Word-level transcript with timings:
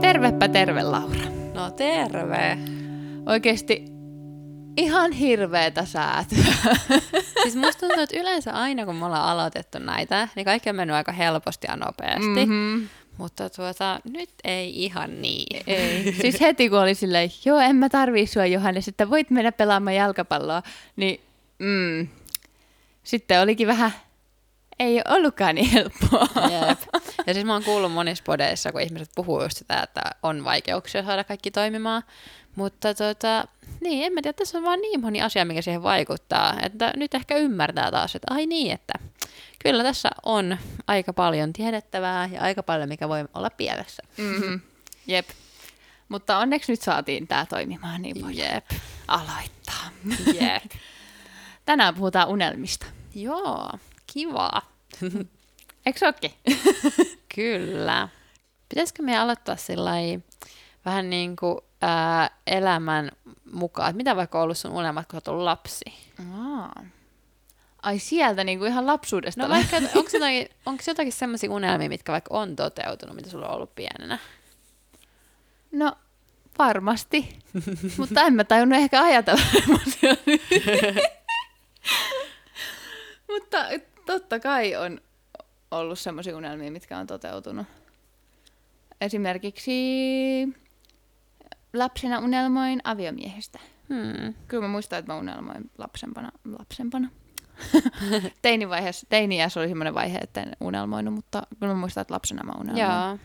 Tervepä 0.00 0.48
terve, 0.48 0.82
Laura. 0.82 1.20
No 1.54 1.70
terve. 1.70 2.58
Oikeesti 3.26 3.84
ihan 4.76 5.12
hirveetä 5.12 5.84
säätöä. 5.84 6.36
Siis 7.42 7.56
musta 7.56 7.80
tuntuu, 7.80 8.02
että 8.02 8.20
yleensä 8.20 8.52
aina 8.52 8.86
kun 8.86 8.96
me 8.96 9.04
ollaan 9.06 9.28
aloitettu 9.28 9.78
näitä, 9.78 10.28
niin 10.36 10.44
kaikki 10.44 10.70
on 10.70 10.76
mennyt 10.76 10.96
aika 10.96 11.12
helposti 11.12 11.66
ja 11.70 11.76
nopeasti. 11.76 12.46
Mhm. 12.46 12.84
Mutta 13.22 13.50
tuota, 13.50 14.00
nyt 14.04 14.30
ei 14.44 14.84
ihan 14.84 15.22
niin. 15.22 15.62
Ei. 15.66 16.12
Siis 16.20 16.40
heti 16.40 16.68
kun 16.68 16.78
oli 16.78 16.94
silleen, 16.94 17.30
joo, 17.44 17.58
en 17.58 17.76
mä 17.76 17.88
tarvii 17.88 18.26
sua 18.26 18.46
Johannes, 18.46 18.88
että 18.88 19.10
voit 19.10 19.30
mennä 19.30 19.52
pelaamaan 19.52 19.96
jalkapalloa, 19.96 20.62
niin 20.96 21.20
mm, 21.58 22.08
sitten 23.02 23.40
olikin 23.40 23.66
vähän, 23.66 23.92
ei 24.78 25.00
ollutkaan 25.08 25.54
niin 25.54 25.70
helppoa. 25.70 26.26
Jep. 26.50 26.78
Ja 27.26 27.34
siis 27.34 27.46
mä 27.46 27.52
oon 27.52 27.64
kuullut 27.64 27.92
monissa 27.92 28.24
podeissa, 28.26 28.72
kun 28.72 28.80
ihmiset 28.80 29.10
puhuu 29.14 29.42
just 29.42 29.56
sitä, 29.56 29.82
että 29.82 30.00
on 30.22 30.44
vaikeuksia 30.44 31.04
saada 31.04 31.24
kaikki 31.24 31.50
toimimaan. 31.50 32.02
Mutta 32.56 32.94
tota, 32.94 33.48
niin, 33.80 34.04
en 34.04 34.12
mä 34.12 34.22
tiedä, 34.22 34.32
tässä 34.32 34.58
on 34.58 34.64
vaan 34.64 34.80
niin 34.80 35.00
moni 35.00 35.22
asia, 35.22 35.44
mikä 35.44 35.62
siihen 35.62 35.82
vaikuttaa, 35.82 36.54
että 36.62 36.92
nyt 36.96 37.14
ehkä 37.14 37.36
ymmärtää 37.36 37.90
taas, 37.90 38.14
että 38.14 38.34
ai 38.34 38.46
niin, 38.46 38.72
että 38.72 38.92
kyllä 39.58 39.82
tässä 39.82 40.10
on 40.22 40.58
aika 40.86 41.12
paljon 41.12 41.52
tiedettävää 41.52 42.28
ja 42.32 42.42
aika 42.42 42.62
paljon, 42.62 42.88
mikä 42.88 43.08
voi 43.08 43.24
olla 43.34 43.50
pielessä. 43.50 44.02
Mm-hmm. 44.16 44.60
Jep. 45.06 45.28
Mutta 46.08 46.38
onneksi 46.38 46.72
nyt 46.72 46.82
saatiin 46.82 47.26
tämä 47.26 47.46
toimimaan, 47.46 48.02
niin 48.02 48.22
voi 48.22 48.36
Jep. 48.36 48.70
aloittaa. 49.08 49.90
Jep. 50.40 50.72
Tänään 51.66 51.94
puhutaan 51.94 52.28
unelmista. 52.28 52.86
Joo, 53.14 53.70
kiva. 54.12 54.62
Eikö 55.86 56.06
ookin? 56.06 56.32
Kyllä. 57.34 58.08
Pitäisikö 58.68 59.02
me 59.02 59.18
aloittaa 59.18 59.56
sillai 59.56 60.20
vähän 60.84 61.10
niin 61.10 61.36
kuin 61.36 61.58
ää, 61.82 62.30
elämän 62.46 63.10
mukaan, 63.52 63.90
että 63.90 63.96
mitä 63.96 64.16
vaikka 64.16 64.38
on 64.38 64.44
ollut 64.44 64.58
sun 64.58 64.70
unelmat, 64.70 65.06
kun 65.06 65.16
olet 65.16 65.28
ollut 65.28 65.44
lapsi? 65.44 65.84
Aa. 66.38 66.84
Ai 67.82 67.98
sieltä 67.98 68.44
niin 68.44 68.58
kuin 68.58 68.70
ihan 68.70 68.86
lapsuudesta. 68.86 69.42
No 69.42 69.48
vaikka, 69.48 69.76
onko 69.76 70.10
jotakin, 70.12 70.48
onko 70.66 70.82
jotakin 70.86 71.12
sellaisia 71.12 71.50
unelmia, 71.50 71.88
mitkä 71.88 72.12
vaikka 72.12 72.34
on 72.34 72.56
toteutunut, 72.56 73.16
mitä 73.16 73.30
sulla 73.30 73.48
on 73.48 73.54
ollut 73.54 73.74
pienenä? 73.74 74.18
No 75.72 75.92
varmasti, 76.58 77.38
mutta 77.98 78.22
en 78.22 78.34
mä 78.34 78.44
tajunnut 78.44 78.78
ehkä 78.78 79.02
ajatella. 79.02 79.42
Mutta 83.28 83.58
totta 84.06 84.40
kai 84.40 84.76
on 84.76 85.00
ollut 85.70 85.98
semmoisia 85.98 86.36
unelmia, 86.36 86.70
mitkä 86.70 86.98
on 86.98 87.06
toteutunut. 87.06 87.66
Esimerkiksi 89.00 89.72
lapsena 91.74 92.18
unelmoin 92.18 92.80
aviomiehestä. 92.84 93.58
Hmm. 93.88 94.34
Kyllä 94.48 94.62
mä 94.62 94.68
muistan, 94.68 94.98
että 94.98 95.12
mä 95.12 95.18
unelmoin 95.18 95.70
lapsempana. 95.78 96.32
lapsempana. 96.58 97.10
Teinivaiheessa, 98.42 99.06
teiniässä 99.10 99.60
oli 99.60 99.68
semmoinen 99.68 99.94
vaihe, 99.94 100.18
että 100.18 100.42
en 100.42 100.56
unelmoinut, 100.60 101.14
mutta 101.14 101.42
kyllä 101.60 101.74
mä 101.74 101.80
muistan, 101.80 102.00
että 102.02 102.14
lapsena 102.14 102.42
mä 102.44 102.52
unelmoin 102.60 102.86
Joo, 102.86 103.18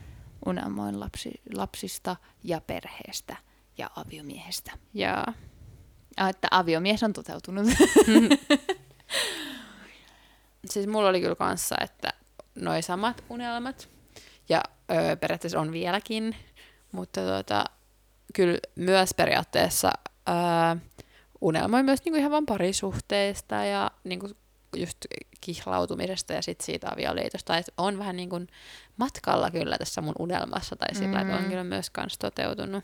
unelmoin 0.45 0.99
lapsi, 0.99 1.41
lapsista 1.53 2.15
ja 2.43 2.61
perheestä 2.61 3.35
ja 3.77 3.89
aviomiehestä. 3.95 4.71
joo. 4.93 5.23
Ja 6.17 6.29
että 6.29 6.47
aviomies 6.51 7.03
on 7.03 7.13
toteutunut. 7.13 7.67
Siis 10.71 10.87
mulla 10.87 11.09
oli 11.09 11.21
kyllä 11.21 11.35
kanssa, 11.35 11.75
että 11.81 12.13
noi 12.55 12.81
samat 12.81 13.23
unelmat, 13.29 13.89
ja 14.49 14.63
öö, 14.91 15.15
periaatteessa 15.15 15.59
on 15.59 15.71
vieläkin, 15.71 16.35
mutta 16.91 17.21
tota, 17.21 17.65
kyllä 18.33 18.57
myös 18.75 19.09
periaatteessa 19.13 19.91
öö, 20.29 20.35
unelmoin 21.41 21.85
myös 21.85 22.05
niinku 22.05 22.19
ihan 22.19 22.31
vaan 22.31 22.45
parisuhteista 22.45 23.55
ja 23.55 23.91
niinku 24.03 24.29
just 24.75 24.97
kihlautumisesta 25.41 26.33
ja 26.33 26.41
sit 26.41 26.61
siitä 26.61 26.87
avioliitosta, 26.93 27.57
että 27.57 27.71
on 27.77 27.99
vähän 27.99 28.15
niin 28.17 28.29
kuin 28.29 28.47
matkalla 28.97 29.51
kyllä 29.51 29.77
tässä 29.77 30.01
mun 30.01 30.15
unelmassa 30.19 30.75
tai 30.75 30.95
sillä, 30.95 31.21
että 31.21 31.35
on 31.35 31.43
Mm. 31.43 31.49
kyllä 31.49 31.63
myös 31.63 31.89
kans 31.89 32.17
toteutunut. 32.17 32.83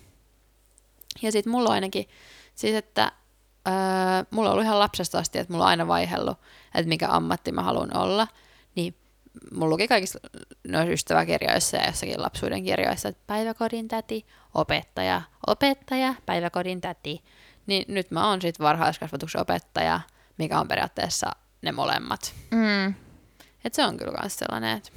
Ja 1.22 1.32
sit 1.32 1.46
mulla 1.46 1.70
on 1.70 1.74
ainakin, 1.76 2.06
siis 2.56 2.76
että 2.76 3.12
öö, 3.68 3.74
mulla 4.32 4.50
on 4.50 4.54
ollut 4.54 4.66
ihan 4.66 4.80
lapsesta 4.80 5.20
asti, 5.20 5.40
että 5.40 5.54
mulla 5.54 5.66
on 5.66 5.70
aina 5.70 5.88
vaihellut, 5.88 6.38
että 6.76 6.90
mikä 6.90 7.08
ammatti 7.10 7.52
mä 7.52 7.64
haluan 7.64 7.98
olla, 7.98 8.28
niin 8.76 8.96
mulla 9.52 9.70
luki 9.70 9.88
kaikissa 9.88 10.20
noissa 10.68 10.92
ystäväkirjoissa 10.92 11.78
ja 11.78 11.86
jossakin 11.88 12.22
lapsuuden 12.22 12.64
kirjoissa, 12.64 13.10
että 13.10 13.24
päiväkodin 13.28 13.88
täti, 13.88 14.26
opettaja, 14.54 15.22
opettaja, 15.48 16.16
päiväkodin 16.26 16.82
täti. 16.82 17.24
Niin 17.68 17.86
nyt 17.88 18.12
mä 18.12 18.30
oon 18.30 18.42
sit 18.42 18.60
varhaiskasvatuksen 18.60 19.42
opettaja, 19.42 20.00
mikä 20.38 20.60
on 20.60 20.68
periaatteessa 20.68 21.32
ne 21.62 21.72
molemmat. 21.72 22.34
mm. 22.52 22.94
Et 23.66 23.74
se 23.74 23.86
on 23.86 23.98
kyllä 23.98 24.18
myös 24.22 24.36
sellainen, 24.36 24.78
että 24.78 24.92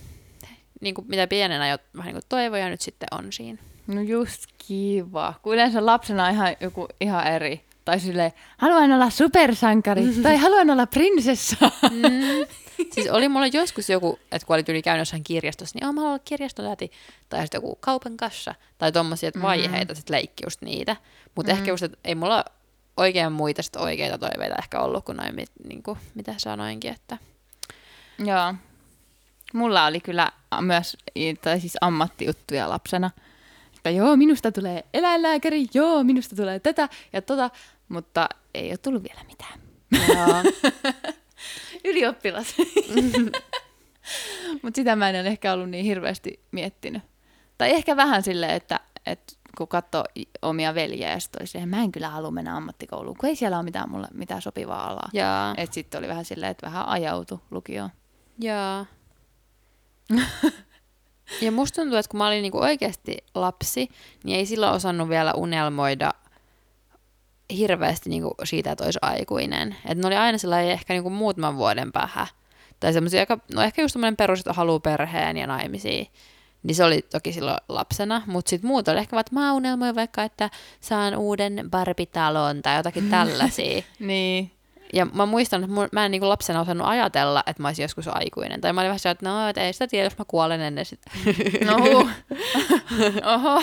niin 0.81 0.95
kuin 0.95 1.09
mitä 1.09 1.27
pienenä 1.27 1.69
jo 1.69 1.79
vähän 1.97 2.07
niin 2.07 2.15
kuin 2.15 2.29
toivoi 2.29 2.61
ja 2.61 2.69
nyt 2.69 2.81
sitten 2.81 3.09
on 3.11 3.33
siinä. 3.33 3.59
No 3.87 4.01
just 4.01 4.45
kiva. 4.67 5.35
Kun 5.43 5.55
yleensä 5.55 5.87
lapsena 5.87 6.25
on 6.25 6.33
ihan 6.33 6.57
joku 6.61 6.89
ihan 7.01 7.27
eri. 7.27 7.66
Tai 7.87 8.01
silleen, 8.01 8.33
haluan 8.59 8.93
olla 8.93 9.11
supersankari 9.11 10.03
tai 10.23 10.37
haluan 10.37 10.71
olla 10.71 10.87
prinsessa. 10.87 11.71
Mm. 11.91 12.47
Siis 12.95 13.11
oli 13.11 13.29
mulla 13.29 13.47
joskus 13.47 13.91
joku, 13.91 14.19
että 14.33 14.47
kun 14.47 14.55
oli 14.55 14.63
tyyli 14.63 14.83
käynyt 14.83 15.01
jossain 15.01 15.25
kirjastossa, 15.25 15.79
niin 15.79 15.95
mä 15.95 16.01
haluan 16.01 16.13
olla 16.15 16.23
kirjastotäti. 16.25 16.91
Tai 17.29 17.41
sitten 17.41 17.59
joku 17.59 17.79
kaupan 17.81 18.17
kassa. 18.17 18.55
Tai 18.79 18.93
tommosia 18.93 19.29
että 19.29 19.43
vaiheita, 19.43 19.93
mm. 19.93 19.97
sitten 19.97 20.15
leikki 20.15 20.45
just 20.47 20.63
niitä. 20.63 20.97
Mutta 21.35 21.53
mm. 21.53 21.59
ehkä 21.59 21.71
just, 21.71 21.83
että 21.83 21.99
ei 22.05 22.15
mulla 22.15 22.45
oikein 22.97 23.33
muita 23.33 23.63
sit 23.63 23.77
oikeita 23.77 24.19
toiveita 24.19 24.55
ehkä 24.59 24.81
ollut 24.81 25.05
kuin 25.05 25.17
noin, 25.17 25.35
mit, 25.35 25.51
niin 25.69 25.83
kuin, 25.83 25.99
mitä 26.15 26.35
sanoinkin. 26.37 26.93
Että... 26.93 27.19
Joo. 28.19 28.55
Mulla 29.53 29.87
oli 29.87 30.01
kyllä 30.01 30.33
myös 30.61 30.97
tai 31.43 31.61
siis 31.61 31.77
ammattijuttuja 31.81 32.69
lapsena. 32.69 33.11
Että 33.77 33.91
joo, 33.91 34.17
minusta 34.17 34.53
tulee 34.53 34.85
eläinlääkäri, 34.95 35.67
joo, 35.75 36.05
minusta 36.05 36.37
tulee 36.37 36.61
tätä 36.61 36.89
ja 37.13 37.23
tota, 37.23 37.51
mutta 37.89 38.29
ei 38.55 38.71
ole 38.71 38.77
tullut 38.77 39.03
vielä 39.03 39.25
mitään. 39.25 39.61
Joo. 40.09 40.53
Ylioppilas. 41.85 42.55
Mutta 44.63 44.77
sitä 44.77 44.97
mä 44.97 45.11
en 45.11 45.21
ole 45.21 45.29
ehkä 45.29 45.53
ollut 45.53 45.71
niin 45.71 45.85
hirveästi 45.85 46.41
miettinyt. 46.53 47.03
Tai 47.59 47.71
ehkä 47.71 47.97
vähän 47.97 48.23
silleen, 48.23 48.55
että, 48.55 48.81
että 49.07 49.33
kun 49.57 49.69
katsoo 49.69 50.05
omia 50.43 50.75
veljiä 50.75 51.11
ja 51.11 51.21
sitten 51.21 51.47
siihen, 51.47 51.69
mä 51.69 51.83
en 51.83 51.93
kyllä 51.93 52.09
halua 52.09 52.31
mennä 52.31 52.57
ammattikouluun, 52.57 53.17
kun 53.17 53.29
ei 53.29 53.37
siellä 53.37 53.57
ole 53.57 53.65
mitään, 53.65 53.91
mulle, 53.91 54.09
mitään 54.15 54.43
sopivaa 54.43 54.91
alaa. 54.91 55.09
Joo. 55.13 55.55
Että 55.57 55.75
sitten 55.75 55.99
oli 55.99 56.09
vähän 56.09 56.25
silleen, 56.25 56.51
että 56.51 56.67
vähän 56.67 56.89
ajautu 56.89 57.41
lukioon. 57.51 57.91
Joo. 58.39 58.87
ja 61.43 61.53
musta 61.53 61.83
tuntuu, 61.83 61.99
että 61.99 62.11
kun 62.11 62.19
mä 62.19 62.27
olin 62.27 62.43
niinku 62.43 62.59
oikeasti 62.59 63.17
lapsi, 63.35 63.89
niin 64.25 64.39
ei 64.39 64.47
silloin 64.47 64.73
osannut 64.73 65.09
vielä 65.09 65.33
unelmoida 65.33 66.15
hirveästi 67.51 68.11
niinku 68.11 68.35
siitä, 68.45 68.73
että 68.73 68.85
olisi 68.85 68.99
aikuinen. 69.03 69.77
Että 69.85 70.03
ne 70.03 70.07
oli 70.07 70.17
aina 70.17 70.39
sellainen 70.39 70.71
ehkä 70.71 70.95
niinku 70.95 71.11
muutaman 71.11 71.57
vuoden 71.57 71.93
päähän. 71.93 72.27
Tai 72.81 72.93
semmoisia, 72.93 73.21
aika, 73.21 73.39
no 73.55 73.63
ehkä 73.63 73.83
just 73.83 73.93
semmoinen 73.93 74.17
perus, 74.17 74.39
että 74.39 74.53
haluaa 74.53 74.81
perheen 74.81 75.37
ja 75.37 75.47
naimisiin. 75.47 76.07
Niin 76.63 76.75
se 76.75 76.85
oli 76.85 77.03
toki 77.03 77.33
silloin 77.33 77.59
lapsena, 77.69 78.23
mutta 78.27 78.51
sitten 78.51 78.69
muut 78.69 78.89
oli 78.89 78.99
ehkä 78.99 79.17
vaan, 79.17 79.21
että 79.21 79.35
mä 79.35 79.53
unelmoin 79.53 79.95
vaikka, 79.95 80.23
että 80.23 80.51
saan 80.81 81.17
uuden 81.17 81.69
barbitalon 81.71 82.63
tai 82.63 82.77
jotakin 82.77 83.11
tällaisia. 83.11 83.83
Niin. 83.99 84.51
Ja 84.93 85.05
mä 85.05 85.27
muistan, 85.27 85.65
että 85.65 85.75
mun, 85.75 85.89
mä 85.93 86.05
en 86.05 86.11
niin 86.11 86.29
lapsena 86.29 86.61
osannut 86.61 86.87
ajatella, 86.87 87.43
että 87.47 87.63
mä 87.63 87.69
olisin 87.69 87.83
joskus 87.83 88.09
aikuinen. 88.09 88.61
Tai 88.61 88.73
mä 88.73 88.81
olin 88.81 88.89
vähän 88.89 88.99
sellainen, 88.99 89.19
että 89.19 89.29
no, 89.29 89.49
et 89.49 89.59
ei 89.59 89.73
sitä 89.73 89.87
tiedä, 89.87 90.07
jos 90.07 90.19
mä 90.19 90.25
kuolen 90.29 90.61
ennen 90.61 90.85
sitä. 90.85 91.11
No. 91.67 91.77
Oho. 93.35 93.63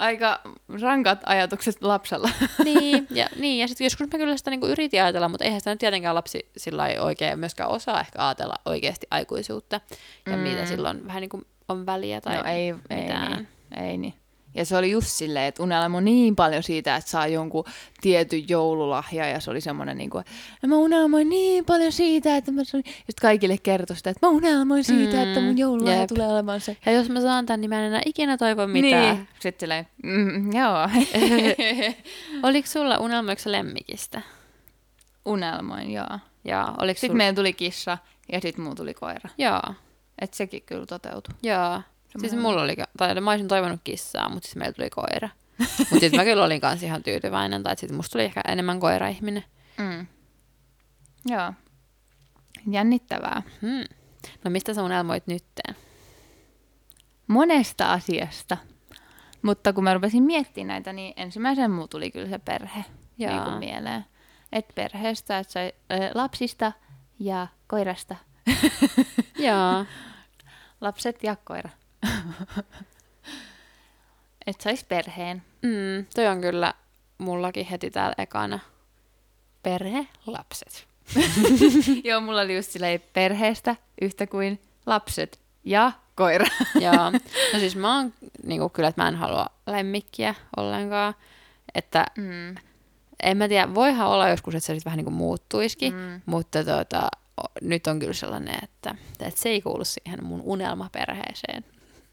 Aika 0.00 0.40
rankat 0.82 1.18
ajatukset 1.26 1.82
lapsella. 1.82 2.30
niin, 2.64 3.06
ja, 3.20 3.26
niin, 3.36 3.58
ja 3.58 3.68
sitten 3.68 3.84
joskus 3.84 4.06
mä 4.12 4.18
kyllä 4.18 4.36
sitä 4.36 4.50
niin 4.50 4.62
yritin 4.62 5.02
ajatella, 5.02 5.28
mutta 5.28 5.44
eihän 5.44 5.60
sitä 5.60 5.70
nyt 5.70 5.78
tietenkään 5.78 6.14
lapsi 6.14 6.50
sillä 6.56 6.82
lailla 6.82 7.02
oikein 7.04 7.38
myöskään 7.38 7.70
osaa 7.70 8.00
ehkä 8.00 8.26
ajatella 8.26 8.54
oikeasti 8.64 9.06
aikuisuutta. 9.10 9.80
Ja 10.26 10.36
Mm. 10.36 10.42
mitä 10.42 10.66
silloin 10.66 11.06
vähän 11.06 11.20
niin 11.20 11.28
kuin 11.30 11.46
on 11.68 11.86
väliä 11.86 12.20
tai 12.20 12.36
no 12.36 12.44
ei, 12.44 12.74
ei 12.90 13.00
mitään. 13.02 13.32
niin. 13.32 13.48
Ei 13.86 13.98
niin. 13.98 14.14
Ja 14.54 14.64
se 14.64 14.76
oli 14.76 14.90
just 14.90 15.08
silleen, 15.08 15.44
että 15.44 15.62
unelmoi 15.62 16.02
niin 16.02 16.36
paljon 16.36 16.62
siitä, 16.62 16.96
että 16.96 17.10
saa 17.10 17.26
jonkun 17.26 17.64
tietyn 18.00 18.48
joululahja. 18.48 19.28
Ja 19.28 19.40
se 19.40 19.50
oli 19.50 19.60
semmoinen, 19.60 19.98
niin 19.98 20.10
kuin, 20.10 20.24
että 20.54 20.66
mä 20.66 20.76
unelmoin 20.76 21.28
niin 21.28 21.64
paljon 21.64 21.92
siitä, 21.92 22.36
että 22.36 22.52
mä. 22.52 22.60
Ja 22.60 22.64
sitten 22.82 23.22
kaikille 23.22 23.58
kertoi 23.58 23.96
sitä, 23.96 24.10
että 24.10 24.26
mä 24.26 24.30
unelmoin 24.30 24.84
siitä, 24.84 25.16
mm, 25.16 25.22
että 25.22 25.40
mun 25.40 25.58
joululahja 25.58 26.00
jep. 26.00 26.08
tulee 26.08 26.26
olemaan 26.28 26.60
se. 26.60 26.76
Ja 26.86 26.92
jos 26.92 27.08
mä 27.08 27.20
saan 27.20 27.46
tän, 27.46 27.60
niin 27.60 27.68
mä 27.68 27.78
en 27.78 27.84
enää 27.84 28.02
ikinä 28.06 28.36
toivo 28.36 28.66
mitään. 28.66 29.16
Niin. 29.16 29.28
Sitten 29.40 29.60
silleen, 29.60 29.86
mm, 30.02 30.52
joo. 30.52 30.88
Oliko 32.48 32.68
sulla 32.68 32.98
unelmoiko 32.98 33.42
sä 33.42 33.52
lemmikistä? 33.52 34.22
Unelmoin, 35.24 35.90
joo. 35.92 36.18
Joo, 36.44 36.64
oliko 36.78 36.98
Sitten 36.98 37.08
sulla... 37.08 37.16
meillä 37.16 37.36
tuli 37.36 37.52
kissa 37.52 37.98
ja 38.32 38.40
sitten 38.40 38.64
muu 38.64 38.74
tuli 38.74 38.94
koira. 38.94 39.30
Joo, 39.38 39.62
Että 40.18 40.36
sekin 40.36 40.62
kyllä 40.66 40.86
toteutui. 40.86 41.34
joo. 41.42 41.82
Siis 42.18 42.30
Semmoinen- 42.30 42.42
mulla 42.42 42.62
oli, 42.62 42.76
tai 42.98 43.20
mä 43.20 43.30
olisin 43.30 43.48
toivonut 43.48 43.80
kissaa, 43.84 44.28
mutta 44.28 44.46
siis 44.46 44.56
meillä 44.56 44.72
tuli 44.72 44.90
koira. 44.90 45.28
mutta 45.78 46.00
sitten 46.00 46.16
mä 46.16 46.24
kyllä 46.24 46.44
olin 46.44 46.60
kanssa 46.60 46.86
ihan 46.86 47.02
tyytyväinen, 47.02 47.62
tai 47.62 47.76
sitten 47.76 47.96
musta 47.96 48.12
tuli 48.12 48.24
ehkä 48.24 48.40
enemmän 48.48 48.80
koira-ihminen. 48.80 49.44
Mm. 49.78 50.06
Joo. 51.26 51.52
Jännittävää. 52.70 53.42
Hmm. 53.62 53.84
No 54.44 54.50
mistä 54.50 54.74
sä 54.74 54.82
unelmoit 54.82 55.26
nytten? 55.26 55.76
Monesta 57.26 57.92
asiasta. 57.92 58.56
Mutta 59.42 59.72
kun 59.72 59.84
mä 59.84 59.94
rupesin 59.94 60.22
miettimään 60.22 60.68
näitä, 60.68 60.92
niin 60.92 61.14
ensimmäisen 61.16 61.70
muu 61.70 61.88
tuli 61.88 62.10
kyllä 62.10 62.28
se 62.28 62.38
perhe 62.38 62.84
Jaa. 63.18 63.32
niin 63.32 63.42
kuin 63.44 63.58
mieleen. 63.58 64.04
Et 64.52 64.66
perheestä, 64.74 65.38
että 65.38 65.52
sai, 65.52 65.72
äh, 65.92 66.10
lapsista 66.14 66.72
ja 67.18 67.46
koirasta. 67.66 68.16
Joo. 69.38 69.84
Lapset 70.80 71.22
ja 71.22 71.36
koira. 71.44 71.70
että 74.46 74.62
sais 74.62 74.84
perheen. 74.84 75.42
Mm, 75.62 76.06
toi 76.14 76.26
on 76.26 76.40
kyllä 76.40 76.74
mullakin 77.18 77.66
heti 77.66 77.90
täällä 77.90 78.14
ekana. 78.18 78.58
Perhe, 79.62 80.06
lapset. 80.26 80.86
Joo, 82.04 82.20
mulla 82.20 82.40
oli 82.40 82.56
just 82.56 82.70
silleen 82.70 83.00
perheestä 83.12 83.76
yhtä 84.02 84.26
kuin 84.26 84.60
lapset 84.86 85.40
ja 85.64 85.92
koira. 86.14 86.46
Joo. 86.84 87.10
No 87.52 87.58
siis 87.58 87.76
mä 87.76 87.96
oon 87.96 88.12
niinku, 88.42 88.68
kyllä, 88.68 88.88
että 88.88 89.02
mä 89.02 89.08
en 89.08 89.16
halua 89.16 89.46
lemmikkiä 89.66 90.34
ollenkaan. 90.56 91.14
Että 91.74 92.06
Mm. 92.18 92.54
en 93.22 93.36
mä 93.36 93.48
tiedä, 93.48 93.74
voihan 93.74 94.08
olla 94.08 94.28
joskus, 94.28 94.54
että 94.54 94.66
se 94.66 94.74
sitten 94.74 94.84
vähän 94.90 94.96
niin 94.96 95.04
kuin 95.04 95.14
muuttuisikin, 95.14 95.94
Mm. 95.94 96.20
mutta 96.26 96.64
tota, 96.64 97.08
nyt 97.62 97.86
on 97.86 97.98
kyllä 97.98 98.12
sellainen, 98.12 98.58
että, 98.62 98.94
että 99.20 99.40
se 99.40 99.48
ei 99.48 99.62
kuulu 99.62 99.84
siihen 99.84 100.24
mun 100.24 100.40
unelmaperheeseen. 100.44 101.64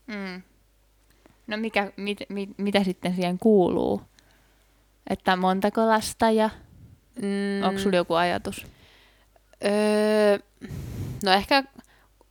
Mm. 0.08 0.42
No 1.48 1.58
mikä, 1.58 1.92
mit, 1.98 2.18
mit, 2.30 2.50
mitä 2.58 2.84
sitten 2.84 3.16
siihen 3.16 3.40
kuuluu? 3.40 4.02
Että 5.10 5.36
montako 5.36 5.88
lasta 5.88 6.32
ja 6.32 6.50
Mm, 7.22 7.64
onko 7.68 7.80
sulla 7.80 7.96
joku 7.96 8.14
ajatus? 8.14 8.66
öö, 9.66 10.40
no 11.24 11.32
ehkä 11.32 11.64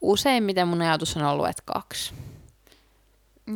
useimmiten 0.00 0.68
mun 0.68 0.82
ajatus 0.82 1.16
on 1.16 1.22
ollut, 1.22 1.48
että 1.48 1.62
kaksi. 1.66 2.14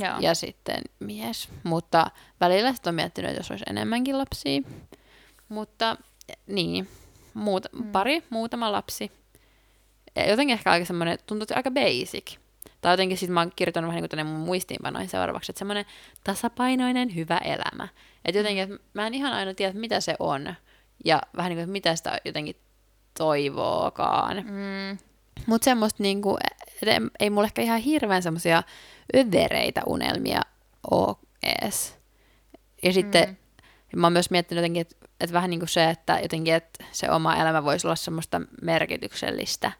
Joo. 0.00 0.18
Ja 0.20 0.34
sitten 0.34 0.80
mies. 1.00 1.48
Mutta 1.62 2.10
välillä 2.40 2.72
sitten 2.72 2.90
on 2.90 2.94
miettinyt, 2.94 3.28
että 3.30 3.40
jos 3.40 3.50
olisi 3.50 3.64
enemmänkin 3.70 4.18
lapsia. 4.18 4.60
Mutta 5.48 5.96
niin, 6.46 6.88
muut, 7.34 7.66
Mm. 7.72 7.92
pari, 7.92 8.22
muutama 8.30 8.72
lapsi. 8.72 9.12
Ja 10.16 10.30
jotenkin 10.30 10.52
ehkä 10.54 10.70
aika 10.70 10.84
semmoinen, 10.86 11.18
tuntuu 11.26 11.46
aika 11.56 11.70
basic. 11.70 12.36
Tai 12.80 12.92
jotenkin 12.92 13.18
sitten 13.18 13.34
mä 13.34 13.40
oon 13.40 13.52
kirjoittanut 13.56 13.88
vähän 13.88 13.96
niin 13.96 14.02
kuin 14.02 14.18
tänne 14.18 14.32
mun 14.32 14.46
muistiinpanoihin 14.46 15.08
seuraavaksi, 15.08 15.52
että 15.52 15.58
semmoinen 15.58 15.84
tasapainoinen 16.24 17.14
hyvä 17.14 17.38
elämä. 17.38 17.88
Että 18.24 18.38
jotenkin, 18.38 18.62
että 18.62 18.84
mä 18.94 19.06
en 19.06 19.14
ihan 19.14 19.32
aina 19.32 19.54
tiedä, 19.54 19.72
mitä 19.72 20.00
se 20.00 20.16
on. 20.18 20.54
Ja 21.04 21.20
vähän 21.36 21.50
niin 21.50 21.56
kuin, 21.56 21.62
että 21.62 21.72
mitä 21.72 21.96
sitä 21.96 22.18
jotenkin 22.24 22.56
toivookaan. 23.18 24.36
Mm. 24.36 24.98
Mutta 25.46 25.64
semmoista 25.64 26.02
niinku, 26.02 26.38
et 26.82 27.12
ei 27.20 27.30
mulla 27.30 27.46
ehkä 27.46 27.62
ihan 27.62 27.80
hirveän 27.80 28.22
semmoisia 28.22 28.62
övereitä 29.16 29.82
unelmia 29.86 30.40
oo 30.90 31.20
ees. 31.42 31.98
Ja 32.82 32.92
sitten 32.92 33.28
mm. 33.92 34.00
mä 34.00 34.06
oon 34.06 34.12
myös 34.12 34.30
miettinyt 34.30 34.58
jotenkin, 34.62 34.80
että 34.80 34.96
et 35.20 35.32
vähän 35.32 35.50
niin 35.50 35.60
kuin 35.60 35.68
se, 35.68 35.90
että 35.90 36.18
jotenkin, 36.22 36.54
että 36.54 36.84
se 36.92 37.10
oma 37.10 37.36
elämä 37.36 37.64
voisi 37.64 37.86
olla 37.86 37.96
semmoista 37.96 38.40
merkityksellistä. 38.62 39.72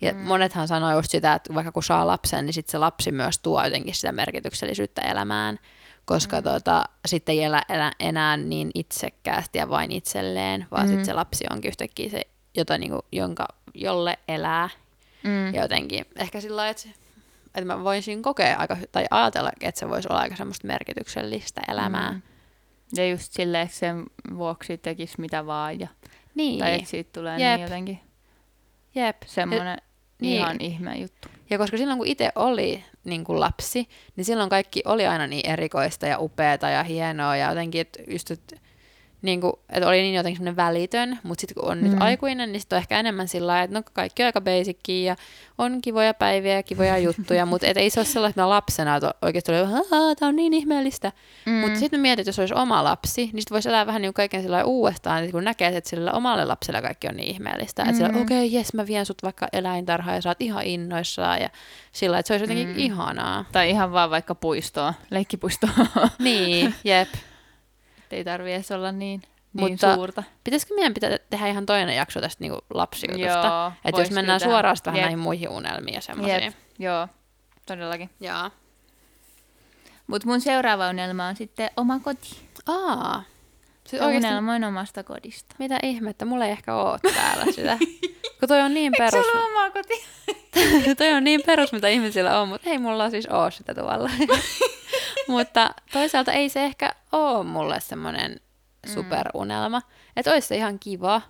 Ja 0.00 0.12
mm. 0.12 0.18
monethan 0.18 0.68
sanoo 0.68 0.92
just 0.96 1.10
sitä, 1.10 1.34
että 1.34 1.54
vaikka 1.54 1.72
kun 1.72 1.82
saa 1.82 2.06
lapsen, 2.06 2.46
niin 2.46 2.54
sitten 2.54 2.72
se 2.72 2.78
lapsi 2.78 3.12
myös 3.12 3.38
tuo 3.38 3.64
jotenkin 3.64 3.94
sitä 3.94 4.12
merkityksellisyyttä 4.12 5.02
elämään, 5.02 5.58
koska 6.04 6.36
mm. 6.36 6.42
tota, 6.42 6.84
sitten 7.06 7.32
ei 7.32 7.44
elä, 7.44 7.62
elä 7.68 7.92
enää 8.00 8.36
niin 8.36 8.70
itsekkäästi 8.74 9.58
ja 9.58 9.68
vain 9.68 9.92
itselleen, 9.92 10.66
vaan 10.70 10.82
mm. 10.82 10.88
sitten 10.88 11.06
se 11.06 11.12
lapsi 11.12 11.44
onkin 11.50 11.68
yhtäkkiä 11.68 12.10
se, 12.10 12.22
jota 12.56 12.78
niinku, 12.78 13.00
jonka, 13.12 13.46
jolle 13.74 14.18
elää 14.28 14.68
Mm. 15.24 15.54
ja 15.54 15.62
jotenkin 15.62 16.04
ehkä 16.16 16.40
sillä 16.40 16.56
lailla, 16.56 16.70
että, 16.70 16.88
että 17.46 17.64
mä 17.64 17.84
voisin 17.84 18.22
kokea 18.22 18.56
aika, 18.58 18.76
tai 18.92 19.06
ajatella, 19.10 19.50
että 19.60 19.78
se 19.78 19.88
voisi 19.88 20.08
olla 20.10 20.20
aika 20.20 20.36
semmoista 20.36 20.66
merkityksellistä 20.66 21.60
elämää. 21.68 22.12
Mm. 22.12 22.22
Ja 22.96 23.08
just 23.08 23.32
silleen, 23.32 23.64
että 23.64 23.76
sen 23.76 24.04
vuoksi 24.36 24.78
tekisi 24.78 25.20
mitä 25.20 25.46
vaan. 25.46 25.80
Ja, 25.80 25.88
Niin, 26.34 26.58
Tai 26.58 26.74
että 26.74 26.90
siitä 26.90 27.10
tulee 27.12 27.32
Jep. 27.32 27.40
niin 27.40 27.60
jotenkin 27.60 28.00
jep. 28.94 29.16
semmoinen 29.26 29.78
niin. 30.20 30.36
ihan 30.36 30.56
ihme 30.60 30.96
juttu. 30.96 31.28
Ja 31.50 31.58
koska 31.58 31.76
silloin 31.76 31.98
kun 31.98 32.06
itse 32.06 32.32
oli 32.34 32.84
niin 33.04 33.24
kuin 33.24 33.40
lapsi, 33.40 33.88
niin 34.16 34.24
silloin 34.24 34.50
kaikki 34.50 34.82
oli 34.84 35.06
aina 35.06 35.26
niin 35.26 35.50
erikoista 35.50 36.06
ja 36.06 36.18
upeata 36.18 36.68
ja 36.68 36.82
hienoa 36.82 37.36
ja 37.36 37.48
jotenkin, 37.48 37.80
että 37.80 38.02
just, 38.08 38.30
että, 38.30 38.56
niin 39.22 39.40
kuin, 39.40 39.52
että 39.70 39.88
oli 39.88 39.96
niin 40.02 40.14
jotenkin 40.14 40.36
semmoinen 40.36 40.56
välitön, 40.56 41.18
mutta 41.22 41.40
sitten 41.40 41.62
kun 41.62 41.70
on 41.72 41.78
mm. 41.78 41.84
nyt 41.84 41.92
Mm. 41.92 42.00
aikuinen, 42.02 42.52
niin 42.52 42.60
sitten 42.60 42.76
on 42.76 42.80
ehkä 42.80 43.00
enemmän 43.00 43.28
sillä 43.28 43.46
lailla, 43.46 43.64
että 43.64 43.78
no 43.78 43.82
kaikki 43.92 44.22
on 44.22 44.26
aika 44.26 44.40
basickia 44.40 45.04
ja 45.12 45.16
on 45.58 45.80
kivoja 45.80 46.14
päiviä 46.14 46.54
ja 46.54 46.62
kivoja 46.62 46.98
juttuja, 47.08 47.46
mutta 47.46 47.66
et 47.66 47.76
ei 47.76 47.90
se 47.90 48.00
ole 48.00 48.06
sellainen, 48.06 48.30
että 48.30 48.48
lapsena 48.48 48.96
että 48.96 49.14
oikeasti 49.22 49.52
oli, 49.52 49.60
että 49.60 50.14
tämä 50.18 50.28
on 50.28 50.36
niin 50.36 50.54
ihmeellistä. 50.54 51.12
Mm. 51.46 51.52
Mutta 51.52 51.78
sitten 51.78 52.00
mietit, 52.00 52.18
että 52.20 52.28
jos 52.28 52.38
olisi 52.38 52.54
oma 52.54 52.84
lapsi, 52.84 53.20
niin 53.20 53.42
sitten 53.42 53.54
voisi 53.54 53.68
elää 53.68 53.86
vähän 53.86 54.02
niin 54.02 54.08
kuin 54.08 54.14
kaiken 54.14 54.42
sillä 54.42 54.64
uudestaan, 54.64 55.18
että 55.22 55.32
kun 55.32 55.44
näkee, 55.44 55.76
että 55.76 55.90
sillä 55.90 56.12
omalle 56.12 56.44
lapselle 56.44 56.82
kaikki 56.82 57.08
on 57.08 57.16
niin 57.16 57.28
ihmeellistä. 57.30 57.82
Että 57.82 57.94
sillä 57.94 58.08
Mm. 58.08 58.22
okei, 58.22 58.46
okay, 58.46 58.58
jes, 58.58 58.74
mä 58.74 58.86
vien 58.86 59.06
sut 59.06 59.22
vaikka 59.22 59.48
eläintarhaan 59.52 60.16
ja 60.16 60.22
sä 60.22 60.30
oot 60.30 60.40
ihan 60.42 60.64
innoissaan 60.64 61.40
ja 61.42 61.50
sillä 61.92 62.18
että 62.18 62.26
se 62.28 62.34
olisi 62.34 62.42
jotenkin 62.44 62.68
Mm. 62.68 62.74
ihanaa. 62.78 63.44
Tai 63.52 63.70
ihan 63.70 63.92
vaan 63.92 64.10
vaikka 64.10 64.34
puistoa, 64.34 64.94
leikkipuistoa. 65.10 65.70
Niin, 66.18 66.74
jep. 66.84 67.08
Ei 68.16 68.24
tarvi 68.24 68.52
edes 68.52 68.70
olla 68.70 68.92
niin, 68.92 69.22
niin 69.52 69.70
Mutta- 69.72 69.94
suurta. 69.94 70.22
Pitäisikö 70.44 70.74
meidän 70.74 70.94
pitää 70.94 71.18
tehdä 71.30 71.46
ihan 71.46 71.66
toinen 71.66 71.96
jakso 71.96 72.20
tästä 72.20 72.44
niinku 72.44 72.58
lapsijutusta? 72.74 73.72
Että 73.84 74.00
jos 74.00 74.10
mennään 74.10 74.40
kyllä 74.40 74.52
suoraan 74.52 74.76
vähän 74.86 74.96
Jep. 74.96 75.04
näihin 75.04 75.18
muihin 75.18 75.48
unelmiin 75.48 75.94
ja 75.94 76.00
semmoisiin. 76.00 76.42
Jep, 76.42 76.54
joo, 76.78 77.08
todellakin. 77.66 78.10
Joo. 78.20 78.50
Mutta 80.06 80.28
mun 80.28 80.40
seuraava 80.40 80.90
unelma 80.90 81.26
on 81.26 81.36
sitten 81.36 81.70
oma 81.76 81.98
koti. 82.00 82.36
Aa. 82.66 83.22
Siis 83.86 84.02
oikeasti, 84.02 84.28
unelmoin 84.28 84.64
omasta 84.64 85.04
kodista. 85.04 85.54
mitä 85.58 85.78
ihmettä, 85.82 86.24
mulla 86.24 86.44
ei 86.44 86.50
ehkä 86.50 86.74
ole 86.74 86.98
täällä 87.14 87.52
sitä. 87.52 87.78
Kun 88.40 88.48
toi 88.48 88.60
on 88.60 88.74
niin 88.74 88.92
Eikö 88.94 89.10
perus. 89.10 89.26
sulla 89.26 89.44
ole 89.44 89.52
oma 89.52 89.70
koti? 89.70 90.04
toi 90.98 91.12
on 91.12 91.24
niin 91.24 91.42
perus, 91.46 91.72
mitä 91.72 91.88
ihmisillä 91.88 92.40
on, 92.40 92.48
mutta 92.48 92.70
ei 92.70 92.78
mulla 92.78 93.10
siis 93.10 93.26
ole 93.26 93.50
sitä 93.50 93.74
tuolla. 93.74 94.10
mutta 95.28 95.74
toisaalta 95.92 96.32
ei 96.32 96.48
se 96.48 96.64
ehkä 96.64 96.94
ole 97.12 97.44
mulle 97.44 97.80
semmoinen 97.80 98.40
superunelma. 98.86 99.82
Että 100.16 100.30
olisi 100.30 100.48
se 100.48 100.56
ihan 100.56 100.78
kiva, 100.78 101.22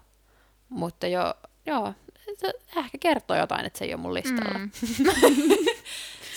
mutta 0.68 1.06
jo, 1.06 1.34
joo, 1.66 1.94
se 2.38 2.52
ehkä 2.76 2.98
kertoo 2.98 3.36
jotain, 3.36 3.66
että 3.66 3.78
se 3.78 3.84
ei 3.84 3.94
ole 3.94 4.00
mun 4.00 4.14
listalla. 4.14 4.58
Mm. 4.58 4.70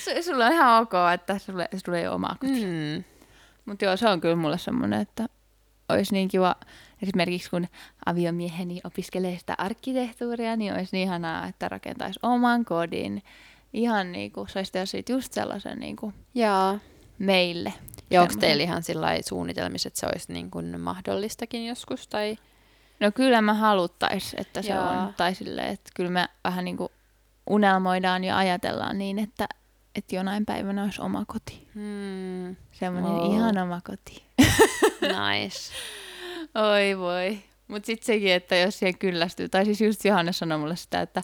Su- 0.04 0.24
sulla 0.24 0.46
on 0.46 0.54
ihan 0.54 0.82
ok, 0.82 0.92
että 1.14 1.38
sulle, 1.38 1.70
sulla 1.86 1.98
ei 1.98 2.08
ole 2.08 2.16
omaa 2.16 2.36
kotia. 2.40 2.68
Mm. 2.68 3.04
Mutta 3.66 3.86
joo, 3.86 3.98
se 3.98 4.10
on 4.10 4.22
kyllä 4.22 4.36
mulle 4.36 4.58
semmoinen, 4.58 5.02
että 5.02 5.26
olisi 5.90 6.14
niin 6.14 6.28
kiva, 6.28 6.56
esimerkiksi 7.02 7.50
kun 7.50 7.68
aviomieheni 8.06 8.82
opiskelee 8.84 9.38
sitä 9.38 9.56
arkkitehtuuria, 9.58 10.56
niin 10.56 10.74
olisi 10.74 10.90
niin 10.92 11.08
ihanaa, 11.08 11.48
että 11.48 11.70
rakentaisi 11.70 12.20
oman 12.24 12.66
kodin. 12.66 13.24
Ihan 13.74 14.12
niin 14.12 14.32
kuin, 14.32 14.50
saisi 14.50 14.72
tehdä 14.72 14.86
siitä 14.86 15.12
just 15.12 15.34
sellaisen 15.34 15.80
niin 15.80 15.96
kuin 15.96 16.14
Jaa. 16.36 16.80
Meille. 17.22 17.74
Ja 18.10 18.22
onko 18.22 18.34
teillä 18.40 18.64
ihan 18.64 18.84
suunnitelmissa, 19.30 19.88
että 19.88 20.00
se 20.00 20.06
olisi 20.06 20.34
niin 20.34 20.52
kuin 20.52 20.80
mahdollistakin 20.80 21.66
joskus? 21.66 22.08
Tai... 22.08 22.38
No 23.00 23.12
kyllä 23.12 23.42
mä 23.42 23.54
haluttais, 23.54 24.36
että 24.38 24.62
se 24.62 24.74
Joo. 24.74 24.84
on. 24.84 25.14
Tai 25.18 25.36
silleen, 25.36 25.68
että 25.68 25.90
kyllä 25.96 26.10
me 26.10 26.28
vähän 26.44 26.66
niin 26.66 26.78
kuin 26.78 26.90
unelmoidaan 27.50 28.24
ja 28.24 28.38
ajatellaan 28.38 28.98
niin, 28.98 29.20
että, 29.20 29.48
että 29.96 30.16
jonain 30.16 30.46
päivänä 30.46 30.84
olisi 30.84 31.02
oma 31.02 31.24
koti. 31.28 31.68
Hmm. 31.76 32.56
Semmoinen 32.72 33.12
Wow. 33.12 33.36
ihan 33.36 33.58
oma 33.58 33.82
koti. 33.88 34.24
Nice. 35.02 35.74
Oi 36.56 36.98
voi. 36.98 37.40
Mutta 37.68 37.86
sitten 37.86 38.06
sekin, 38.06 38.32
että 38.32 38.56
jos 38.56 38.80
siihen 38.80 38.98
kyllästyy, 38.98 39.50
tai 39.50 39.66
siis 39.66 39.82
just 39.82 40.06
Johannes 40.06 40.40
sanoi 40.40 40.58
mulle 40.58 40.76
sitä, 40.76 41.02
että, 41.02 41.24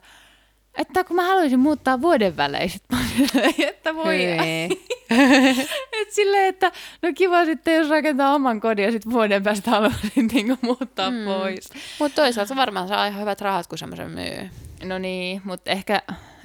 että 0.78 1.04
kun 1.04 1.16
mä 1.16 1.24
haluaisin 1.28 1.60
muuttaa 1.60 2.02
vuoden 2.02 2.38
välein, 2.38 2.70
sit 2.70 2.84
mä 2.92 2.98
että 3.70 3.96
voi, 3.96 4.18
et 6.02 6.12
silleen, 6.12 6.46
että 6.46 6.72
no 7.02 7.10
kiva 7.16 7.46
sitten, 7.46 7.76
jos 7.76 7.90
rakentaa 7.90 8.36
oman 8.36 8.60
kodin 8.60 8.86
ja 8.86 8.92
sitten 8.92 9.12
vuoden 9.12 9.44
päästä 9.44 9.72
haluaisin 9.72 10.28
niinku 10.34 10.58
muuttaa 10.62 11.12
Mm. 11.12 11.26
pois. 11.26 11.70
Mutta 12.00 12.22
toisaalta 12.22 12.56
varmaan 12.56 12.88
saa 12.88 13.08
ihan 13.08 13.22
hyvät 13.22 13.42
rahat, 13.42 13.68
kun 13.68 13.78
semmoisen 13.78 14.12
myy. 14.12 14.50
No 14.84 14.98
niin, 14.98 15.42
mutta 15.44 15.72
ehkä, 15.72 16.02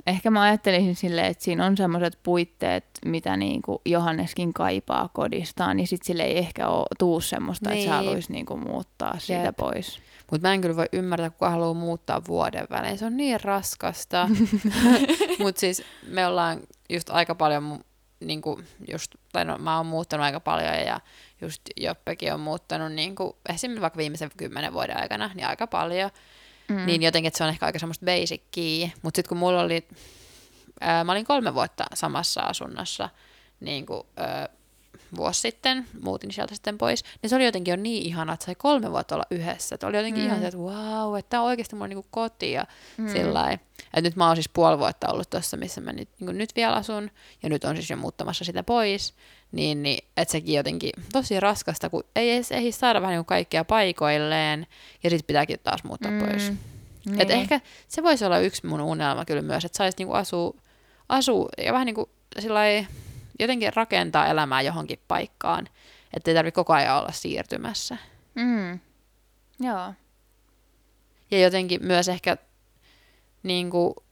ehkä 0.06 0.30
mä 0.30 0.42
ajattelisin 0.42 0.96
silleen, 0.96 1.26
että 1.26 1.44
siinä 1.44 1.66
on 1.66 1.76
semmoiset 1.76 2.18
puitteet, 2.22 2.84
mitä 3.04 3.36
niinku 3.36 3.80
Johanneskin 3.84 4.52
kaipaa 4.52 5.08
kodistaan, 5.12 5.76
niin 5.76 5.86
sitten 5.86 6.06
sille 6.06 6.22
ei 6.22 6.38
ehkä 6.38 6.68
ole, 6.68 6.86
tuu 6.98 7.20
semmoista, 7.20 7.70
niin. 7.70 7.78
että 7.78 7.90
se 7.90 7.96
Niin. 7.96 8.04
haluaisi 8.06 8.32
niinku 8.32 8.56
muuttaa 8.56 9.14
siitä 9.18 9.42
Jep. 9.44 9.56
pois. 9.56 9.98
Mutta 10.32 10.48
mä 10.48 10.54
en 10.54 10.60
kyllä 10.60 10.76
voi 10.76 10.88
ymmärtää, 10.92 11.30
kuka 11.30 11.50
haluaa 11.50 11.74
muuttaa 11.74 12.24
vuoden 12.28 12.66
välein. 12.70 12.98
Se 12.98 13.06
on 13.06 13.16
niin 13.16 13.40
raskasta. 13.40 14.28
Mutta 15.38 15.60
siis 15.60 15.82
me 16.06 16.26
ollaan 16.26 16.60
just 16.90 17.10
aika 17.10 17.34
paljon, 17.34 17.76
mu- 17.76 17.84
niinku, 18.20 18.60
just, 18.92 19.14
tai 19.32 19.44
no, 19.44 19.58
mä 19.58 19.76
oon 19.76 19.86
muuttanut 19.86 20.24
aika 20.24 20.40
paljon 20.40 20.74
ja 20.74 21.00
just 21.40 21.62
Joppekin 21.76 22.34
on 22.34 22.40
muuttanut 22.40 22.92
niinku, 22.92 23.36
esimerkiksi 23.48 23.80
vaikka 23.80 23.98
viimeisen 23.98 24.30
kymmenen 24.36 24.72
vuoden 24.72 25.00
aikana, 25.00 25.30
niin 25.34 25.46
aika 25.46 25.66
paljon. 25.66 26.10
Mm. 26.68 26.86
Niin 26.86 27.02
jotenkin, 27.02 27.28
että 27.28 27.38
se 27.38 27.44
on 27.44 27.50
ehkä 27.50 27.66
aika 27.66 27.78
semmoista 27.78 28.06
basickiä. 28.06 28.90
Mutta 29.02 29.18
sitten 29.18 29.28
kun 29.28 29.38
mulla 29.38 29.60
oli, 29.60 29.88
ää, 30.80 31.04
mä 31.04 31.12
olin 31.12 31.24
kolme 31.24 31.54
vuotta 31.54 31.84
samassa 31.94 32.40
asunnossa, 32.40 33.08
niin 33.60 33.86
kuin, 33.86 34.02
ää, 34.16 34.48
vuosi 35.16 35.40
sitten, 35.40 35.86
muutin 36.02 36.32
sieltä 36.32 36.54
sitten 36.54 36.78
pois, 36.78 37.04
niin 37.22 37.30
se 37.30 37.36
oli 37.36 37.44
jotenkin 37.44 37.72
jo 37.72 37.76
niin 37.76 38.02
ihana, 38.02 38.32
että 38.32 38.46
sai 38.46 38.54
kolme 38.54 38.90
vuotta 38.90 39.14
olla 39.14 39.26
yhdessä. 39.30 39.74
Että 39.74 39.86
oli 39.86 39.96
jotenkin 39.96 40.22
mm. 40.22 40.26
ihan 40.26 40.40
se, 40.40 40.46
että 40.46 40.58
wow, 40.58 41.18
että 41.18 41.30
tämä 41.30 41.42
on 41.42 41.48
oikeasti 41.48 41.76
mun 41.76 41.88
niinku 41.88 42.06
koti 42.10 42.52
ja 42.52 42.66
mm. 42.96 43.08
sillä. 43.08 43.50
Että 43.50 44.00
nyt 44.00 44.16
mä 44.16 44.26
oon 44.26 44.36
siis 44.36 44.48
puoli 44.48 44.78
vuotta 44.78 45.08
ollut 45.08 45.30
tuossa, 45.30 45.56
missä 45.56 45.80
mä 45.80 45.92
nyt, 45.92 46.08
niin 46.20 46.38
nyt 46.38 46.56
vielä 46.56 46.74
asun, 46.74 47.10
ja 47.42 47.48
nyt 47.48 47.64
on 47.64 47.76
siis 47.76 47.90
jo 47.90 47.96
muuttamassa 47.96 48.44
sitä 48.44 48.62
pois, 48.62 49.14
niin, 49.52 49.82
niin 49.82 50.04
että 50.16 50.32
sekin 50.32 50.54
jotenkin 50.54 50.92
tosi 51.12 51.40
raskasta, 51.40 51.90
kun 51.90 52.04
ei 52.16 52.30
edes 52.30 52.52
ehdi 52.52 52.72
saada 52.72 53.00
vähän 53.00 53.16
niin 53.16 53.24
kaikkea 53.24 53.64
paikoilleen, 53.64 54.66
ja 55.02 55.10
sitten 55.10 55.26
pitääkin 55.26 55.60
taas 55.62 55.84
muuttaa 55.84 56.10
mm. 56.10 56.18
pois. 56.18 56.52
Niin. 57.06 57.20
Et 57.20 57.30
ehkä 57.30 57.60
se 57.88 58.02
voisi 58.02 58.24
olla 58.24 58.38
yksi 58.38 58.66
mun 58.66 58.80
unelma 58.80 59.24
kyllä 59.24 59.42
myös, 59.42 59.64
että 59.64 59.78
saisi 59.78 59.98
niinku 59.98 60.14
asua, 60.14 60.54
asua 61.08 61.48
ja 61.58 61.72
vähän 61.72 61.86
niinku 61.86 62.10
sillai, 62.38 62.86
jotenkin 63.42 63.72
rakentaa 63.76 64.26
elämää 64.26 64.62
johonkin 64.62 65.00
paikkaan, 65.08 65.68
että 66.16 66.30
ei 66.30 66.34
tarvitse 66.34 66.54
koko 66.54 66.72
ajan 66.72 66.98
olla 66.98 67.12
siirtymässä. 67.12 67.96
Mm. 68.34 68.80
Joo. 69.60 69.94
Ja 71.30 71.40
jotenkin 71.40 71.86
myös 71.86 72.08
ehkä, 72.08 72.36
niinku, 73.42 74.04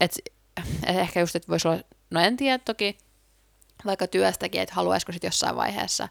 että 0.00 0.20
ehkä 0.86 1.20
just, 1.20 1.36
että 1.36 1.48
voisi 1.48 1.68
olla, 1.68 1.80
no 2.10 2.20
en 2.20 2.36
tiedä 2.36 2.58
toki, 2.58 2.98
vaikka 3.84 4.06
työstäkin, 4.06 4.60
että 4.60 4.74
haluaisiko 4.74 5.12
sitten 5.12 5.28
jossain 5.28 5.56
vaiheessa, 5.56 6.08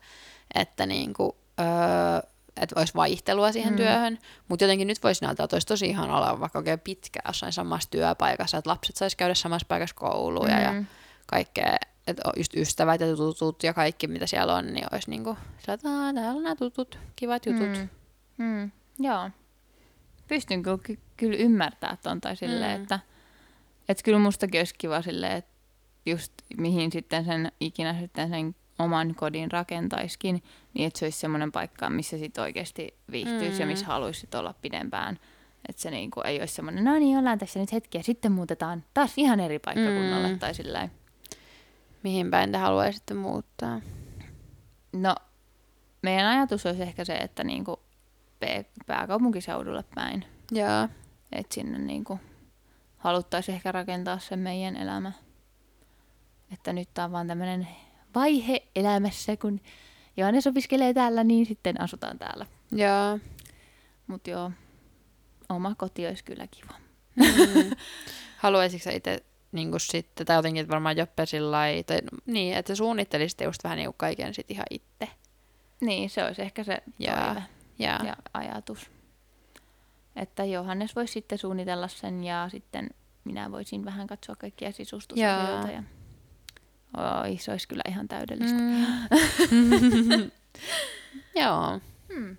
että 0.56 0.86
niinku, 0.86 1.38
öö, 1.60 2.32
että 2.62 2.80
olisi 2.80 2.94
vaihtelua 2.94 3.52
siihen 3.52 3.74
mm. 3.74 3.78
työhön, 3.78 4.20
mutta 4.48 4.66
jotenkin 4.66 4.88
nyt 4.88 5.04
voisi 5.04 5.26
näyttää, 5.26 5.44
että 5.44 5.56
olisi 5.56 5.68
tosi 5.68 5.86
ihan 5.86 6.12
olla 6.12 6.40
vaikka 6.40 6.60
oikein 6.60 6.80
pitkään 6.80 7.24
jossain 7.28 7.54
samassa 7.54 7.90
työpaikassa, 7.90 8.58
että 8.58 8.70
lapset 8.70 8.96
saisi 8.96 9.18
käydä 9.18 9.34
samassa 9.34 9.66
paikassa 9.68 9.96
kouluja 9.96 10.56
mm. 10.56 10.62
ja 10.62 10.84
kaikkea, 11.28 11.78
että 12.08 12.22
just 12.38 12.56
ystävät 12.56 13.02
ja 13.02 13.16
tutut 13.16 13.64
ja 13.64 13.74
kaikki, 13.74 14.08
mitä 14.08 14.28
siellä 14.28 14.56
on, 14.56 14.74
niin 14.74 14.86
olisi 14.92 15.10
niinku 15.10 15.38
sillä, 15.60 15.74
että 15.74 15.90
"Aa, 15.90 16.14
täällä 16.14 16.32
on 16.32 16.44
nämä 16.44 16.56
tutut, 16.56 17.00
kivat 17.16 17.46
jutut. 17.46 17.70
Mm. 18.38 18.46
Mm. 18.46 18.72
Joo. 19.00 19.30
Pystyn 20.28 20.64
kyllä, 20.64 20.78
ky- 20.84 21.00
kyllä 21.18 21.38
ymmärtämään 21.38 21.98
ton 22.04 22.22
tai 22.22 22.36
silleen, 22.36 22.78
Mm. 22.80 22.84
että 22.84 23.00
et 23.90 24.04
kyllä 24.04 24.20
mustakin 24.20 24.60
olisi 24.60 24.76
kiva 24.78 25.02
silleen, 25.02 25.32
että 25.38 25.52
just 26.06 26.34
mihin 26.58 26.92
sitten 26.92 27.26
sen 27.26 27.52
ikinä 27.60 28.00
sitten 28.00 28.30
sen 28.30 28.56
oman 28.80 29.16
kodin 29.16 29.52
rakentaiskin, 29.52 30.44
niin 30.74 30.88
että 30.88 31.00
se 31.00 31.06
olisi 31.06 31.20
semmoinen 31.20 31.52
paikka, 31.52 31.90
missä 31.90 32.18
sitten 32.18 32.42
oikeasti 32.42 32.94
viihtyisi 33.12 33.54
mm. 33.54 33.60
ja 33.60 33.66
missä 33.66 33.86
haluaisi 33.86 34.20
sit 34.20 34.36
olla 34.36 34.54
pidempään. 34.62 35.20
Että 35.70 35.82
se 35.82 35.92
niinku 35.92 36.22
ei 36.22 36.40
olisi 36.40 36.54
semmoinen, 36.54 36.84
no 36.84 36.94
niin, 37.00 37.18
ollaan 37.18 37.40
tässä 37.40 37.60
nyt 37.60 37.72
hetki 37.72 37.98
ja 37.98 38.04
sitten 38.04 38.32
muutetaan 38.32 38.84
taas 38.94 39.14
ihan 39.18 39.40
eri 39.40 39.60
paikkakunnalle 39.60 40.28
Mm. 40.32 40.40
tai 40.40 40.54
silleen. 40.56 40.92
Mihin 42.04 42.32
päin 42.32 42.52
te 42.52 42.58
haluaisitte 42.58 43.14
muuttaa? 43.14 43.82
No, 44.94 45.16
meidän 46.02 46.26
ajatus 46.26 46.66
olisi 46.66 46.82
ehkä 46.82 47.06
se, 47.06 47.16
että 47.16 47.44
niinku 47.44 47.80
pääkaupunkiseudulle 48.86 49.84
päin. 49.96 50.26
Joo. 50.52 50.90
Että 51.32 51.56
sinne 51.56 51.78
niinku 51.78 52.20
haluttaisiin 52.98 53.56
ehkä 53.56 53.72
rakentaa 53.72 54.20
se 54.20 54.36
meidän 54.36 54.76
elämä. 54.76 55.12
Että 56.54 56.74
nyt 56.74 56.90
tämä 56.94 57.06
on 57.06 57.12
vaan 57.12 57.28
tämmöinen 57.28 57.68
vaihe 58.16 58.68
elämässä, 58.76 59.38
kun 59.38 59.62
Johannes 60.18 60.48
opiskelee 60.48 60.94
täällä, 60.94 61.24
niin 61.24 61.46
sitten 61.46 61.82
asutaan 61.82 62.20
täällä. 62.20 62.46
Joo. 62.72 63.20
Mutta 64.08 64.30
joo, 64.30 64.52
oma 65.50 65.76
koti 65.76 66.08
olisi 66.08 66.24
kyllä 66.24 66.48
kiva. 66.48 66.74
Mm. 67.16 67.72
Haluaisitko 68.44 68.90
itse 68.90 69.24
niin 69.54 69.72
sitten, 69.80 70.26
tai 70.26 70.36
jotenkin 70.36 70.70
varmaan 70.70 70.98
Joppe 70.98 71.26
sillä 71.26 71.58
tai 71.86 72.00
niin, 72.26 72.58
että 72.58 72.70
sä 72.70 72.76
suunnittelisit 72.76 73.42
just 73.42 73.64
vähän 73.64 73.78
niin 73.78 73.88
kuin 73.88 73.98
kaiken 73.98 74.34
sit 74.34 74.52
ihan 74.52 74.66
itse. 74.70 75.10
Niin, 75.82 76.10
se 76.10 76.24
olisi 76.24 76.42
ehkä 76.42 76.64
se 76.64 76.84
toive 77.06 77.44
Ja, 77.80 78.00
ja 78.06 78.16
ajatus. 78.34 78.92
Että 80.16 80.46
Johannes 80.46 80.96
voisi 80.96 81.14
sitten 81.14 81.38
suunnitella 81.38 81.88
sen 81.88 82.24
ja 82.24 82.50
sitten 82.52 82.90
minä 83.24 83.52
voisin 83.52 83.86
vähän 83.86 84.08
katsoa 84.08 84.36
kaikkia 84.36 84.72
sisustusasioita. 84.72 85.72
Ja... 85.72 85.84
Oi, 87.24 87.38
se 87.38 87.52
olisi 87.52 87.68
kyllä 87.68 87.84
ihan 87.90 88.08
täydellistä. 88.08 88.60
Mm. 88.60 90.32
Joo. 91.42 91.80
Hmm. 92.14 92.38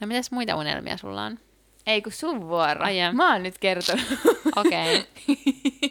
No 0.00 0.06
mitäs 0.06 0.30
muita 0.30 0.56
unelmia 0.56 0.96
sulla 0.96 1.24
on? 1.24 1.38
Ei 1.88 2.02
kun 2.02 2.12
sun 2.12 2.48
vuoro. 2.48 2.84
Ai 2.84 2.98
jaa. 2.98 3.12
Mä 3.12 3.32
oon 3.32 3.42
nyt 3.42 3.58
kertonut. 3.58 4.04
Okei. 4.56 4.98
Okay. 4.98 5.90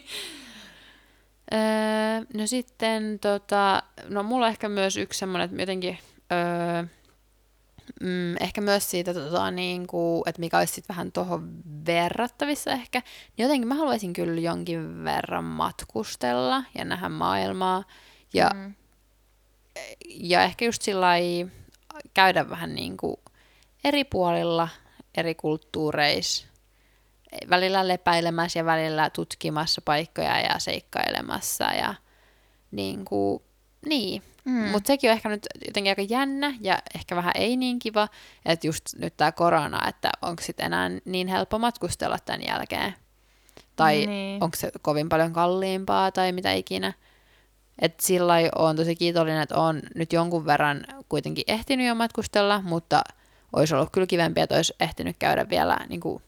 öö, 1.54 2.24
no 2.34 2.46
sitten, 2.46 3.18
tota, 3.18 3.82
no 4.08 4.22
mulla 4.22 4.46
on 4.46 4.50
ehkä 4.50 4.68
myös 4.68 4.96
yksi 4.96 5.18
semmoinen, 5.18 5.44
että 5.44 5.62
jotenkin, 5.62 5.98
öö, 6.32 6.82
mm, 8.00 8.36
ehkä 8.40 8.60
myös 8.60 8.90
siitä, 8.90 9.14
tota, 9.14 9.50
niin 9.50 9.86
kuin, 9.86 10.22
että 10.26 10.40
mikä 10.40 10.58
olisi 10.58 10.72
sitten 10.72 10.96
vähän 10.96 11.12
tuohon 11.12 11.50
verrattavissa 11.86 12.70
ehkä, 12.70 13.02
niin 13.36 13.44
jotenkin 13.44 13.68
mä 13.68 13.74
haluaisin 13.74 14.12
kyllä 14.12 14.40
jonkin 14.40 15.04
verran 15.04 15.44
matkustella 15.44 16.64
ja 16.74 16.84
nähdä 16.84 17.08
maailmaa. 17.08 17.84
Ja, 18.32 18.50
mm. 18.54 18.74
ja 20.06 20.42
ehkä 20.42 20.64
just 20.64 20.82
sillä 20.82 21.12
käydä 22.14 22.50
vähän 22.50 22.74
niin 22.74 22.96
kuin 22.96 23.16
eri 23.84 24.04
puolilla, 24.04 24.68
eri 25.18 25.34
kulttuureissa, 25.34 26.46
välillä 27.50 27.88
lepäilemässä 27.88 28.58
ja 28.58 28.64
välillä 28.64 29.10
tutkimassa 29.10 29.80
paikkoja 29.84 30.40
ja 30.40 30.58
seikkailemassa 30.58 31.64
ja 31.64 31.94
niin 32.70 33.04
kuin, 33.04 33.42
niin. 33.86 34.22
Mm. 34.44 34.68
Mutta 34.68 34.86
sekin 34.86 35.10
on 35.10 35.16
ehkä 35.16 35.28
nyt 35.28 35.46
jotenkin 35.66 35.90
aika 35.90 36.02
jännä 36.02 36.54
ja 36.60 36.78
ehkä 36.94 37.16
vähän 37.16 37.32
ei 37.34 37.56
niin 37.56 37.78
kiva, 37.78 38.08
että 38.44 38.66
just 38.66 38.84
nyt 38.98 39.16
tämä 39.16 39.32
korona, 39.32 39.88
että 39.88 40.10
onko 40.22 40.42
sitten 40.42 40.66
enää 40.66 40.90
niin 41.04 41.28
helppo 41.28 41.58
matkustella 41.58 42.18
tämän 42.24 42.46
jälkeen. 42.46 42.94
Tai 43.76 44.06
Niin. 44.06 44.44
onko 44.44 44.56
se 44.56 44.70
kovin 44.82 45.08
paljon 45.08 45.32
kalliimpaa 45.32 46.12
tai 46.12 46.32
mitä 46.32 46.52
ikinä. 46.52 46.92
Et 47.82 48.00
sillä 48.00 48.34
on 48.56 48.76
tosi 48.76 48.96
kiitollinen, 48.96 49.42
että 49.42 49.56
on 49.56 49.82
nyt 49.94 50.12
jonkun 50.12 50.46
verran 50.46 50.84
kuitenkin 51.08 51.44
ehtinyt 51.46 51.86
jo 51.86 51.94
matkustella, 51.94 52.62
mutta 52.62 53.02
olisi 53.52 53.74
ollut 53.74 53.90
kyllä 53.92 54.06
kivempiä, 54.06 54.44
että 54.44 54.56
olisi 54.56 54.74
ehtinyt 54.80 55.16
käydä 55.18 55.48
vielä 55.48 55.78
niin 55.88 56.00
kuin, 56.00 56.22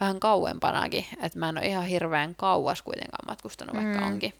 vähän 0.00 0.20
kauempanakin. 0.20 1.06
Että 1.22 1.38
mä 1.38 1.48
en 1.48 1.58
ole 1.58 1.66
ihan 1.66 1.86
hirveän 1.86 2.34
kauas 2.34 2.82
kuitenkaan 2.82 3.26
matkustanut, 3.28 3.76
vaikka 3.76 4.00
Mm. 4.00 4.06
onkin 4.06 4.32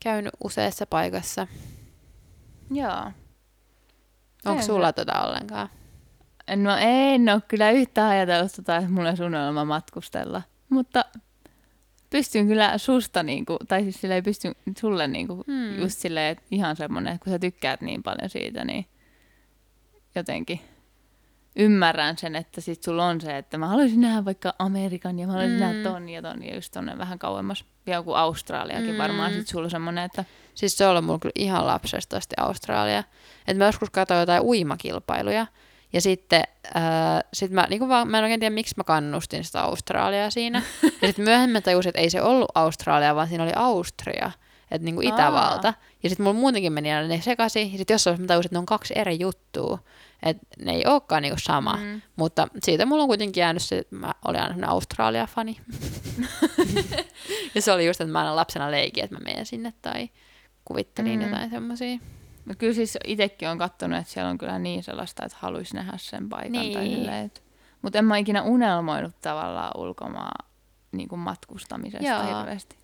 käynyt 0.00 0.34
useassa 0.44 0.86
paikassa. 0.86 1.46
Joo. 2.70 3.12
Onko 4.44 4.62
sulla 4.62 4.92
tota 4.92 5.22
ollenkaan? 5.26 5.68
No 6.56 6.76
en 6.80 7.28
ole 7.28 7.42
kyllä 7.48 7.70
yhtään 7.70 8.10
ajatellut 8.10 8.52
tota, 8.56 8.76
että 8.76 8.90
mulla 8.90 9.08
olisi 9.08 9.22
unelma 9.24 9.64
matkustella. 9.64 10.42
Mutta 10.68 11.04
pystyn 12.10 12.48
kyllä 12.48 12.78
susta, 12.78 13.22
niinku, 13.22 13.56
tai 13.68 13.82
siis 13.82 14.00
silleen 14.00 14.24
pystyn 14.24 14.54
sulle 14.78 15.08
niinku, 15.08 15.34
Hmm. 15.34 15.68
hmm. 15.70 15.78
just 15.78 15.98
silleen, 15.98 16.32
että 16.32 16.44
ihan 16.50 16.76
semmoinen, 16.76 17.14
että 17.14 17.24
kun 17.24 17.32
sä 17.32 17.38
tykkäät 17.38 17.80
niin 17.80 18.02
paljon 18.02 18.30
siitä, 18.30 18.64
niin 18.64 18.86
jotenkin 20.14 20.60
ymmärrän 21.58 22.18
sen, 22.18 22.36
että 22.36 22.60
sit 22.60 22.82
sulla 22.82 23.06
on 23.06 23.20
se, 23.20 23.38
että 23.38 23.58
mä 23.58 23.66
haluaisin 23.66 24.00
nähdä 24.00 24.24
vaikka 24.24 24.54
Amerikan 24.58 25.18
ja 25.18 25.26
mä 25.26 25.32
haluaisin 25.32 25.56
Mm. 25.56 25.60
nähdä 25.60 25.82
ton 25.90 26.08
ja 26.08 26.22
ton 26.22 26.44
ja 26.44 26.54
just 26.54 26.72
tonne 26.72 26.98
vähän 26.98 27.18
kauemmas. 27.18 27.64
Vielä 27.86 28.02
kuin 28.02 28.16
Australiakin 28.16 28.90
Mm. 28.92 28.98
varmaan 28.98 29.32
sit 29.32 29.46
sulla 29.48 29.64
on 29.64 29.70
semmoinen, 29.70 30.04
että 30.04 30.24
Siis 30.54 30.78
se 30.78 30.84
on 30.84 30.90
ollut 30.90 31.04
mulla 31.04 31.18
kyllä 31.18 31.32
ihan 31.34 31.66
lapsesta 31.66 32.16
asti 32.16 32.34
Australia. 32.38 33.04
Et 33.48 33.56
mä 33.56 33.64
joskus 33.66 33.90
katsoin 33.90 34.20
jotain 34.20 34.42
uimakilpailuja, 34.42 35.46
Ja 35.92 36.00
sitten 36.00 36.42
äh, 36.76 36.82
sit 37.32 37.50
mä, 37.50 37.66
niin 37.70 37.88
vaan, 37.88 38.08
mä 38.08 38.18
en 38.18 38.24
oikein 38.24 38.40
tiedä, 38.40 38.54
miksi 38.54 38.74
mä 38.76 38.84
kannustin 38.84 39.44
sitä 39.44 39.60
Australiaa 39.60 40.30
siinä. 40.30 40.62
ja 40.82 41.08
sitten 41.08 41.24
myöhemmin 41.24 41.62
tajusin, 41.62 41.88
että 41.88 42.00
ei 42.00 42.10
se 42.10 42.22
ollut 42.22 42.48
Australia, 42.54 43.14
vaan 43.14 43.28
siinä 43.28 43.44
oli 43.44 43.52
Austria, 43.56 44.30
että 44.70 44.84
niin 44.84 44.94
kuin 44.94 45.08
Itävalta. 45.08 45.74
Ja 46.02 46.08
sitten 46.08 46.24
mulla 46.24 46.38
muutenkin 46.40 46.72
meni 46.72 46.92
aina 46.92 47.08
ne 47.08 47.20
sekaisin. 47.20 47.72
Ja 47.72 47.78
sitten 47.78 47.94
jossain 47.94 48.12
vaiheessa 48.12 48.22
mä 48.24 48.26
tajusin, 48.28 48.46
että 48.46 48.54
ne 48.54 48.58
on 48.58 48.66
kaksi 48.66 48.94
eri 48.96 49.20
juttua. 49.20 49.78
Että 50.22 50.46
ne 50.64 50.72
ei 50.72 50.86
olekaan 50.86 51.22
niinku 51.22 51.38
sama. 51.40 51.76
Mm. 51.76 52.02
Mutta 52.16 52.48
siitä 52.64 52.86
mulla 52.86 53.02
on 53.02 53.08
kuitenkin 53.08 53.40
jäänyt 53.40 53.62
se, 53.62 53.78
että 53.78 53.96
mä 53.96 54.14
olin 54.24 54.40
aina 54.40 54.68
Australia-fani. 54.68 55.60
ja 57.54 57.62
se 57.62 57.72
oli 57.72 57.86
just, 57.86 58.00
että 58.00 58.12
mä 58.12 58.18
aina 58.18 58.36
lapsena 58.36 58.70
leikin, 58.70 59.04
että 59.04 59.16
mä 59.16 59.24
menen 59.24 59.46
sinne 59.46 59.72
tai 59.82 60.08
kuvittelin 60.64 61.20
mm. 61.20 61.26
jotain 61.26 61.50
semmoisia. 61.50 61.98
No 62.44 62.54
kyllä 62.58 62.74
siis 62.74 62.98
itsekin 63.04 63.48
on 63.48 63.58
kattonut, 63.58 63.98
että 63.98 64.12
siellä 64.12 64.30
on 64.30 64.38
kyllä 64.38 64.58
niin 64.58 64.82
sellaista, 64.82 65.24
että 65.24 65.38
haluaisi 65.40 65.74
nähdä 65.74 65.92
sen 65.96 66.28
paikan. 66.28 66.52
Niin. 66.52 66.72
Tai 66.72 66.88
silleen, 66.88 67.30
mutta 67.82 67.98
en 67.98 68.04
mä 68.04 68.16
ikinä 68.16 68.42
unelmoinut 68.42 69.20
tavallaan 69.20 69.70
ulkomaan 69.76 70.48
niin 70.92 71.08
kuin 71.08 71.18
matkustamisesta 71.18 72.08
Joo. 72.08 72.38
hirveästi. 72.38 72.76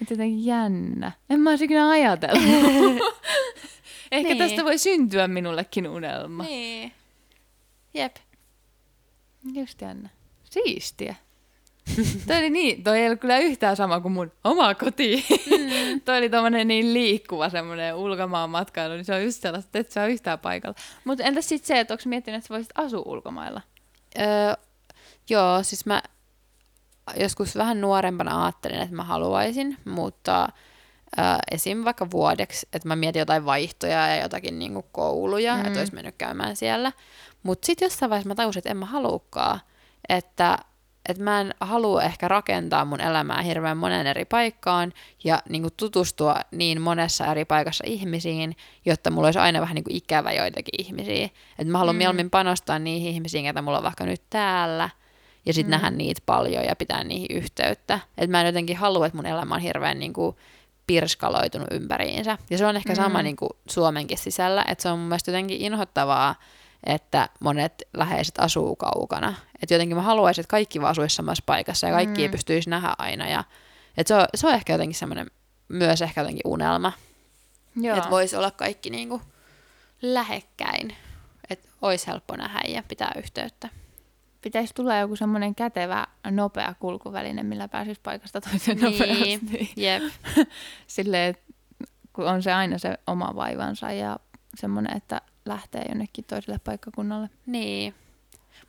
Että 0.00 0.14
jotenkin 0.14 0.44
jännä. 0.44 1.12
En 1.30 1.40
mä 1.40 1.50
olisi 1.50 1.64
ikinä 1.64 1.88
ajatellut. 1.88 3.02
Ehkä 4.12 4.28
niin. 4.28 4.38
tästä 4.38 4.64
voi 4.64 4.78
syntyä 4.78 5.28
minullekin 5.28 5.88
unelma. 5.88 6.42
Niin. 6.42 6.92
Jep. 7.94 8.16
Just 9.54 9.80
jännä. 9.80 10.08
Siistiä. 10.50 11.14
toi, 12.26 12.38
oli 12.38 12.50
niin, 12.50 12.82
toi 12.82 12.98
ei 12.98 13.06
ollut 13.06 13.20
kyllä 13.20 13.38
yhtään 13.38 13.76
sama 13.76 14.00
kuin 14.00 14.12
mun 14.12 14.32
oma 14.44 14.74
koti. 14.74 15.26
Mm. 15.30 16.00
toi 16.04 16.18
oli 16.18 16.30
tommonen 16.30 16.68
niin 16.68 16.94
liikkuva 16.94 17.48
semmoinen 17.50 17.94
ulkomaan 17.94 18.50
matkailu, 18.50 18.94
niin 18.94 19.04
se 19.04 19.14
on 19.14 19.24
just 19.24 19.42
sellaista, 19.42 19.78
että 19.78 19.94
se 19.94 20.00
on 20.00 20.10
yhtään 20.10 20.38
paikalla. 20.38 20.76
Mutta 21.04 21.24
entäs 21.24 21.48
sitten 21.48 21.66
se, 21.66 21.80
että 21.80 21.94
onko 21.94 22.02
miettinyt, 22.06 22.38
että 22.38 22.48
sä 22.48 22.54
voisit 22.54 22.72
asua 22.74 23.02
ulkomailla? 23.06 23.60
Öö, 24.18 24.54
joo, 25.30 25.62
siis 25.62 25.86
mä 25.86 26.02
joskus 27.16 27.56
vähän 27.56 27.80
nuorempana 27.80 28.44
ajattelin, 28.44 28.80
että 28.80 28.96
mä 28.96 29.04
haluaisin, 29.04 29.76
mutta 29.84 30.48
äh, 31.18 31.38
esim. 31.50 31.84
vaikka 31.84 32.10
vuodeksi, 32.10 32.68
että 32.72 32.88
mä 32.88 32.96
mietin 32.96 33.20
jotain 33.20 33.44
vaihtoja 33.44 34.08
ja 34.08 34.22
jotakin 34.22 34.58
niin 34.58 34.72
kuin 34.72 34.86
kouluja, 34.92 35.56
mm. 35.56 35.64
että 35.64 35.78
olisi 35.78 35.94
mennyt 35.94 36.14
käymään 36.18 36.56
siellä. 36.56 36.92
Mutta 37.42 37.66
sitten 37.66 37.86
jossain 37.86 38.10
vaiheessa 38.10 38.28
mä 38.28 38.34
tajusin, 38.34 38.58
että 38.58 38.70
en 38.70 38.76
mä 38.76 38.86
haluukaan, 38.86 39.60
että 40.08 40.58
että 41.08 41.22
mä 41.22 41.40
en 41.40 41.54
halua 41.60 42.02
ehkä 42.02 42.28
rakentaa 42.28 42.84
mun 42.84 43.00
elämää 43.00 43.42
hirveän 43.42 43.76
monen 43.76 44.06
eri 44.06 44.24
paikkaan 44.24 44.92
ja 45.24 45.42
niin 45.48 45.62
kuin 45.62 45.74
tutustua 45.76 46.36
niin 46.50 46.80
monessa 46.80 47.26
eri 47.26 47.44
paikassa 47.44 47.84
ihmisiin, 47.86 48.56
jotta 48.84 49.10
mulla 49.10 49.26
olisi 49.26 49.38
aina 49.38 49.60
vähän 49.60 49.74
niin 49.74 49.84
kuin 49.84 49.96
ikävä 49.96 50.32
joitakin 50.32 50.86
ihmisiä. 50.86 51.24
Että 51.58 51.72
mä 51.72 51.78
haluan 51.78 51.96
mm. 51.96 51.98
mieluummin 51.98 52.30
panostaa 52.30 52.78
niihin 52.78 53.10
ihmisiin, 53.10 53.44
joita 53.44 53.62
mulla 53.62 53.78
on 53.78 53.84
vaikka 53.84 54.06
nyt 54.06 54.22
täällä, 54.30 54.90
ja 55.46 55.52
sitten 55.52 55.70
mm. 55.70 55.70
nähdä 55.70 55.90
niitä 55.90 56.22
paljon 56.26 56.64
ja 56.64 56.76
pitää 56.76 57.04
niihin 57.04 57.36
yhteyttä. 57.36 58.00
Että 58.18 58.30
mä 58.30 58.40
en 58.40 58.46
jotenkin 58.46 58.76
halua, 58.76 59.06
että 59.06 59.16
mun 59.16 59.26
elämä 59.26 59.54
on 59.54 59.60
hirveän 59.60 59.98
niin 59.98 60.12
kuin 60.12 60.36
pirskaloitunut 60.86 61.68
ympäriinsä. 61.70 62.38
Ja 62.50 62.58
se 62.58 62.66
on 62.66 62.76
ehkä 62.76 62.92
mm. 62.92 62.96
sama 62.96 63.22
niin 63.22 63.36
kuin 63.36 63.50
Suomenkin 63.68 64.18
sisällä, 64.18 64.64
että 64.68 64.82
se 64.82 64.88
on 64.88 64.98
mun 64.98 65.08
mielestä 65.08 65.30
jotenkin 65.30 65.60
inhottavaa, 65.60 66.34
että 66.86 67.28
monet 67.40 67.82
läheiset 67.94 68.38
asuu 68.38 68.76
kaukana. 68.76 69.34
Että 69.62 69.74
jotenkin 69.74 69.96
mä 69.96 70.02
haluaisin, 70.02 70.42
että 70.42 70.50
kaikki 70.50 70.80
vaan 70.80 70.90
asuisi 70.90 71.16
samassa 71.16 71.42
paikassa 71.46 71.86
ja 71.86 71.92
kaikki 71.92 72.20
mm. 72.20 72.22
ei 72.22 72.28
pystyisi 72.28 72.70
nähdä 72.70 72.94
aina. 72.98 73.28
Ja, 73.28 73.44
että 73.96 74.08
se, 74.08 74.14
on, 74.14 74.26
se 74.34 74.46
on 74.46 74.54
ehkä 74.54 74.72
jotenkin 74.72 74.98
semmoinen, 74.98 75.30
myös 75.68 76.02
ehkä 76.02 76.20
jotenkin 76.20 76.42
unelma. 76.44 76.92
Että 77.96 78.10
voisi 78.10 78.36
olla 78.36 78.50
kaikki 78.50 78.90
niin 78.90 79.08
kuin 79.08 79.22
lähekkäin. 80.02 80.96
Että 81.50 81.68
olisi 81.82 82.06
helppo 82.06 82.36
nähdä 82.36 82.60
ja 82.68 82.82
pitää 82.88 83.12
yhteyttä 83.18 83.68
pitäisi 84.46 84.74
tulla 84.74 84.96
joku 84.96 85.16
semmoinen 85.16 85.54
kätevä, 85.54 86.06
nopea 86.30 86.74
kulkuväline, 86.78 87.42
millä 87.42 87.68
pääsisi 87.68 88.00
paikasta 88.02 88.40
toiseen 88.40 88.78
niin, 88.78 88.98
nopeasti. 88.98 89.72
Jep. 89.76 90.02
Silleen, 90.86 91.34
kun 92.12 92.28
on 92.28 92.42
se 92.42 92.52
aina 92.52 92.78
se 92.78 92.98
oma 93.06 93.32
vaivansa 93.36 93.92
ja 93.92 94.16
semmoinen, 94.54 94.96
että 94.96 95.20
lähtee 95.44 95.84
jonnekin 95.88 96.24
toiselle 96.24 96.58
paikkakunnalle. 96.64 97.30
Niin. 97.46 97.94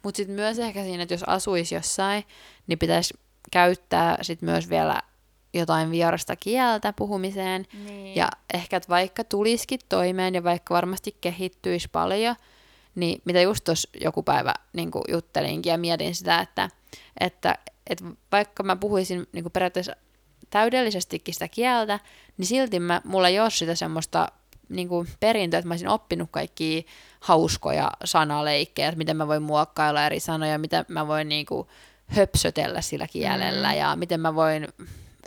Mutta 0.04 0.18
sitten 0.18 0.36
myös 0.36 0.60
ehkä 0.60 0.84
siinä, 0.84 1.04
että 1.04 1.14
jos 1.14 1.24
asuisi 1.24 1.76
jossain, 1.76 2.24
niin 2.68 2.80
pitäisi 2.80 3.14
käyttää 3.52 4.18
sit 4.22 4.42
myös 4.42 4.70
vielä 4.70 5.02
jotain 5.54 5.92
vierasta 5.92 6.36
kieltä 6.36 6.94
puhumiseen. 6.94 7.66
Niin. 7.86 8.16
Ja 8.16 8.30
ehkä, 8.54 8.78
että 8.78 8.90
vaikka 8.90 9.24
tulisikin 9.24 9.80
toimeen 9.90 10.36
ja 10.36 10.44
vaikka 10.44 10.74
varmasti 10.74 11.18
kehittyisi 11.22 11.88
paljon, 11.92 12.36
niin 12.98 13.22
mitä 13.26 13.42
just 13.42 13.64
tuossa 13.64 13.90
joku 14.02 14.24
päivä 14.24 14.54
niin 14.74 14.92
juttelinkin 15.08 15.70
ja 15.70 15.78
mietin 15.78 16.16
sitä, 16.16 16.40
että, 16.40 16.70
että, 17.20 17.56
että 17.90 18.06
vaikka 18.32 18.64
mä 18.64 18.76
puhuisin 18.76 19.28
niin 19.32 19.52
periaatteessa 19.52 19.96
täydellisestikin 20.50 21.34
sitä 21.34 21.48
kieltä, 21.48 22.00
niin 22.38 22.46
silti 22.46 22.80
mä, 22.80 23.02
mulla 23.06 23.28
ei 23.28 23.40
ole 23.40 23.50
sitä 23.50 23.76
semmoista 23.76 24.32
niin 24.70 24.88
kuin 24.88 25.08
perintöä, 25.20 25.58
että 25.58 25.68
mä 25.68 25.74
olisin 25.74 25.88
oppinut 25.88 26.30
kaikki 26.32 26.86
hauskoja 27.20 27.92
sanaleikkejä, 28.04 28.88
että 28.88 28.98
miten 28.98 29.18
mä 29.18 29.28
voin 29.28 29.44
muokkailla 29.44 30.06
eri 30.06 30.20
sanoja, 30.20 30.58
miten 30.58 30.86
mä 30.88 31.08
voin 31.08 31.30
niin 31.30 31.46
kuin 31.46 31.68
höpsötellä 32.08 32.82
sillä 32.82 33.08
kielellä 33.08 33.72
mm. 33.72 33.78
ja 33.78 33.96
miten 33.96 34.20
mä 34.20 34.36
voin 34.36 34.68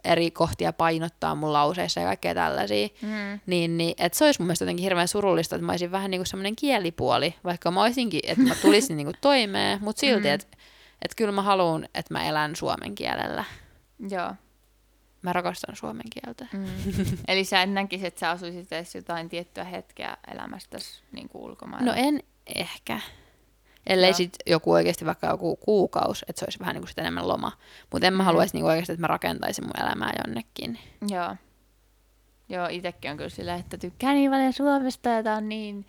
eri 0.04 0.30
kohtia 0.30 0.72
painottaa 0.72 1.34
mun 1.34 1.52
lauseissa 1.52 2.00
ja 2.00 2.06
kaikkea 2.06 2.34
tällaisia, 2.34 2.88
mm. 3.02 3.40
niin, 3.46 3.78
niin 3.78 3.94
että 3.98 4.18
se 4.18 4.24
olisi 4.24 4.40
mun 4.40 4.46
mielestä 4.46 4.62
jotenkin 4.62 4.82
hirveän 4.82 5.08
surullista, 5.08 5.56
että 5.56 5.66
mä 5.66 5.72
olisin 5.72 5.92
vähän 5.92 6.10
niin 6.10 6.18
kuin 6.18 6.26
semmoinen 6.26 6.56
kielipuoli, 6.56 7.34
vaikka 7.44 7.70
mä 7.70 7.82
olisinkin, 7.82 8.20
että 8.24 8.42
mä 8.42 8.54
tulisin 8.62 8.96
niin 8.96 9.06
kuin 9.06 9.16
toimeen, 9.20 9.78
mutta 9.82 10.00
silti, 10.00 10.28
mm. 10.28 10.34
että 10.34 10.56
että 11.02 11.16
kyllä 11.16 11.32
mä 11.32 11.42
haluan, 11.42 11.84
että 11.84 12.14
mä 12.14 12.24
elän 12.24 12.56
suomen 12.56 12.94
kielellä. 12.94 13.44
Joo. 14.10 14.34
Mä 15.22 15.32
rakastan 15.32 15.76
suomen 15.76 16.06
kieltä. 16.10 16.46
Mm. 16.52 16.66
Eli 17.28 17.44
sä 17.44 17.62
en 17.62 17.74
näkisi, 17.74 18.06
että 18.06 18.20
sä 18.20 18.30
asuisit 18.30 18.72
edes 18.72 18.94
jotain 18.94 19.28
tiettyä 19.28 19.64
hetkeä 19.64 20.16
elämästäsi 20.34 21.02
niin 21.12 21.28
kuin 21.28 21.44
ulkomailla? 21.44 21.86
No 21.86 21.92
en 21.96 22.22
ehkä. 22.54 23.00
Ellei 23.86 24.14
sitten 24.14 24.52
joku 24.52 24.72
oikeasti 24.72 25.06
vaikka 25.06 25.26
joku 25.26 25.56
kuukausi, 25.56 26.24
että 26.28 26.40
se 26.40 26.44
olisi 26.46 26.58
vähän 26.58 26.74
niin 26.74 26.82
kuin 26.82 26.88
sit 26.88 26.98
enemmän 26.98 27.28
loma. 27.28 27.52
Mutta 27.92 28.06
en 28.06 28.14
mä 28.14 28.22
haluaisi 28.24 28.56
niin 28.56 28.64
oikeasti, 28.64 28.92
että 28.92 29.00
mä 29.00 29.06
rakentaisin 29.06 29.64
mun 29.64 29.84
elämää 29.84 30.12
jonnekin. 30.26 30.78
Joo. 31.08 31.36
Joo, 32.48 32.66
itsekin 32.70 33.10
on 33.10 33.16
kyllä 33.16 33.30
sillä, 33.30 33.54
että 33.54 33.78
tykkään 33.78 34.14
niin 34.14 34.30
paljon 34.30 34.52
Suomesta 34.52 35.08
ja 35.08 35.22
tää 35.22 35.36
on 35.36 35.48
niin 35.48 35.86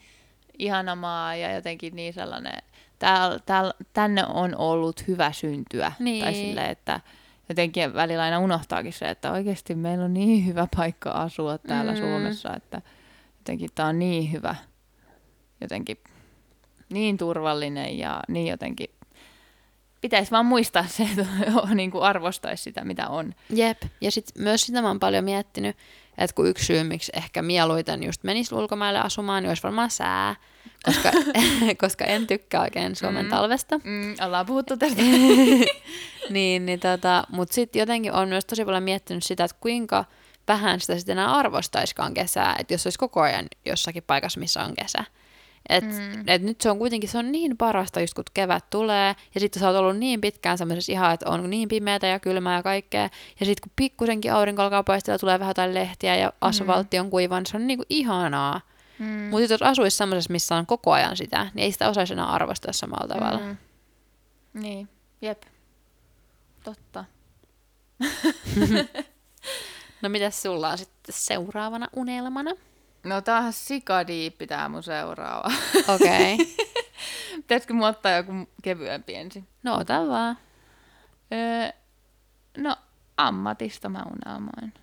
ihana 0.60 0.96
maa 0.96 1.36
ja 1.36 1.56
jotenkin 1.56 1.96
niin 1.96 2.14
sellainen, 2.14 2.64
tääl, 3.00 3.40
tääl, 3.46 3.74
tänne 3.94 4.26
on 4.26 4.56
ollut 4.56 5.08
hyvä 5.08 5.32
syntyä. 5.32 5.92
Niin. 6.00 6.24
Tai 6.24 6.34
sille, 6.34 6.66
että 6.66 7.00
jotenkin 7.50 7.94
välillä 7.94 8.24
aina 8.24 8.40
unohtaakin 8.40 8.94
se, 8.94 9.10
että 9.10 9.32
oikeasti 9.32 9.76
meillä 9.76 10.06
on 10.06 10.14
niin 10.14 10.46
hyvä 10.46 10.68
paikka 10.76 11.12
asua 11.12 11.58
täällä 11.58 11.92
mm. 11.92 11.98
Suomessa, 11.98 12.56
että 12.56 12.82
jotenkin 13.40 13.70
tämä 13.76 13.90
on 13.90 14.00
niin 14.00 14.32
hyvä 14.32 14.56
jotenkin 15.62 15.98
niin 16.92 17.18
turvallinen 17.18 17.98
ja 17.98 18.20
niin 18.28 18.48
jotenkin 18.48 18.90
pitäisi 20.02 20.32
vaan 20.32 20.46
muistaa 20.46 20.86
se, 20.88 21.04
että 21.04 21.26
niin 21.76 21.92
kuin 21.92 22.04
arvostaisi 22.04 22.64
sitä, 22.64 22.84
mitä 22.84 23.08
on. 23.08 23.34
Jep, 23.50 23.82
ja 24.02 24.12
sitten 24.12 24.44
myös 24.44 24.62
sitä 24.62 24.82
mä 24.82 24.88
oon 24.88 25.00
paljon 25.00 25.24
miettinyt, 25.24 25.78
että 26.18 26.36
kun 26.36 26.48
yksi 26.48 26.66
syy, 26.66 26.84
miksi 26.84 27.12
ehkä 27.16 27.42
mieluiten 27.42 28.04
just 28.04 28.24
menisi 28.24 28.56
ulkomaille 28.56 29.00
asumaan, 29.00 29.44
niin 29.44 29.50
olisi 29.50 29.64
varmaan 29.64 29.92
sää, 29.92 30.36
koska, 30.84 31.12
koska 31.82 32.06
en 32.06 32.28
tykkää 32.28 32.62
oikein 32.62 32.96
Suomen 32.96 33.26
mm. 33.26 33.30
talvesta. 33.30 33.78
Mm, 33.84 34.16
ollaan 34.26 34.46
puhuttu 34.46 34.78
tästä. 34.78 35.02
niin, 36.30 36.66
niin 36.66 36.80
tota, 36.80 37.24
mutta 37.30 37.54
sitten 37.54 37.80
jotenkin 37.80 38.14
on 38.14 38.30
myös 38.30 38.46
tosi 38.46 38.66
paljon 38.66 38.84
miettinyt 38.84 39.24
sitä, 39.24 39.44
että 39.44 39.58
kuinka 39.60 40.06
vähän 40.48 40.80
sitä 40.80 40.98
sitten 40.98 41.18
enää 41.18 41.34
arvostaiskaan 41.34 42.14
kesää, 42.14 42.56
että 42.60 42.74
jos 42.74 42.86
olisi 42.86 43.00
koko 43.00 43.22
ajan 43.22 43.46
jossakin 43.66 44.04
paikassa, 44.04 44.40
missä 44.40 44.64
on 44.64 44.76
kesä. 44.76 45.04
Et, 45.72 45.84
mm. 45.84 46.24
et 46.28 46.42
nyt 46.42 46.62
se 46.62 46.70
on 46.70 46.78
kuitenkin 46.78 47.10
se 47.10 47.18
on 47.18 47.32
niin 47.32 47.58
parasta, 47.58 48.02
just 48.02 48.14
kun 48.14 48.24
kevät 48.34 48.70
tulee, 48.70 49.16
ja 49.36 49.40
sitten 49.40 49.60
sä 49.60 49.68
oot 49.68 49.78
ollut 49.78 49.98
niin 49.98 50.22
pitkään 50.22 50.58
semmoisessa 50.58 50.92
ihan, 50.92 51.14
että 51.14 51.30
on 51.30 51.50
niin 51.50 51.70
pimeätä 51.70 52.08
ja 52.08 52.20
kylmää 52.20 52.56
ja 52.56 52.64
kaikkea, 52.64 53.10
ja 53.40 53.46
sitten 53.46 53.62
kun 53.64 53.72
pikkusenkin 53.76 54.34
aurinko 54.34 54.62
alkaa 54.62 54.84
paistella, 54.84 55.20
tulee 55.20 55.40
vähän 55.40 55.50
jotain 55.50 55.74
lehtiä 55.74 56.16
ja 56.16 56.28
mm. 56.28 56.34
asfaltti 56.42 57.00
on 57.00 57.10
kuiva, 57.10 57.40
niin 57.40 57.46
se 57.46 57.58
on 57.58 57.68
niinku 57.68 57.86
ihanaa. 57.90 58.62
Mm. 59.00 59.08
Mutta 59.08 59.54
jos 59.54 59.62
asuisi 59.62 59.98
semmoisessa, 59.98 60.32
missä 60.32 60.56
on 60.56 60.66
koko 60.66 60.92
ajan 60.92 61.18
sitä, 61.18 61.48
niin 61.54 61.64
ei 61.64 61.72
sitä 61.72 61.90
osaisi 61.90 62.14
enää 62.14 62.26
arvostaa 62.26 62.74
samalla 62.74 63.16
tavalla. 63.16 63.40
Mm. 63.40 63.58
Niin, 64.54 64.90
jep. 65.22 65.44
Totta. 66.64 67.06
no 70.02 70.10
mitäs 70.10 70.42
sulla 70.42 70.70
on 70.70 70.78
sitten 70.78 71.16
seuraavana 71.18 71.88
unelmana? 71.96 72.52
No 73.04 73.22
tämähän 73.22 73.54
sikadiippi 73.54 74.48
tää 74.48 74.70
mun 74.70 74.84
seuraava. 74.84 75.52
Okei. 75.88 76.34
Okay. 76.34 76.46
Pitäisikö 77.36 77.74
mun 77.74 77.88
ottaa 77.88 78.12
joku 78.12 78.34
kevyempi 78.64 79.16
ensin? 79.16 79.48
No 79.64 79.76
ota 79.76 80.08
vaan. 80.08 80.38
Öö, 81.34 81.72
no 82.58 82.76
ammatista 83.18 83.90
mä 83.90 84.04
unelmoin. 84.04 84.74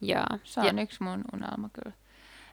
Jaa. 0.00 0.38
Se 0.44 0.60
on 0.60 0.76
ja. 0.76 0.82
yksi 0.82 1.02
mun 1.02 1.24
unelma 1.32 1.68
kyllä. 1.72 1.96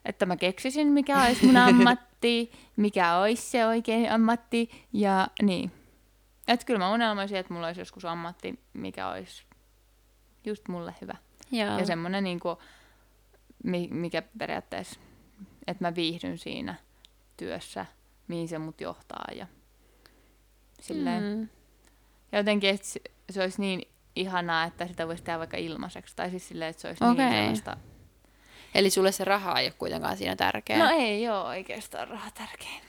että 0.04 0.26
mä 0.26 0.36
keksisin, 0.36 0.88
mikä 0.88 1.22
olisi 1.22 1.46
mun 1.46 1.56
ammatti, 1.68 2.52
mikä 2.76 3.16
olisi 3.16 3.50
se 3.50 3.66
oikein 3.66 4.12
ammatti, 4.12 4.86
ja 4.92 5.28
niin. 5.42 5.72
Että 6.48 6.66
kyllä 6.66 6.78
mä 6.78 6.92
unelmoisin, 6.92 7.36
että 7.38 7.54
mulla 7.54 7.66
olisi 7.66 7.80
joskus 7.80 8.04
ammatti, 8.04 8.60
mikä 8.72 9.08
olisi 9.08 9.44
just 10.44 10.68
mulle 10.68 10.94
hyvä. 11.00 11.16
Joo. 11.50 11.78
Ja 11.78 11.86
semmoinen, 11.86 12.24
niin 12.24 12.40
kuin, 12.40 12.56
mikä 13.90 14.22
periaatteessa, 14.38 15.00
että 15.66 15.84
mä 15.84 15.94
viihdyn 15.94 16.38
siinä 16.38 16.74
työssä, 17.36 17.86
mihin 18.28 18.48
se 18.48 18.58
mut 18.58 18.80
johtaa 18.80 19.26
ja 19.36 19.46
silleen. 20.80 21.22
Mm. 21.22 21.48
Ja 22.32 22.38
jotenkin, 22.38 22.70
että 22.70 22.86
se- 23.30 23.42
olisi 23.42 23.60
niin 23.60 23.88
ihanaa, 24.16 24.64
että 24.64 24.86
sitä 24.86 25.06
voisi 25.06 25.22
tehdä 25.22 25.38
vaikka 25.38 25.56
ilmaiseksi. 25.56 26.16
Tai 26.16 26.30
siis 26.30 26.48
silleen, 26.48 26.70
että 26.70 26.82
se 26.82 26.88
olisi 26.88 27.04
Okei. 27.04 27.24
niin 27.24 27.32
sellaista... 27.32 27.76
Eli 28.74 28.90
sulle 28.90 29.12
se 29.12 29.24
raha 29.24 29.60
ei 29.60 29.66
ole 29.66 29.74
kuitenkaan 29.78 30.16
siinä 30.16 30.36
tärkeä. 30.36 30.78
No 30.78 30.90
ei 30.90 31.28
ole 31.28 31.42
oikeastaan 31.42 32.08
raha 32.08 32.30
tärkein. 32.30 32.82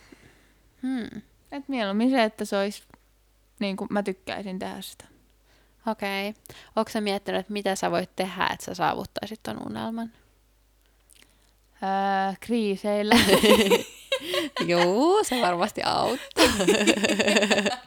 Hmm. 0.82 1.22
Et 1.52 1.68
mieluummin 1.68 2.10
se, 2.10 2.24
että 2.24 2.46
se 2.46 2.58
olisi, 2.58 2.84
niin 3.60 3.78
kuin 3.78 3.88
mä 3.92 4.04
tykkäisin 4.04 4.60
tehdä 4.60 4.82
sitä. 4.82 5.06
Okei. 5.88 6.30
Okay. 6.30 6.42
Onko 6.76 6.92
sä 6.92 7.02
miettinyt, 7.02 7.40
että 7.40 7.54
mitä 7.54 7.76
sä 7.76 7.92
voit 7.92 8.16
tehdä, 8.16 8.48
että 8.54 8.66
sä 8.66 8.74
saavuttaisit 8.74 9.44
ton 9.44 9.68
unelman? 9.68 10.12
Öö, 11.84 12.34
kriiseillä. 12.40 13.16
Joo, 14.68 15.24
se 15.24 15.42
varmasti 15.42 15.82
auttaa. 15.86 16.46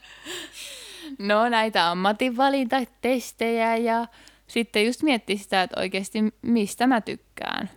no 1.18 1.48
näitä 1.48 1.90
ammatinvalintatestejä 1.90 3.76
ja 3.76 4.06
sitten 4.46 4.86
just 4.86 5.02
miettiä 5.02 5.36
sitä, 5.36 5.62
että 5.62 5.80
oikeasti 5.80 6.18
mistä 6.42 6.86
mä 6.86 7.00
tykkään. 7.00 7.70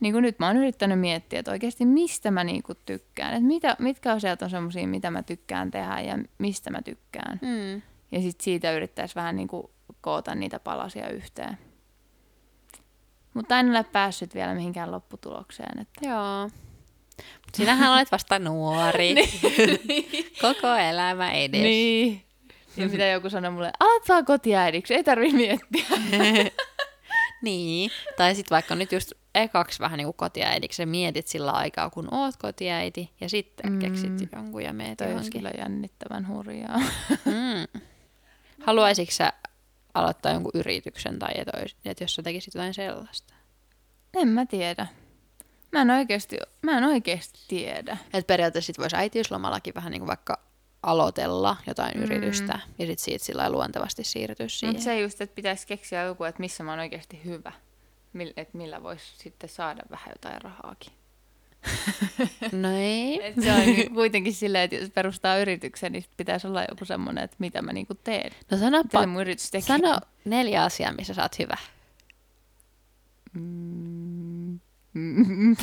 Niin 0.00 0.12
kuin 0.12 0.22
nyt 0.22 0.38
mä 0.38 0.46
oon 0.46 0.56
yrittänyt 0.56 1.00
miettiä, 1.00 1.38
että 1.38 1.50
oikeasti 1.50 1.86
mistä 1.86 2.30
mä 2.30 2.44
niinku 2.44 2.74
tykkään. 2.74 3.34
Että 3.34 3.46
mitä, 3.46 3.76
mitkä 3.78 4.12
asiat 4.12 4.42
on 4.42 4.50
semmoisia, 4.50 4.86
mitä 4.86 5.10
mä 5.10 5.22
tykkään 5.22 5.70
tehdä 5.70 6.00
ja 6.00 6.18
mistä 6.38 6.70
mä 6.70 6.82
tykkään. 6.82 7.40
Mm. 7.42 7.82
Ja 8.12 8.20
sitten 8.20 8.44
siitä 8.44 8.72
yrittäisi 8.72 9.14
vähän 9.14 9.36
niinku 9.36 9.70
koota 10.00 10.34
niitä 10.34 10.58
palasia 10.58 11.08
yhteen. 11.08 11.58
Mutta 13.34 13.60
en 13.60 13.70
ole 13.70 13.84
päässyt 13.84 14.34
vielä 14.34 14.54
mihinkään 14.54 14.92
lopputulokseen. 14.92 15.78
Että... 15.78 16.08
Joo. 16.08 16.50
Sinähän 17.54 17.92
olet 17.92 18.12
vasta 18.12 18.38
nuori. 18.38 19.14
Koko 20.42 20.74
elämä 20.74 21.32
edes. 21.32 21.60
Niin. 21.60 22.22
Ja 22.76 22.88
mitä 22.88 23.06
joku 23.06 23.30
sanoi 23.30 23.50
mulle, 23.50 23.72
alat 23.80 24.08
vaan 24.08 24.24
kotiäidiksi, 24.24 24.94
ei 24.94 25.04
tarvi 25.04 25.32
miettiä. 25.32 25.84
Niin. 27.42 27.90
Tai 28.16 28.34
sitten 28.34 28.54
vaikka 28.54 28.74
nyt 28.74 28.92
just 28.92 29.12
ekaksi 29.34 29.80
vähän 29.80 29.96
niin 29.96 30.06
kuin 30.06 30.16
kotiäidiksi, 30.16 30.76
sä 30.76 30.86
mietit 30.86 31.26
sillä 31.26 31.50
aikaa, 31.50 31.90
kun 31.90 32.14
oot 32.14 32.36
kotiäiti, 32.36 33.10
ja 33.20 33.28
sitten 33.28 33.72
mm. 33.72 33.78
keksit 33.78 34.32
jonkun 34.32 34.62
ja 34.62 34.72
meet 34.72 34.98
Toi 34.98 35.08
johonkin. 35.08 35.32
kyllä 35.32 35.50
jännittävän 35.58 36.28
hurjaa. 36.28 36.78
Mm. 37.24 37.80
Haluaisitko 38.66 39.12
sä 39.14 39.32
aloittaa 39.94 40.32
jonkun 40.32 40.52
yrityksen 40.54 41.18
tai 41.18 41.32
että, 41.34 41.52
että 41.84 42.04
jos 42.04 42.14
sä 42.14 42.22
tekisit 42.22 42.54
jotain 42.54 42.74
sellaista? 42.74 43.34
En 44.14 44.28
mä 44.28 44.46
tiedä. 44.46 44.86
Mä 45.72 45.82
en 45.82 45.90
oikeasti, 45.90 46.38
mä 46.62 46.78
en 46.78 46.84
oikeasti 46.84 47.40
tiedä. 47.48 47.96
Että 48.04 48.26
periaatteessa 48.26 48.66
sit 48.66 48.78
voisi 48.78 48.96
äitiyslomallakin 48.96 49.74
vähän 49.74 49.90
niin 49.90 50.00
kuin 50.00 50.08
vaikka 50.08 50.38
aloitella 50.82 51.56
jotain 51.66 51.96
mm. 51.96 52.02
yritystä 52.02 52.58
ja 52.78 52.86
sitten 52.86 53.04
siitä 53.04 53.24
sillä 53.24 53.50
luontevasti 53.50 54.04
siirtyä 54.04 54.48
siihen. 54.48 54.74
Mutta 54.74 54.84
se 54.84 55.00
just, 55.00 55.20
että 55.20 55.34
pitäisi 55.34 55.66
keksiä 55.66 56.02
joku, 56.02 56.24
että 56.24 56.40
missä 56.40 56.64
mä 56.64 56.72
oon 56.72 56.80
oikeasti 56.80 57.20
hyvä. 57.24 57.52
Mill, 58.12 58.32
että 58.36 58.58
millä 58.58 58.82
voisi 58.82 59.04
sitten 59.18 59.48
saada 59.48 59.82
vähän 59.90 60.12
jotain 60.14 60.42
rahaakin. 60.42 60.92
No 62.52 62.68
ei. 62.76 63.20
Et 63.26 63.34
se 63.42 63.52
on 63.52 63.60
niin 63.60 63.94
kuitenkin 63.94 64.32
silleen, 64.34 64.64
että 64.64 64.76
jos 64.76 64.90
perustaa 64.90 65.38
yrityksen, 65.38 65.92
niin 65.92 66.04
pitäisi 66.16 66.46
olla 66.46 66.64
joku 66.70 66.84
semmoinen, 66.84 67.24
että 67.24 67.36
mitä 67.38 67.62
mä 67.62 67.72
niinku 67.72 67.94
teen. 67.94 68.30
No 68.32 68.36
Mitä 68.40 68.56
sanoppa, 68.58 69.00
se 69.00 69.06
mun 69.06 69.20
yritys 69.20 69.50
tekee. 69.50 69.66
sano 69.66 69.98
neljä 70.24 70.64
asiaa, 70.64 70.92
missä 70.92 71.14
sä 71.14 71.22
oot 71.22 71.38
hyvä. 71.38 71.56
Mm. 73.32 74.58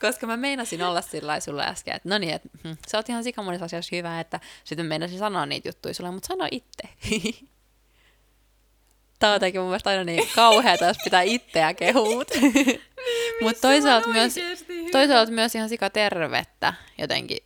Koska 0.00 0.26
mä 0.26 0.36
meinasin 0.36 0.82
olla 0.82 1.00
sillä 1.00 1.40
sulle 1.40 1.66
äsken, 1.66 1.96
että 1.96 2.08
no 2.08 2.18
niin, 2.18 2.34
että 2.34 2.48
hm, 2.64 2.72
sä 2.88 2.98
oot 2.98 3.08
ihan 3.08 3.24
sikamonissa 3.24 3.64
asiassa 3.64 3.96
hyvä, 3.96 4.20
että 4.20 4.40
sitten 4.64 4.86
mä 4.86 4.88
meinasin 4.88 5.18
sanoa 5.18 5.46
niitä 5.46 5.68
juttuja 5.68 5.94
sulle, 5.94 6.10
mutta 6.10 6.26
sano 6.26 6.48
itse. 6.50 6.88
Tää 9.18 9.30
on 9.30 9.34
jotenkin 9.34 9.60
mun 9.60 9.70
mielestä 9.70 9.90
aina 9.90 10.04
niin 10.04 10.28
kauheata, 10.34 10.84
jos 10.84 10.96
pitää 11.04 11.22
itseä 11.22 11.74
kehut. 11.74 12.28
mutta 13.42 13.60
toisaalta 13.60 14.08
myös, 14.08 14.34
toisaalta 14.92 15.32
myös 15.32 15.54
ihan 15.54 15.68
sika 15.68 15.90
tervettä 15.90 16.74
jotenkin, 16.98 17.38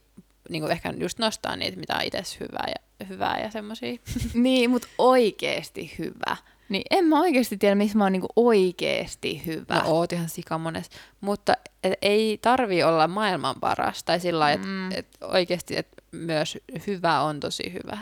niin 0.48 0.62
kuin 0.62 0.72
ehkä 0.72 0.94
just 0.96 1.18
nostaa 1.18 1.56
niitä, 1.56 1.78
mitä 1.78 1.94
on 1.96 2.02
itse 2.02 2.22
hyvää 2.40 2.66
ja, 2.68 3.06
hyvää 3.06 3.40
ja 3.42 3.50
semmosia. 3.50 3.96
niin, 4.34 4.70
mutta 4.70 4.88
oikeasti 4.98 5.94
hyvä. 5.98 6.36
Niin 6.68 6.82
en 6.90 7.04
mä 7.04 7.20
oikeasti 7.20 7.56
tiedä, 7.56 7.74
missä 7.74 7.98
mä 7.98 8.04
oon 8.04 8.12
niinku 8.12 8.28
oikeasti 8.36 9.46
hyvä. 9.46 9.74
No 9.74 9.82
oot 9.86 10.12
ihan 10.12 10.28
sikamones. 10.28 10.90
Mutta 11.20 11.54
et, 11.84 11.92
ei 12.02 12.38
tarvi 12.42 12.82
olla 12.82 13.08
maailman 13.08 13.54
paras. 13.60 14.04
Tai 14.04 14.20
sillä 14.20 14.40
lailla, 14.40 14.54
että 14.54 14.66
Mm. 14.66 14.92
et 14.92 15.06
oikeasti 15.20 15.76
et 15.76 15.88
myös 16.12 16.58
hyvä 16.86 17.20
on 17.20 17.40
tosi 17.40 17.72
hyvä. 17.72 17.98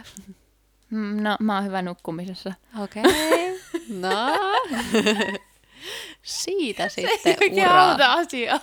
Mm, 0.91 1.23
No, 1.23 1.37
mä 1.41 1.55
oon 1.55 1.65
hyvä 1.65 1.83
nukkumisessa. 1.83 2.53
Okei. 2.83 3.03
Okay. 3.03 3.61
No. 4.01 4.09
Siitä 6.23 6.89
sitten 6.89 7.37
Mikä 7.41 7.71
ura. 7.71 7.91
auta 7.91 8.13
asiaa. 8.13 8.61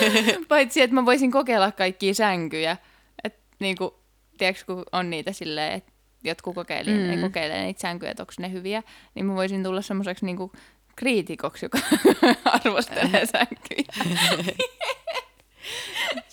Paitsi, 0.48 0.82
että 0.82 0.94
mä 0.94 1.04
voisin 1.04 1.32
kokeilla 1.32 1.72
kaikkia 1.72 2.14
sänkyjä. 2.14 2.76
Et 3.24 3.34
niinku, 3.58 3.94
tiedätkö, 4.38 4.64
kun 4.66 4.84
on 4.92 5.10
niitä 5.10 5.32
silleen, 5.32 5.72
että 5.72 5.92
jotkut 6.24 6.54
kokeilee, 6.54 6.94
mm. 6.94 7.00
ne 7.00 7.16
kokeilee 7.16 7.64
niitä 7.64 7.80
sänkyjä, 7.80 8.10
että 8.10 8.22
onko 8.22 8.32
ne 8.38 8.52
hyviä, 8.52 8.82
niin 9.14 9.26
mä 9.26 9.34
voisin 9.34 9.64
tulla 9.64 9.82
semmoiseksi 9.82 10.26
niinku 10.26 10.52
kriitikoksi, 10.96 11.64
joka 11.64 11.78
arvostelee 12.44 13.26
sänkyjä. 13.26 14.16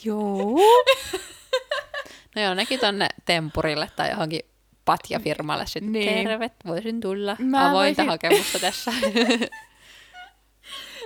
Joo. 0.04 0.60
No 2.36 2.42
joo, 2.42 2.54
nekin 2.54 2.80
tonne 2.80 3.08
Tempurille 3.26 3.92
tai 3.96 4.10
johonkin 4.10 4.42
patjafirmalle 4.86 5.66
sitten. 5.68 5.92
Niin. 5.92 6.28
Tervet, 6.28 6.54
voisin 6.66 7.02
tulla. 7.02 7.36
Mä 7.40 7.70
Avointa 7.70 8.02
voisin- 8.02 8.10
hakemusta 8.12 8.60
tässä. 8.60 8.92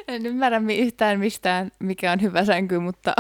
En 0.08 0.26
ymmärrä 0.26 0.62
yhtään 0.78 1.20
mistään, 1.20 1.72
mikä 1.80 2.12
on 2.12 2.22
hyvä 2.22 2.46
sänky, 2.46 2.80
mutta 2.80 3.14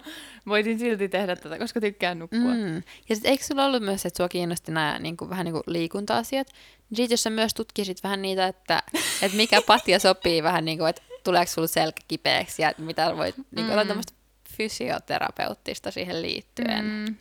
voisin 0.48 0.78
silti 0.78 1.08
tehdä 1.08 1.36
tätä, 1.36 1.58
koska 1.58 1.80
tykkään 1.80 2.18
nukkua. 2.18 2.54
Mm. 2.54 2.74
Ja 3.08 3.14
sitten 3.16 3.30
eikö 3.30 3.44
sulla 3.44 3.64
ollut 3.64 3.82
myös, 3.82 4.06
että 4.06 4.16
sua 4.16 4.28
kiinnosti 4.28 4.72
nämä 4.72 4.98
niin 4.98 5.16
kuin, 5.16 5.30
vähän 5.30 5.44
niin 5.44 5.52
kuin 5.52 5.62
liikunta-asiat? 5.66 6.46
Niin 6.90 6.96
sit 6.96 7.10
jos 7.10 7.22
sä 7.22 7.30
myös 7.30 7.54
tutkisit 7.54 8.02
vähän 8.02 8.22
niitä, 8.22 8.46
että, 8.46 8.82
että 9.22 9.36
mikä 9.36 9.62
patja 9.66 9.98
sopii 9.98 10.42
vähän 10.42 10.64
niin 10.64 10.78
kuin, 10.78 10.90
että 10.90 11.02
tuleeko 11.24 11.52
sulla 11.52 11.68
selkä 11.68 12.02
kipeäksi 12.08 12.62
ja 12.62 12.72
mitä 12.78 13.16
voit, 13.16 13.36
niin 13.36 13.66
kuin, 13.66 13.78
Mm. 13.78 13.88
tämmöistä 13.88 14.12
fysioterapeuttista 14.56 15.90
siihen 15.90 16.22
liittyen. 16.22 16.84
Mm. 16.84 17.16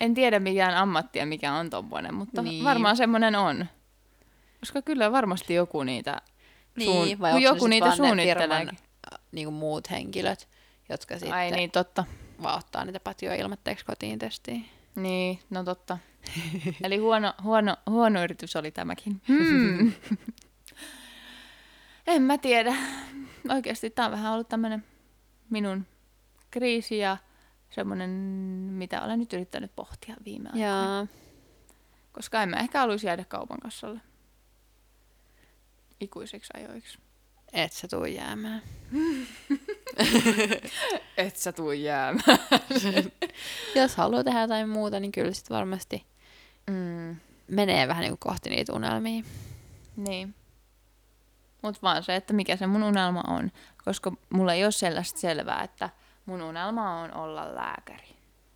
En 0.00 0.14
tiedä 0.14 0.38
mikä 0.40 0.68
on 0.68 0.74
ammatti 0.74 1.18
ja 1.18 1.26
mikä 1.26 1.52
on 1.54 1.70
tommonen, 1.70 2.14
mutta 2.14 2.42
Niin. 2.42 2.64
varmaan 2.64 2.96
semmonen 2.96 3.36
on. 3.36 3.66
Koska 4.60 4.82
kyllä 4.82 5.12
varmasti 5.12 5.54
joku 5.54 5.82
niitä, 5.82 6.22
Niin, 6.76 7.18
vai 7.18 7.30
kun 7.32 7.36
onko 7.36 7.54
joku 7.54 7.66
niitä 7.66 7.96
suunnittelee. 7.96 8.66
niin 9.32 9.46
kuin 9.46 9.54
muut 9.54 9.90
henkilöt, 9.90 10.48
jotka 10.88 11.14
sitten 11.14 11.32
Ai 11.34 11.50
niin, 11.50 11.70
totta. 11.70 12.04
vaan 12.42 12.58
ottaa 12.58 12.84
niitä 12.84 13.00
patjoja 13.00 13.34
ilmatteeksi 13.36 13.84
kotiin 13.84 14.18
testiin. 14.18 14.68
Niin, 14.94 15.38
no 15.50 15.64
totta. 15.64 15.98
Eli 16.84 16.96
huono, 16.96 17.32
huono, 17.42 17.76
huono 17.90 18.22
yritys 18.24 18.56
oli 18.56 18.70
tämäkin. 18.70 19.20
Hmm. 19.28 19.92
en 22.06 22.22
mä 22.22 22.38
tiedä. 22.38 22.74
Oikeasti 23.48 23.90
tämä 23.90 24.06
on 24.06 24.12
vähän 24.12 24.32
ollut 24.32 24.48
tämmöinen 24.48 24.84
minun 25.50 25.86
kriisi 26.50 26.98
ja 26.98 27.16
semmoinen, 27.70 28.10
mitä 28.72 29.02
olen 29.02 29.18
nyt 29.18 29.32
yrittänyt 29.32 29.76
pohtia 29.76 30.14
viime 30.24 30.48
aikoina. 30.48 30.96
Joo. 30.96 31.06
Koska 32.12 32.42
en 32.42 32.48
mä 32.48 32.56
ehkä 32.56 32.78
haluaisi 32.80 33.06
jäädä 33.06 33.24
kaupan 33.24 33.60
kassalle 33.60 34.00
ikuisiksi 36.00 36.52
ajoiksi. 36.56 36.98
Et 37.52 37.72
sä 37.72 37.88
tuu 37.88 38.04
jäämään. 38.04 38.62
Et 41.16 41.36
sä 41.36 41.52
tuu 41.52 41.72
jäämään. 41.72 42.38
Jos 43.76 43.96
haluaa 43.96 44.24
tehdä 44.24 44.40
jotain 44.40 44.68
muuta, 44.68 45.00
niin 45.00 45.12
kyllä 45.12 45.32
sit 45.32 45.50
varmasti 45.50 46.06
Mm, 46.70 47.16
menee 47.48 47.88
vähän 47.88 48.00
niin 48.00 48.10
kuin 48.10 48.18
kohti 48.18 48.50
niitä 48.50 48.72
unelmia. 48.72 49.22
niin. 49.96 50.34
Mutta 51.62 51.78
vaan 51.82 52.02
se, 52.02 52.16
että 52.16 52.32
mikä 52.32 52.56
se 52.56 52.66
mun 52.66 52.82
unelma 52.82 53.22
on. 53.26 53.50
Koska 53.84 54.12
mulla 54.30 54.52
ei 54.54 54.64
ole 54.64 54.72
sellaista 54.72 55.20
selvää, 55.20 55.62
että 55.62 55.90
mun 56.28 56.42
unelma 56.42 57.00
on 57.00 57.14
olla 57.14 57.54
lääkäri. 57.54 58.08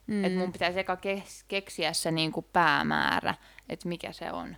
Mm. 0.07 0.25
Että 0.25 0.39
mun 0.39 0.53
pitäisi 0.53 0.81
eka 0.81 0.97
kes- 0.97 1.45
keksiä 1.49 1.93
se 1.93 2.11
niinku 2.11 2.43
päämäärä, 2.43 3.35
että 3.69 3.89
mikä 3.89 4.13
se 4.13 4.33
on. 4.33 4.57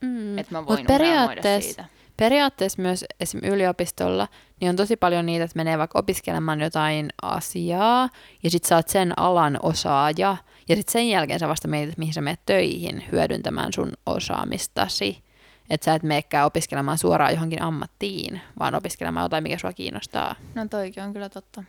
Mm. 0.00 0.38
että 0.38 0.52
mä 0.54 0.60
Mut 0.60 0.68
voin 0.68 0.80
unelmoida 0.90 0.98
periaatteessa- 1.42 1.66
siitä. 1.66 1.84
Periaatteessa 2.16 2.82
myös 2.82 3.04
esim. 3.20 3.40
yliopistolla 3.44 4.28
niin 4.60 4.68
on 4.68 4.76
tosi 4.76 4.96
paljon 4.96 5.26
niitä, 5.26 5.44
että 5.44 5.56
menee 5.56 5.78
vaikka 5.78 5.98
opiskelemaan 5.98 6.60
jotain 6.60 7.08
asiaa 7.22 8.08
ja 8.42 8.50
sit 8.50 8.64
sä 8.64 8.76
oot 8.76 8.88
sen 8.88 9.18
alan 9.18 9.58
osaaja 9.62 10.36
ja 10.68 10.76
sit 10.76 10.88
sen 10.88 11.08
jälkeen 11.08 11.40
sä 11.40 11.48
vasta 11.48 11.68
mietit, 11.68 11.98
mihin 11.98 12.14
sä 12.14 12.20
menet 12.20 12.40
töihin 12.46 13.04
hyödyntämään 13.12 13.72
sun 13.72 13.92
osaamistasi. 14.06 15.22
Että 15.70 15.84
sä 15.84 15.94
et 15.94 16.02
meekään 16.02 16.46
opiskelemaan 16.46 16.98
suoraan 16.98 17.32
johonkin 17.32 17.62
ammattiin, 17.62 18.40
vaan 18.58 18.74
opiskelemaan 18.74 19.24
jotain, 19.24 19.42
mikä 19.42 19.58
sua 19.58 19.72
kiinnostaa. 19.72 20.34
No 20.54 20.68
toikin 20.68 21.02
on 21.02 21.12
kyllä 21.12 21.28
totta. 21.28 21.64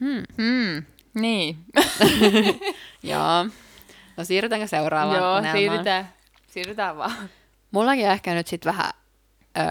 Hmm. 0.00 0.22
Hmm. 0.42 0.82
Niin. 1.14 1.56
Joo. 3.02 3.44
No 4.16 4.24
siirrytäänkö 4.24 4.66
seuraavaan 4.66 5.18
Joo, 5.18 5.32
unelmaan? 5.38 5.56
siirrytään, 5.58 6.12
siirrytään 6.46 6.96
vaan. 6.96 7.30
Mullakin 7.70 8.06
on 8.06 8.12
ehkä 8.12 8.34
nyt 8.34 8.46
sit 8.46 8.64
vähän 8.64 8.90
öö, 9.58 9.64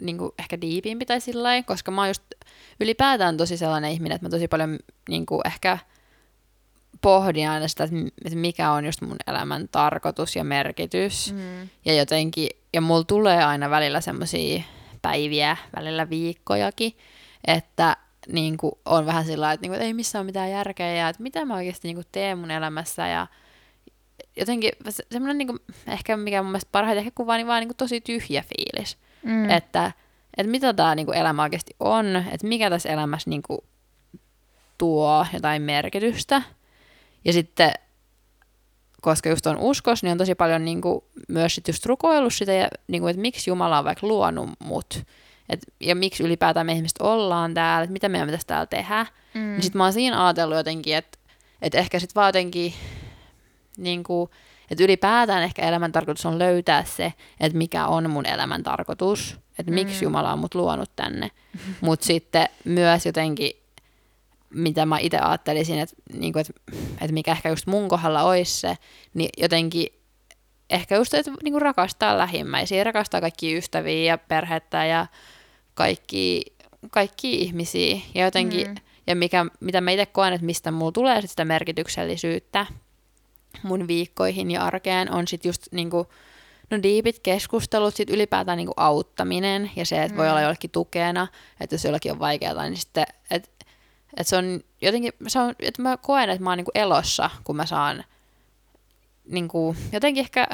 niinku 0.00 0.34
ehkä 0.38 0.60
diipimpi 0.60 1.06
tai 1.06 1.20
sillä 1.20 1.62
koska 1.62 1.90
mä 1.90 2.00
oon 2.00 2.08
just 2.08 2.22
ylipäätään 2.80 3.36
tosi 3.36 3.56
sellainen 3.56 3.90
ihminen, 3.90 4.16
että 4.16 4.26
mä 4.26 4.30
tosi 4.30 4.48
paljon 4.48 4.78
niinku 5.08 5.40
ehkä 5.44 5.78
pohdin 7.00 7.48
aina 7.48 7.68
sitä, 7.68 7.84
että 7.84 8.36
mikä 8.36 8.70
on 8.72 8.84
just 8.84 9.00
mun 9.00 9.16
elämän 9.26 9.68
tarkoitus 9.68 10.36
ja 10.36 10.44
merkitys. 10.44 11.32
Mm. 11.32 11.68
Ja 11.84 11.94
jotenkin, 11.94 12.48
ja 12.72 12.80
mulla 12.80 13.04
tulee 13.04 13.44
aina 13.44 13.70
välillä 13.70 14.00
semmoisia 14.00 14.62
päiviä, 15.02 15.56
välillä 15.76 16.10
viikkojakin, 16.10 16.96
että 17.46 17.96
niin 18.28 18.56
kuin, 18.56 18.72
on 18.84 19.06
vähän 19.06 19.24
sillä 19.24 19.42
lailla, 19.42 19.54
että, 19.54 19.62
niin 19.62 19.70
kuin, 19.70 19.76
että 19.76 19.86
ei 19.86 19.94
missään 19.94 20.20
ole 20.20 20.26
mitään 20.26 20.50
järkeä 20.50 20.94
ja 20.94 21.08
että 21.08 21.22
mitä 21.22 21.44
mä 21.44 21.54
oikeasti 21.54 21.88
niin 21.88 21.96
kuin, 21.96 22.06
teen 22.12 22.38
mun 22.38 22.50
elämässä 22.50 23.06
ja 23.06 23.26
jotenkin 24.36 24.70
se, 24.88 25.04
semmoinen 25.12 25.38
niin 25.38 25.48
kuin, 25.48 25.58
ehkä 25.86 26.16
mikä 26.16 26.42
mun 26.42 26.52
mielestä 26.52 26.68
parhaiten 26.72 26.98
ehkä 26.98 27.12
kuvaa, 27.14 27.36
niin 27.36 27.46
vaan 27.46 27.60
niin 27.60 27.68
kuin, 27.68 27.76
tosi 27.76 28.00
tyhjä 28.00 28.42
fiilis. 28.42 28.98
Mm. 29.22 29.50
Että, 29.50 29.92
että 30.36 30.50
mitä 30.50 30.74
tämä 30.74 30.94
niin 30.94 31.06
kuin, 31.06 31.18
elämä 31.18 31.42
oikeasti 31.42 31.76
on, 31.80 32.16
että 32.16 32.46
mikä 32.46 32.70
tässä 32.70 32.88
elämässä 32.88 33.30
niin 33.30 33.42
kuin, 33.42 33.60
tuo 34.78 35.26
jotain 35.32 35.62
merkitystä. 35.62 36.42
Ja 37.24 37.32
sitten, 37.32 37.72
koska 39.00 39.28
just 39.28 39.46
on 39.46 39.58
uskos, 39.58 40.02
niin 40.02 40.12
on 40.12 40.18
tosi 40.18 40.34
paljon 40.34 40.64
niin 40.64 40.80
kuin, 40.80 41.04
myös 41.28 41.54
sit 41.54 41.68
just 41.68 41.86
rukoillut 41.86 42.34
sitä, 42.34 42.52
ja, 42.52 42.68
niin 42.88 43.02
kuin, 43.02 43.10
että 43.10 43.22
miksi 43.22 43.50
Jumala 43.50 43.78
on 43.78 43.84
vaikka 43.84 44.06
luonut 44.06 44.50
mut. 44.58 45.02
Et, 45.50 45.60
ja 45.80 45.94
miksi 45.94 46.22
ylipäätään 46.22 46.66
me 46.66 46.72
ihmiset 46.72 47.00
ollaan 47.00 47.54
täällä, 47.54 47.82
että 47.82 47.92
mitä 47.92 48.08
meidän 48.08 48.28
pitäisi 48.28 48.46
täällä 48.46 48.66
tehdä. 48.66 49.06
Mm. 49.34 49.40
Niin 49.40 49.62
sit 49.62 49.74
mä 49.74 49.84
oon 49.84 49.92
siinä 49.92 50.26
ajatellut 50.26 50.56
jotenkin, 50.56 50.96
että, 50.96 51.18
että 51.62 51.78
ehkä 51.78 51.98
sit 51.98 52.14
vaan 52.14 52.28
jotenkin, 52.28 52.74
niin 53.76 54.02
kuin, 54.02 54.30
että 54.70 54.84
ylipäätään 54.84 55.42
ehkä 55.42 55.62
elämän 55.62 55.92
tarkoitus 55.92 56.26
on 56.26 56.38
löytää 56.38 56.84
se, 56.84 57.12
että 57.40 57.58
mikä 57.58 57.86
on 57.86 58.10
mun 58.10 58.26
elämän 58.26 58.62
tarkoitus, 58.62 59.38
että 59.58 59.72
miksi 59.72 60.00
Mm. 60.00 60.02
Jumala 60.02 60.32
on 60.32 60.38
mut 60.38 60.54
luonut 60.54 60.90
tänne. 60.96 61.30
Mutta 61.80 62.06
sitten 62.06 62.48
myös 62.64 63.06
jotenkin, 63.06 63.52
mitä 64.50 64.86
mä 64.86 64.98
itse 64.98 65.18
ajattelisin, 65.18 65.78
että, 65.78 65.96
niin 66.12 66.32
kuin, 66.32 66.40
että, 66.40 66.52
että 66.92 67.12
mikä 67.12 67.32
ehkä 67.32 67.48
just 67.48 67.66
mun 67.66 67.88
kohdalla 67.88 68.22
olisi 68.22 68.60
se, 68.60 68.76
niin 69.14 69.30
jotenkin 69.38 69.86
ehkä 70.70 70.96
just, 70.96 71.14
että 71.14 71.30
niin 71.42 71.52
kuin 71.52 71.62
rakastaa 71.62 72.18
lähimmäisiä, 72.18 72.84
rakastaa 72.84 73.20
kaikkia 73.20 73.58
ystäviä 73.58 74.12
ja 74.12 74.18
perhettä 74.18 74.84
ja 74.84 75.06
kaikki, 75.74 76.42
kaikki 76.90 77.34
ihmisiä. 77.40 78.00
Ja 78.14 78.24
jotenkin, 78.24 78.68
Mm. 78.68 78.74
ja 79.06 79.16
mikä, 79.16 79.46
mitä 79.60 79.80
mä 79.80 79.90
itse 79.90 80.06
koen, 80.06 80.32
että 80.32 80.46
mistä 80.46 80.70
mulla 80.70 80.92
tulee 80.92 81.20
sit 81.20 81.30
sitä 81.30 81.44
merkityksellisyyttä 81.44 82.66
mun 83.62 83.88
viikkoihin 83.88 84.50
ja 84.50 84.64
arkeen, 84.64 85.12
on 85.12 85.28
sit 85.28 85.44
just 85.44 85.62
niinku, 85.72 86.06
no 86.70 86.82
diipit 86.82 87.18
keskustelut, 87.18 87.94
sit 87.94 88.10
ylipäätään 88.10 88.56
niinku 88.58 88.74
auttaminen 88.76 89.70
ja 89.76 89.86
se, 89.86 90.02
että 90.02 90.16
voi 90.16 90.26
Mm. 90.26 90.30
olla 90.30 90.40
jollekin 90.40 90.70
tukena, 90.70 91.26
että 91.60 91.74
jos 91.74 91.84
jollakin 91.84 92.12
on 92.12 92.18
vaikeaa, 92.18 92.62
niin 92.62 92.76
sitten, 92.76 93.04
että 93.30 93.50
et 94.16 94.26
se 94.26 94.36
on 94.36 94.60
jotenkin, 94.82 95.12
se 95.28 95.38
on, 95.38 95.54
että 95.60 95.82
mä 95.82 95.96
koen, 95.96 96.30
että 96.30 96.44
mä 96.44 96.50
oon 96.50 96.56
niinku 96.56 96.70
elossa, 96.74 97.30
kun 97.44 97.56
mä 97.56 97.66
saan 97.66 98.04
niinku, 99.28 99.76
jotenkin 99.92 100.20
ehkä 100.20 100.46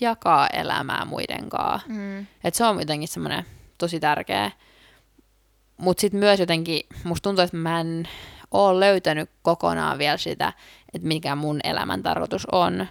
jakaa 0.00 0.46
elämää 0.46 1.04
muiden 1.04 1.48
kanssa. 1.48 1.88
Mm. 1.88 2.26
Et 2.44 2.54
se 2.54 2.64
on 2.64 2.78
jotenkin 2.78 3.08
semmoinen 3.08 3.44
tosi 3.78 4.00
tärkeä. 4.00 4.50
Mutta 5.76 6.00
sitten 6.00 6.20
myös 6.20 6.40
jotenkin, 6.40 6.80
musta 7.04 7.22
tuntuu, 7.22 7.44
että 7.44 7.56
mä 7.56 7.80
en 7.80 8.08
ole 8.50 8.80
löytänyt 8.80 9.30
kokonaan 9.42 9.98
vielä 9.98 10.16
sitä, 10.16 10.52
että 10.94 11.08
mikä 11.08 11.34
mun 11.34 11.60
elämän 11.64 12.02
tarkoitus 12.02 12.46
on. 12.52 12.86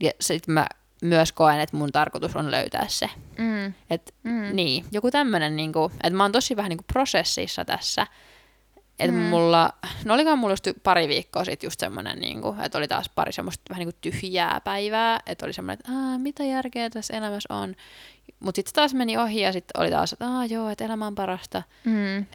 Ja 0.00 0.10
sitten 0.20 0.54
mä 0.54 0.66
myös 1.02 1.32
koen, 1.32 1.60
että 1.60 1.76
mun 1.76 1.92
tarkoitus 1.92 2.36
on 2.36 2.50
löytää 2.50 2.84
se. 2.88 3.10
Mm. 3.38 3.74
Et, 3.90 4.14
Mm. 4.24 4.56
Niin, 4.56 4.84
joku 4.92 5.10
tämmöinen, 5.10 5.56
niinku, 5.56 5.92
että 5.94 6.16
mä 6.16 6.24
oon 6.24 6.32
tosi 6.32 6.56
vähän 6.56 6.68
niinku 6.68 6.84
prosessissa 6.92 7.64
tässä. 7.64 8.06
Että 9.00 9.12
Mm. 9.12 9.18
mm. 9.22 9.24
mulla, 9.28 9.72
no 10.04 10.14
olikohan 10.14 10.38
mulla 10.38 10.52
just 10.52 10.68
pari 10.82 11.08
viikkoa 11.08 11.44
sitten 11.44 11.66
just 11.66 11.80
semmoinen, 11.80 12.18
niinku, 12.18 12.56
että 12.62 12.78
oli 12.78 12.88
taas 12.88 13.08
pari 13.14 13.32
semmoista 13.32 13.62
vähän 13.70 13.80
niinku 13.80 13.98
tyhjää 14.00 14.60
päivää, 14.64 15.20
että 15.26 15.46
oli 15.46 15.52
semmoinen, 15.52 15.78
että 15.80 15.92
Aa, 15.92 16.18
mitä 16.18 16.44
järkeä 16.44 16.90
tässä 16.90 17.16
elämässä 17.16 17.54
on. 17.54 17.74
Mutta 18.40 18.56
sitten 18.58 18.74
taas 18.74 18.94
meni 18.94 19.16
ohi 19.18 19.40
ja 19.40 19.52
sitten 19.52 19.80
oli 19.82 19.90
taas, 19.90 20.12
että 20.12 20.26
Aa, 20.28 20.46
joo, 20.46 20.68
että 20.68 20.84
elämä 20.84 21.06
on 21.06 21.14
parasta. 21.14 21.62
Mm. 21.84 22.26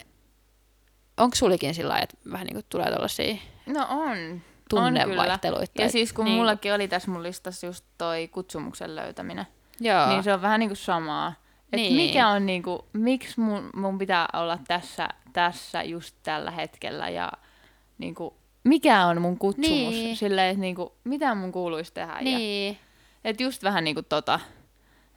Onko 1.16 1.34
sulikin 1.36 1.74
sillä 1.74 1.88
lailla, 1.88 2.02
että 2.04 2.16
vähän 2.32 2.46
niinku 2.46 2.62
tulee 2.68 2.90
tällaisia 2.90 3.36
No 3.66 3.86
on. 3.90 4.08
On 4.08 4.08
kyllä. 4.08 4.40
tunnevaihteluita? 4.68 5.82
Ja 5.82 5.90
siis 5.90 6.12
kun 6.12 6.24
niin, 6.24 6.36
mullakin 6.36 6.74
oli 6.74 6.88
tässä 6.88 7.10
mun 7.10 7.22
listassa 7.22 7.66
just 7.66 7.84
toi 7.98 8.28
kutsumuksen 8.28 8.96
löytäminen, 8.96 9.46
Joo, 9.80 10.08
niin 10.08 10.22
se 10.22 10.32
on 10.32 10.42
vähän 10.42 10.60
niinku 10.60 10.74
samaa. 10.74 11.32
Et 11.72 11.76
Niin. 11.76 11.92
mikä 11.96 12.28
on 12.28 12.46
niinku, 12.46 12.86
miksi 12.92 13.40
mun, 13.40 13.70
mun 13.74 13.98
pitää 13.98 14.28
olla 14.32 14.58
tässä, 14.68 15.08
tässä 15.36 15.82
just 15.82 16.16
tällä 16.22 16.50
hetkellä 16.50 17.08
ja 17.08 17.32
niinku, 17.98 18.36
mikä 18.64 19.06
on 19.06 19.22
mun 19.22 19.38
kutsumus? 19.38 19.94
Niin. 19.94 20.16
Silleen, 20.16 20.50
että 20.50 20.60
niinku, 20.60 20.92
mitä 21.04 21.34
mun 21.34 21.52
kuuluisi 21.52 21.92
tehdä. 21.92 22.12
Ja, 22.12 22.38
niin. 22.38 22.78
et 23.24 23.40
just 23.40 23.62
vähän 23.62 23.84
niinku 23.84 24.02
tota 24.02 24.40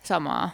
samaa. 0.03 0.49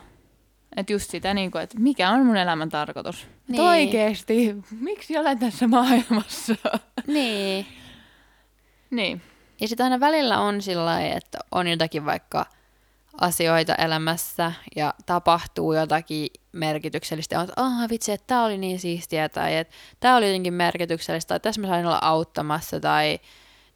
Että 0.78 0.94
just 0.94 1.10
sitä, 1.10 1.34
niinku, 1.34 1.58
että 1.58 1.80
mikä 1.80 2.10
on 2.10 2.26
mun 2.26 2.38
elämän 2.38 2.70
tarkoitus. 2.70 3.16
Niin. 3.26 3.32
Niin. 3.48 3.62
Oikeesti, 3.62 4.56
miksi 4.80 5.18
olen 5.18 5.40
tässä 5.40 5.68
maailmassa? 5.68 6.56
niin. 7.08 7.66
niin. 8.92 9.22
Ja 9.62 9.68
sitten 9.68 9.84
aina 9.84 10.00
välillä 10.00 10.40
on 10.40 10.62
sillä 10.62 11.08
että 11.08 11.38
on 11.52 11.68
jotakin 11.68 12.06
vaikka 12.06 12.46
asioita 13.22 13.76
elämässä 13.76 14.52
ja 14.76 14.94
tapahtuu 15.06 15.74
jotakin 15.74 16.28
merkityksellistä. 16.52 17.40
On, 17.40 17.44
että 17.44 17.62
ah 17.62 17.90
vitsi, 17.90 18.12
että 18.12 18.28
tämä 18.28 18.46
oli 18.46 18.58
niin 18.58 18.80
siistiä 18.80 19.30
tai 19.30 19.56
että 19.58 19.74
tämä 20.00 20.16
oli 20.16 20.26
jotenkin 20.28 20.54
merkityksellistä 20.54 21.28
tai 21.28 21.40
tässä 21.40 21.62
mä 21.62 21.68
sain 21.68 21.86
olla 21.86 22.00
auttamassa 22.02 22.80
tai 22.80 23.20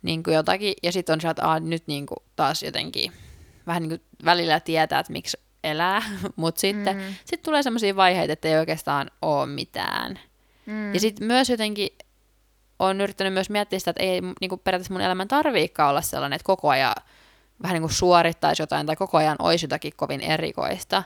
niin 0.01 0.23
kuin 0.23 0.33
jotakin. 0.35 0.73
Ja 0.83 0.91
sitten 0.91 1.13
on 1.13 1.21
se, 1.21 1.29
että 1.29 1.51
ah, 1.51 1.61
nyt 1.61 1.83
niin 1.87 2.05
kuin 2.05 2.17
taas 2.35 2.63
jotenkin 2.63 3.11
vähän 3.67 3.81
niin 3.81 3.89
kuin 3.89 4.01
välillä 4.25 4.59
tietää, 4.59 4.99
että 4.99 5.11
miksi 5.11 5.37
elää, 5.63 6.01
mutta 6.35 6.61
sitten 6.61 6.97
Mm. 6.97 7.03
sit 7.25 7.41
tulee 7.41 7.63
sellaisia 7.63 7.95
vaiheita, 7.95 8.33
että 8.33 8.47
ei 8.47 8.55
oikeastaan 8.57 9.11
ole 9.21 9.45
mitään. 9.45 10.19
Mm. 10.65 10.93
Ja 10.93 10.99
sitten 10.99 11.27
myös 11.27 11.49
jotenkin 11.49 11.89
on 12.79 13.01
yrittänyt 13.01 13.33
myös 13.33 13.49
miettiä 13.49 13.79
sitä, 13.79 13.91
että 13.91 14.03
ei 14.03 14.21
niin 14.21 14.49
kuin 14.49 14.61
periaatteessa 14.63 14.93
mun 14.93 15.01
elämän 15.01 15.27
tarviikaan 15.27 15.89
olla 15.89 16.01
sellainen, 16.01 16.35
että 16.35 16.45
koko 16.45 16.69
ajan 16.69 16.95
vähän 17.63 17.73
niin 17.73 17.81
kuin 17.81 17.93
suorittaisi 17.93 18.61
jotain 18.61 18.85
tai 18.87 18.95
koko 18.95 19.17
ajan 19.17 19.35
olisi 19.39 19.65
jotakin 19.65 19.93
kovin 19.95 20.21
erikoista. 20.21 21.03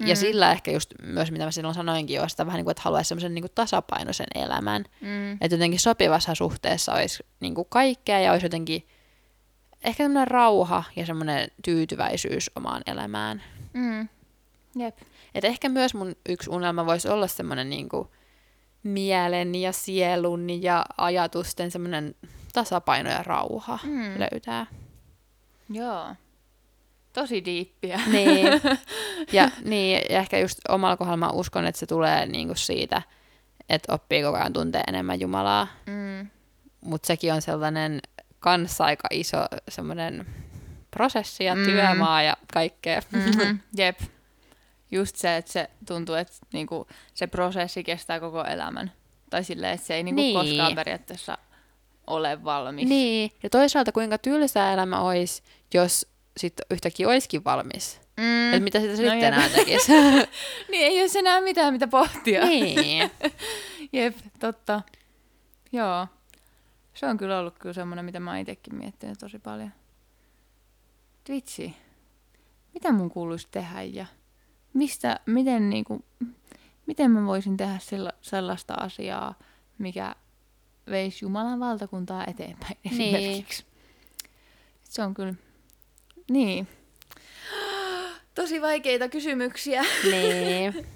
Ja 0.00 0.14
Mm. 0.14 0.18
sillä 0.18 0.52
ehkä 0.52 0.70
just 0.70 0.94
myös, 1.02 1.30
mitä 1.32 1.44
mä 1.44 1.50
silloin 1.50 1.74
sanoinkin 1.74 2.16
jo, 2.16 2.28
sitä 2.28 2.46
vähän 2.46 2.56
niin 2.58 2.64
kuin, 2.64 2.70
että 2.70 2.82
haluaisi 2.84 3.08
semmoisen 3.08 3.34
niin 3.34 3.42
kuin 3.42 3.52
tasapainoisen 3.54 4.26
elämän. 4.34 4.84
Mm. 5.00 5.32
Että 5.32 5.54
jotenkin 5.54 5.80
sopivassa 5.80 6.34
suhteessa 6.34 6.92
olisi 6.94 7.22
niin 7.40 7.54
kuin 7.54 7.66
kaikkea 7.70 8.20
ja 8.20 8.32
olisi 8.32 8.46
jotenkin 8.46 8.86
ehkä 9.84 10.04
semmoinen 10.04 10.28
rauha 10.28 10.84
ja 10.96 11.06
semmoinen 11.06 11.48
tyytyväisyys 11.64 12.50
omaan 12.56 12.82
elämään. 12.86 13.42
Mm. 13.72 14.08
Jep. 14.76 14.98
Et 15.34 15.44
ehkä 15.44 15.68
myös 15.68 15.94
mun 15.94 16.16
yksi 16.28 16.50
unelma 16.50 16.86
voisi 16.86 17.08
olla 17.08 17.26
semmoinen 17.26 17.70
niinku 17.70 18.10
mielen 18.82 19.54
ja 19.54 19.72
sielun 19.72 20.62
ja 20.62 20.84
ajatusten 20.98 21.70
semmoinen 21.70 22.14
tasapaino 22.52 23.10
ja 23.10 23.22
rauha 23.22 23.78
Mm. 23.84 24.14
löytää. 24.18 24.66
Joo. 25.70 26.14
Tosi 27.12 27.44
diippiä. 27.44 28.00
Niin. 28.06 28.46
Ja, 29.32 29.50
niin, 29.64 30.02
ja 30.10 30.18
ehkä 30.20 30.38
just 30.38 30.58
omalla 30.68 30.96
kohdalla 30.96 31.16
mä 31.16 31.30
uskon, 31.30 31.66
että 31.66 31.78
se 31.78 31.86
tulee 31.86 32.26
niinku 32.26 32.54
siitä, 32.54 33.02
että 33.68 33.92
oppii 33.94 34.22
koko 34.22 34.36
ajan 34.38 34.52
tuntee 34.52 34.82
enemmän 34.88 35.20
Jumalaa. 35.20 35.66
Mm. 35.86 36.28
Mutta 36.80 37.06
sekin 37.06 37.32
on 37.32 37.42
sellainen 37.42 38.00
kanssa 38.40 38.84
aika 38.84 39.08
iso 39.10 39.36
semmoinen 39.68 40.26
prosessi 40.90 41.44
ja 41.44 41.54
Mm. 41.54 41.64
työmaa 41.64 42.22
ja 42.22 42.36
kaikkea. 42.52 43.00
Mm-hmm. 43.12 43.58
Jep. 43.78 44.00
Just 44.90 45.16
se, 45.16 45.36
että 45.36 45.52
se 45.52 45.70
tuntuu, 45.86 46.14
että 46.14 46.32
niinku, 46.52 46.86
se 47.14 47.26
prosessi 47.26 47.84
kestää 47.84 48.20
koko 48.20 48.44
elämän. 48.44 48.92
Tai 49.30 49.44
silleen, 49.44 49.74
että 49.74 49.86
se 49.86 49.94
ei 49.94 50.02
niinku 50.02 50.20
Niin. 50.20 50.34
koskaan 50.36 50.74
periaatteessa 50.74 51.38
ole 52.08 52.44
valmis. 52.44 52.88
Niin, 52.88 53.30
ja 53.42 53.50
toisaalta 53.50 53.92
kuinka 53.92 54.18
tylsää 54.18 54.72
elämä 54.72 55.00
olisi, 55.00 55.42
jos 55.74 56.06
sitten 56.36 56.66
yhtäkkiä 56.70 57.08
olisikin 57.08 57.44
valmis. 57.44 58.00
Mm. 58.16 58.46
Että 58.46 58.64
mitä 58.64 58.80
sitä 58.80 58.92
No 58.92 58.96
sitten 58.96 59.24
enää 59.24 59.48
tekisi. 59.48 59.92
Niin 60.70 60.86
ei 60.86 61.00
olisi 61.00 61.18
enää 61.18 61.40
mitään, 61.40 61.72
mitä 61.72 61.88
pohtia. 61.88 62.44
niin. 62.44 63.10
Jep, 63.92 64.16
totta. 64.38 64.82
Joo. 65.72 66.06
Se 66.94 67.06
on 67.06 67.16
kyllä 67.16 67.38
ollut 67.38 67.58
kyllä 67.58 67.72
semmoinen, 67.72 68.04
mitä 68.04 68.20
mä 68.20 68.38
itsekin 68.38 68.74
miettinyt 68.74 69.18
tosi 69.18 69.38
paljon. 69.38 69.70
Vitsi. 71.28 71.74
Mitä 72.74 72.92
mun 72.92 73.10
kuuluisi 73.10 73.48
tehdä 73.50 73.82
ja 73.82 74.06
mistä, 74.74 75.20
miten 75.26 75.70
niinku, 75.70 76.04
miten 76.86 77.10
mä 77.10 77.26
voisin 77.26 77.56
tehdä 77.56 77.78
sella, 77.78 78.12
sellaista 78.22 78.74
asiaa, 78.74 79.34
mikä 79.78 80.14
veisi 80.90 81.24
Jumalan 81.24 81.60
valtakuntaa 81.60 82.24
eteenpäin 82.26 82.76
Niin. 82.90 83.16
esimerkiksi. 83.16 83.64
Se 84.84 85.02
on 85.02 85.14
kyllä, 85.14 85.34
niin. 86.30 86.68
Tosi 88.34 88.62
vaikeita 88.62 89.08
kysymyksiä. 89.08 89.82
niin. 90.04 90.74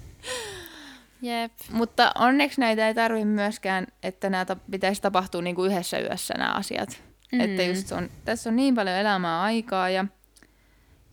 Jep. 1.23 1.53
Mutta 1.73 2.13
onneksi 2.19 2.61
näitä 2.61 2.89
ei 2.89 2.95
tarvi 2.95 3.25
myöskään, 3.25 3.87
että 4.03 4.31
nämä 4.31 4.45
ta- 4.45 4.57
pitäisi 4.71 5.03
tapahtua 5.03 5.43
niin 5.43 5.57
kuin 5.57 5.71
yhdessä 5.73 5.99
yössä 5.99 6.35
nämä 6.35 6.53
asiat. 6.53 7.03
Mm. 7.33 7.41
Että 7.41 7.63
just 7.63 7.93
on, 7.93 8.11
tässä 8.25 8.51
on 8.51 8.57
niin 8.57 8.75
paljon 8.75 8.97
elämää 8.97 9.43
aikaa 9.43 9.91
ja, 9.91 10.05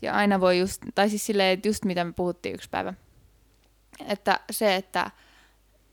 ja 0.02 0.14
aina 0.14 0.40
voi 0.40 0.60
just, 0.60 0.82
tai 0.96 1.10
siis 1.10 1.26
silleen, 1.26 1.54
että 1.54 1.68
just 1.68 1.86
mitä 1.86 2.04
me 2.04 2.12
puhuttiin 2.14 2.56
yksi 2.56 2.70
päivä, 2.70 2.94
että 4.08 4.40
se, 4.52 4.76
että, 4.76 5.12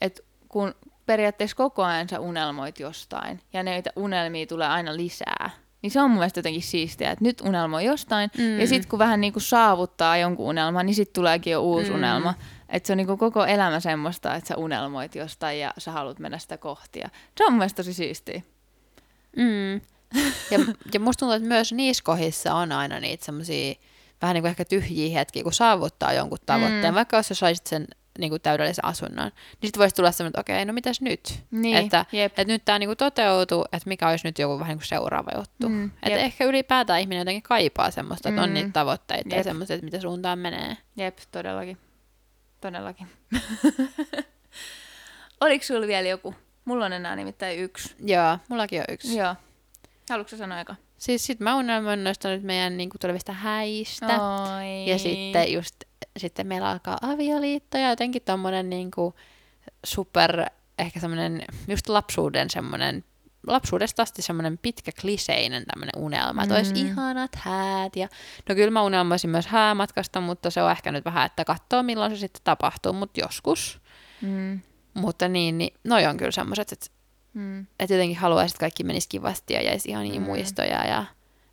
että 0.00 0.22
kun 0.48 0.74
periaatteessa 1.06 1.56
koko 1.56 1.82
ajan 1.84 2.08
sä 2.08 2.20
unelmoit 2.20 2.80
jostain 2.80 3.40
ja 3.52 3.62
näitä 3.62 3.90
unelmia 3.96 4.46
tulee 4.46 4.68
aina 4.68 4.96
lisää, 4.96 5.50
niin 5.82 5.90
se 5.90 6.00
on 6.00 6.10
mun 6.10 6.18
mielestä 6.18 6.38
jotenkin 6.38 6.62
siistiä, 6.62 7.10
että 7.10 7.24
nyt 7.24 7.40
unelmoi 7.40 7.84
jostain 7.84 8.30
Mm. 8.38 8.60
ja 8.60 8.66
sitten 8.66 8.88
kun 8.90 8.98
vähän 8.98 9.20
niin 9.20 9.32
kuin 9.32 9.42
saavuttaa 9.42 10.16
jonkun 10.16 10.46
unelman, 10.46 10.86
niin 10.86 10.94
sitten 10.94 11.14
tuleekin 11.14 11.50
jo 11.52 11.62
uusi 11.62 11.90
Mm. 11.90 11.96
unelma. 11.96 12.34
Että 12.68 12.86
se 12.86 12.92
on 12.92 12.96
niinku 12.96 13.16
koko 13.16 13.44
elämä 13.46 13.80
semmoista, 13.80 14.34
että 14.34 14.48
sä 14.48 14.56
unelmoit 14.56 15.14
jostain 15.14 15.60
ja 15.60 15.72
sä 15.78 15.90
haluat 15.92 16.18
mennä 16.18 16.38
sitä 16.38 16.56
kohti. 16.58 16.98
Ja 17.00 17.08
se 17.38 17.44
on 17.44 17.52
mun 17.52 17.58
mielestä 17.58 17.76
tosi 17.76 17.94
siistiä. 17.94 18.42
Mm. 19.36 19.80
Ja, 20.50 20.58
ja 20.94 21.00
musta 21.00 21.18
tuntuu, 21.18 21.34
että 21.36 21.48
myös 21.48 21.72
niissä 21.72 22.04
kohdissa 22.04 22.54
on 22.54 22.72
aina 22.72 23.00
niitä 23.00 23.24
semmoisia 23.24 23.74
vähän 24.22 24.34
niin 24.34 24.42
kuin 24.42 24.50
ehkä 24.50 24.64
tyhjiä 24.64 25.18
hetkiä, 25.18 25.42
kun 25.42 25.52
saavuttaa 25.52 26.12
jonkun 26.12 26.38
tavoitteen. 26.46 26.94
Mm. 26.94 26.96
Vaikka 26.96 27.16
jos 27.16 27.28
sä 27.28 27.34
saisit 27.34 27.66
sen 27.66 27.86
niin 28.18 28.30
kuin 28.30 28.42
täydellisen 28.42 28.84
asunnon, 28.84 29.26
niin 29.26 29.68
sitten 29.68 29.78
voisi 29.80 29.94
tulla 29.94 30.12
semmoinen, 30.12 30.30
että 30.30 30.40
okei, 30.40 30.64
no 30.64 30.72
mitäs 30.72 31.00
nyt? 31.00 31.42
Niin, 31.50 31.76
että, 31.76 32.04
jep. 32.12 32.32
että 32.38 32.52
nyt 32.52 32.64
tämä 32.64 32.78
niinku 32.78 32.96
toteutuu, 32.96 33.64
että 33.64 33.88
mikä 33.88 34.08
olisi 34.08 34.28
nyt 34.28 34.38
joku 34.38 34.58
vähän 34.58 34.68
niin 34.68 34.78
kuin 34.78 34.86
seuraava 34.88 35.30
juttu. 35.36 35.68
Mm, 35.68 35.84
että 35.86 36.10
jep. 36.10 36.20
ehkä 36.20 36.44
ylipäätään 36.44 37.00
ihminen 37.00 37.18
jotenkin 37.20 37.42
kaipaa 37.42 37.90
semmoista, 37.90 38.28
että 38.28 38.42
on 38.42 38.48
Mm. 38.50 38.54
niitä 38.54 38.70
tavoitteita 38.72 39.28
ja 39.28 39.36
Jep. 39.36 39.44
semmoista, 39.44 39.74
että 39.74 39.84
mitä 39.84 40.00
suuntaan 40.00 40.38
menee. 40.38 40.76
Jep, 40.96 41.18
todellakin. 41.32 41.78
Todellakin. 42.60 43.06
Oliko 45.40 45.64
sulla 45.64 45.86
vielä 45.86 46.08
joku? 46.08 46.34
Mulla 46.64 46.84
on 46.86 46.92
enää 46.92 47.16
nimittäin 47.16 47.58
yksi. 47.58 47.94
Joo, 48.04 48.38
mullakin 48.48 48.80
on 48.80 48.84
yksi. 48.88 49.16
Joo. 49.16 49.34
Haluatko 50.10 50.36
sanoa 50.36 50.60
eka? 50.60 50.74
Siis 50.98 51.26
sit 51.26 51.40
mä 51.40 51.56
unelmoin 51.56 52.04
noista 52.04 52.28
nyt 52.28 52.42
meidän 52.42 52.76
niinku 52.76 52.96
tulevista 53.00 53.32
häistä. 53.32 54.06
Oi. 54.06 54.90
Ja 54.90 54.98
sitten 54.98 55.52
just 55.52 55.74
sitten 56.16 56.46
meillä 56.46 56.70
alkaa 56.70 56.98
avioliitto 57.02 57.78
ja 57.78 57.90
jotenkin 57.90 58.22
tommonen 58.22 58.70
niinku 58.70 59.14
super, 59.84 60.46
ehkä 60.78 61.00
semmonen 61.00 61.42
just 61.68 61.88
lapsuuden 61.88 62.50
semmonen, 62.50 63.04
lapsuudesta 63.46 64.02
asti 64.02 64.22
semmoinen 64.22 64.58
pitkä 64.58 64.92
kliseinen 65.00 65.64
tämmöinen 65.66 65.92
unelma, 66.02 66.42
että 66.42 66.54
olisi 66.54 66.74
Mm. 66.74 66.80
ihanat 66.90 67.30
häät. 67.34 67.96
Ja, 67.96 68.08
no 68.48 68.54
kyllä 68.54 68.70
mä 68.70 68.82
unelmoisin 68.82 69.30
myös 69.30 69.46
häämatkasta, 69.46 70.20
mutta 70.20 70.50
se 70.50 70.62
on 70.62 70.70
ehkä 70.70 70.92
nyt 70.92 71.04
vähän, 71.04 71.26
että 71.26 71.44
katsoo 71.44 71.82
milloin 71.82 72.10
se 72.12 72.16
sitten 72.18 72.40
tapahtuu, 72.44 72.92
mutta 72.92 73.20
joskus. 73.20 73.80
Mm. 74.22 74.60
Mutta 74.94 75.28
niin, 75.28 75.58
niin 75.58 75.74
noi 75.84 76.06
on 76.06 76.16
kyllä 76.16 76.30
semmoiset, 76.30 76.72
että, 76.72 76.86
Mm. 77.34 77.66
että 77.80 77.94
jotenkin 77.94 78.16
haluaisin, 78.18 78.54
että 78.54 78.60
kaikki 78.60 78.84
menisi 78.84 79.08
kivasti 79.08 79.54
ja 79.54 79.62
jäisi 79.62 79.88
ihan 79.90 80.02
niin 80.02 80.22
Mm. 80.22 80.26
muistoja 80.26 80.84
ja 80.86 81.04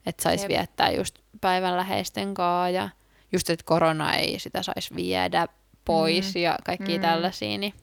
että 0.05 0.23
saisi 0.23 0.47
viettää 0.47 0.91
just 0.91 1.19
päivän 1.41 1.77
läheisten 1.77 2.33
kanssa 2.33 2.69
ja 2.69 2.89
just, 3.33 3.49
että 3.49 3.65
korona 3.65 4.13
ei 4.13 4.39
sitä 4.39 4.63
saisi 4.63 4.95
viedä 4.95 5.47
pois 5.85 6.35
Mm. 6.35 6.41
ja 6.41 6.57
kaikki 6.65 6.95
Mm. 6.97 7.01
tällaisia, 7.01 7.57
niin, 7.57 7.73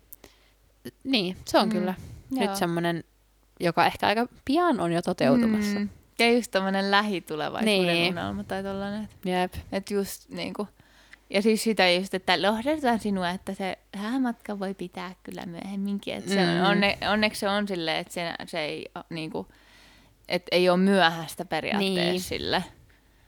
niin 1.05 1.37
se 1.45 1.59
on 1.59 1.69
Mm. 1.69 1.73
kyllä 1.73 1.95
Joo. 2.31 2.41
nyt 2.41 2.57
semmoinen, 2.57 3.05
joka 3.61 3.87
ehkä 3.87 4.07
aika 4.07 4.27
pian 4.45 4.81
on 4.81 4.93
jo 4.93 5.03
toteutumassa. 5.03 5.79
Mm. 5.79 5.89
Ja 6.19 6.33
just 6.33 6.51
tämmönen 6.51 6.91
lähitulevaisuuden 6.91 7.87
Niin. 7.87 8.13
unelma 8.19 8.45
tai 8.45 8.63
tollanen. 8.63 9.09
Jep. 9.25 9.55
Että 9.73 9.95
just 9.95 10.29
niinku, 10.29 10.69
ja 11.31 11.43
siis 11.43 11.63
sitä 11.63 11.91
just, 11.91 12.15
että 12.15 12.43
lohdetaan 12.43 12.99
sinua, 13.01 13.31
että 13.31 13.55
se 13.55 13.79
häämatka 13.97 14.59
voi 14.59 14.75
pitää 14.75 15.15
kyllä 15.23 15.47
myöhemminkin. 15.47 16.15
Että 16.15 16.31
se 16.31 16.45
Mm. 16.45 16.65
onne, 16.71 16.99
onneksi 17.13 17.41
se 17.41 17.49
on 17.49 17.69
silleen, 17.69 17.97
että 17.99 18.13
se, 18.15 18.33
se 18.47 18.61
ei 18.61 18.87
o- 18.99 19.03
niinku, 19.11 19.47
et 20.29 20.43
ei 20.53 20.69
ole 20.69 20.79
myöhäistä 20.79 21.45
periaatteessa 21.45 22.01
Niin. 22.11 22.21
sille. 22.21 22.65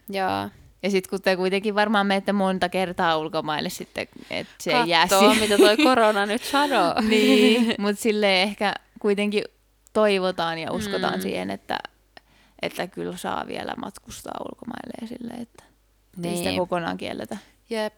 Joo. 0.09 0.49
Ja 0.83 0.91
sitten 0.91 1.11
kun 1.11 1.23
te 1.23 1.37
kuitenkin 1.37 1.75
varmaan 1.75 2.07
menette 2.07 2.33
monta 2.33 2.69
kertaa 2.69 3.17
ulkomaille 3.19 3.69
sitten, 3.71 4.09
että 4.31 4.53
se 4.61 4.73
ei 4.73 4.89
jää 4.89 5.09
Kattoo, 5.09 5.21
siihen. 5.33 5.51
mitä 5.51 5.57
toi 5.65 5.77
korona 5.77 6.27
nyt 6.27 6.45
sanoo. 6.53 6.95
niin, 7.09 7.75
mutta 7.83 8.03
sille 8.03 8.43
ehkä 8.43 8.75
kuitenkin 9.01 9.45
toivotaan 9.93 10.59
ja 10.59 10.73
uskotaan 10.73 11.15
Mm. 11.15 11.21
siihen, 11.21 11.51
että, 11.51 11.79
että 12.63 12.87
kyllä 12.87 13.17
saa 13.17 13.47
vielä 13.47 13.75
matkustaa 13.77 14.41
ulkomaille 14.51 14.93
ja 15.01 15.07
sille, 15.07 15.35
että 15.43 15.65
ei 16.25 16.37
sitä 16.37 16.49
Niin. 16.49 16.59
kokonaan 16.59 16.97
kielletä. 16.97 17.37
Jep. 17.71 17.95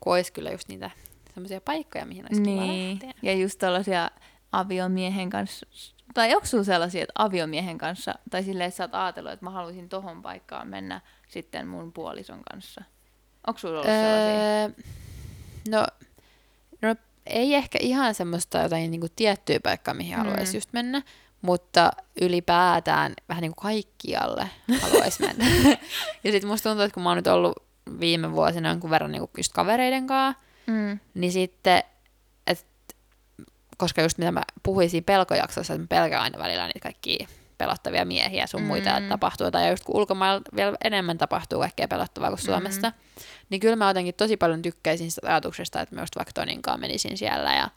Kun 0.00 0.12
olisi 0.14 0.32
kyllä 0.32 0.50
just 0.50 0.68
niitä 0.68 0.90
semmoisia 1.34 1.60
paikkoja, 1.60 2.06
mihin 2.06 2.24
olisi 2.30 2.42
kiva 2.42 2.62
Niin, 2.62 2.90
lähteä. 3.02 3.12
ja 3.22 3.32
just 3.34 3.58
tällaisia 3.58 4.10
aviomiehen 4.52 5.30
kanssa, 5.30 5.66
tai 6.14 6.34
onko 6.34 6.46
sulla 6.46 6.64
sellaisia, 6.64 7.02
että 7.02 7.12
aviomiehen 7.18 7.78
kanssa, 7.78 8.14
tai 8.30 8.42
silleen, 8.42 8.68
että 8.68 8.76
sä 8.76 8.84
oot 8.84 8.94
ajatellut, 8.94 9.32
että 9.32 9.44
mä 9.44 9.50
haluaisin 9.50 9.88
tohon 9.88 10.22
paikkaan 10.22 10.68
mennä 10.68 11.00
sitten 11.34 11.66
mun 11.68 11.92
puolison 11.92 12.40
kanssa. 12.52 12.82
Onko 13.46 13.58
sulla 13.60 13.74
ollut 13.80 13.86
sellaisia? 13.86 14.62
Öö, 14.62 14.68
no, 15.68 15.86
no, 16.82 16.96
ei 17.26 17.54
ehkä 17.54 17.78
ihan 17.82 18.14
semmoista 18.14 18.58
jotain 18.58 18.90
niin 18.90 19.00
kuin 19.00 19.12
tiettyä 19.16 19.60
paikkaa, 19.62 19.94
mihin 19.94 20.16
Mm. 20.18 20.24
haluaisi 20.24 20.56
just 20.56 20.72
mennä, 20.72 21.02
mutta 21.42 21.90
ylipäätään 22.20 23.12
vähän 23.28 23.42
niin 23.42 23.54
kuin 23.54 23.62
kaikkialle 23.62 24.50
haluaisi 24.80 25.26
mennä. 25.26 25.44
ja 26.24 26.32
sitten 26.32 26.50
musta 26.50 26.68
tuntuu, 26.70 26.84
että 26.84 26.94
kun 26.94 27.02
mä 27.02 27.08
oon 27.10 27.16
nyt 27.16 27.26
ollut 27.26 27.62
viime 28.00 28.32
vuosina 28.32 28.68
jonkun 28.68 28.90
verran 28.90 29.12
niin 29.12 29.20
kuin 29.20 29.30
just 29.36 29.52
kavereiden 29.52 30.06
kanssa, 30.06 30.44
Mm. 30.66 30.98
niin 31.14 31.32
sitten, 31.32 31.82
et, 32.46 32.66
koska 33.76 34.02
just 34.02 34.18
mitä 34.18 34.32
mä 34.32 34.42
puhuin 34.62 34.90
siinä 34.90 35.04
pelkojaksossa, 35.04 35.74
että 35.74 35.82
mä 35.82 35.86
pelkään 36.02 36.22
aina 36.22 36.38
välillä 36.38 36.66
niitä 36.66 36.80
kaikkia 36.80 37.26
pelottavia 37.58 38.04
miehiä 38.04 38.46
sun 38.46 38.62
muita, 38.62 39.00
Mm. 39.00 39.08
tapahtuu, 39.08 39.50
tai 39.50 39.70
just 39.70 39.84
kun 39.84 39.96
ulkomailla 39.96 40.40
vielä 40.56 40.76
enemmän 40.84 41.18
tapahtuu 41.18 41.60
kaikkea 41.60 41.88
pelottavaa 41.88 42.30
kuin 42.30 42.38
Suomessa, 42.38 42.92
niin 43.50 43.60
kyllä 43.60 43.76
mä 43.76 43.88
jotenkin 43.88 44.14
tosi 44.14 44.36
paljon 44.36 44.62
tykkäisin 44.62 45.10
sitä 45.10 45.28
ajatuksesta, 45.28 45.80
että 45.80 45.94
mä 45.94 46.02
just 46.02 46.16
vaikka 46.16 46.32
Toninkaan 46.34 46.80
menisin 46.80 47.18
siellä 47.18 47.54
ja 47.54 47.68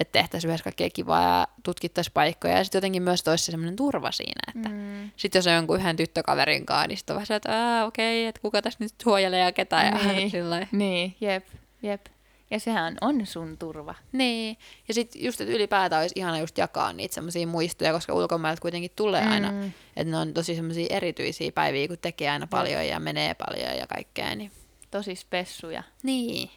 että 0.00 0.12
tehtäisiin 0.12 0.48
yhdessä 0.48 0.64
kaikkea 0.64 0.90
kivaa 0.90 1.22
ja 1.22 1.46
tutkittaisiin 1.62 2.12
paikkoja 2.14 2.58
ja 2.58 2.64
sitten 2.64 2.76
jotenkin 2.78 3.02
myös 3.02 3.22
toisi 3.22 3.44
semmoinen 3.52 3.76
turva 3.76 4.12
siinä, 4.12 4.40
että 4.56 4.68
mm. 4.68 4.74
Mm. 4.74 5.10
sitten 5.16 5.38
jos 5.38 5.46
on 5.46 5.52
jonkun 5.52 5.78
yhden 5.80 5.96
tyttökaverin 5.96 6.66
kanssa, 6.66 6.86
niin 6.86 6.96
sitten 6.98 7.16
on 7.16 7.22
vähän 7.22 7.36
että 7.36 7.84
okei, 7.86 8.26
että 8.26 8.40
kuka 8.40 8.62
tässä 8.62 8.84
nyt 8.84 8.92
suojelee 9.02 9.40
ja 9.40 9.52
ketä 9.52 9.76
ja 9.76 10.12
Niin. 10.12 10.30
sillä 10.36 10.66
Niin, 10.72 11.16
jep, 11.20 11.46
jep. 11.82 12.06
Ja 12.54 12.60
sehän 12.60 12.96
on 13.00 13.26
sun 13.26 13.58
turva. 13.58 13.94
Niin, 14.12 14.56
ja 14.88 14.94
sitten 14.94 15.24
just, 15.24 15.40
että 15.40 15.54
ylipäätään 15.54 16.02
olisi 16.02 16.18
ihana 16.18 16.38
just 16.38 16.58
jakaa 16.58 16.92
niitä 16.92 17.14
semmoisia 17.14 17.46
muistoja, 17.46 17.92
koska 17.92 18.14
ulkomailta 18.14 18.60
kuitenkin 18.60 18.90
tulee 18.96 19.24
mm. 19.24 19.30
aina, 19.32 19.52
että 19.96 20.10
ne 20.10 20.16
on 20.16 20.34
tosi 20.34 20.54
semmoisia 20.54 20.86
erityisiä 20.90 21.52
päiviä, 21.52 21.88
kun 21.88 21.98
tekee 21.98 22.30
aina 22.30 22.46
paljon 22.46 22.86
ja 22.86 23.00
menee 23.00 23.34
paljon 23.34 23.76
ja 23.78 23.86
kaikkea, 23.86 24.34
niin 24.34 24.50
Tosi 24.94 25.16
spessuja. 25.16 25.82
Niin. 26.02 26.50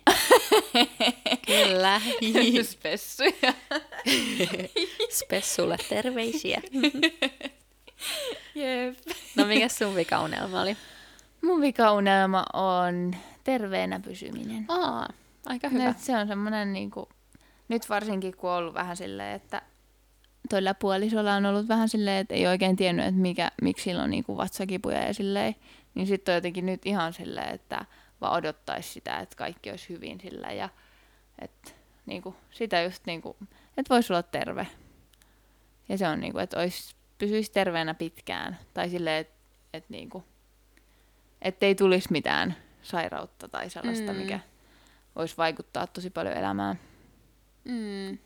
Kyllä. 1.47 2.01
spessuja. 2.71 3.53
Spessulle 5.19 5.77
terveisiä. 5.89 6.61
Jep. 8.55 8.97
No 9.35 9.45
mikä 9.45 9.67
sun 9.67 9.95
vikaunelma 9.95 10.61
oli? 10.61 10.77
Mun 11.41 11.61
vikaunelma 11.61 12.45
on 12.53 13.15
terveenä 13.43 13.99
pysyminen. 13.99 14.65
Aa, 14.67 15.07
aika 15.47 15.69
hyvä. 15.69 15.83
Nyt 15.87 15.99
se 15.99 16.17
on 16.17 16.27
semmoinen, 16.27 16.73
niin 16.73 16.91
kuin, 16.91 17.05
nyt 17.67 17.89
varsinkin 17.89 18.37
kun 18.37 18.49
on 18.49 18.55
ollut 18.57 18.73
vähän 18.73 18.97
silleen, 18.97 19.35
että 19.35 19.61
toilla 20.49 20.73
puolisolla 20.73 21.33
on 21.33 21.45
ollut 21.45 21.67
vähän 21.67 21.89
silleen, 21.89 22.17
että 22.17 22.33
ei 22.35 22.47
oikein 22.47 22.75
tiennyt, 22.75 23.05
että 23.05 23.21
mikä, 23.21 23.51
miksi 23.61 23.83
sillä 23.83 24.03
on 24.03 24.09
niin 24.09 24.23
kuin 24.23 24.37
vatsakipuja 24.37 25.03
ja 25.07 25.13
silleen, 25.13 25.55
niin 25.95 26.07
sitten 26.07 26.31
on 26.33 26.37
jotenkin 26.37 26.65
nyt 26.65 26.85
ihan 26.85 27.13
silleen, 27.13 27.55
että 27.55 27.85
vaan 28.21 28.33
odottaisi 28.33 28.89
sitä, 28.89 29.17
että 29.19 29.35
kaikki 29.35 29.71
olisi 29.71 29.89
hyvin 29.89 30.19
sillä 30.21 30.51
ja 30.51 30.69
että 31.41 31.71
niin 32.05 32.21
kuin, 32.21 32.35
sitä 32.51 32.81
just 32.81 33.05
niin 33.05 33.21
kuin, 33.21 33.37
että 33.77 33.93
voisi 33.93 34.13
olla 34.13 34.23
terve. 34.23 34.67
Ja 35.89 35.97
se 35.97 36.07
on 36.07 36.19
niin 36.19 36.31
kuin, 36.33 36.43
että 36.43 36.59
olisi, 36.59 36.95
pysyisi 37.17 37.51
terveenä 37.51 37.93
pitkään. 37.93 38.57
Tai 38.73 38.89
silleen, 38.89 39.21
että, 39.21 39.33
että 39.73 39.93
niin 39.93 40.09
kuin, 40.09 40.23
ettei 41.41 41.75
tulisi 41.75 42.11
mitään 42.11 42.55
sairautta 42.81 43.47
tai 43.47 43.69
sellaista, 43.69 44.13
Mm. 44.13 44.19
mikä 44.19 44.39
voisi 45.17 45.37
vaikuttaa 45.37 45.87
tosi 45.87 46.09
paljon 46.09 46.37
elämään 46.37 46.79
Mm. 47.65 48.17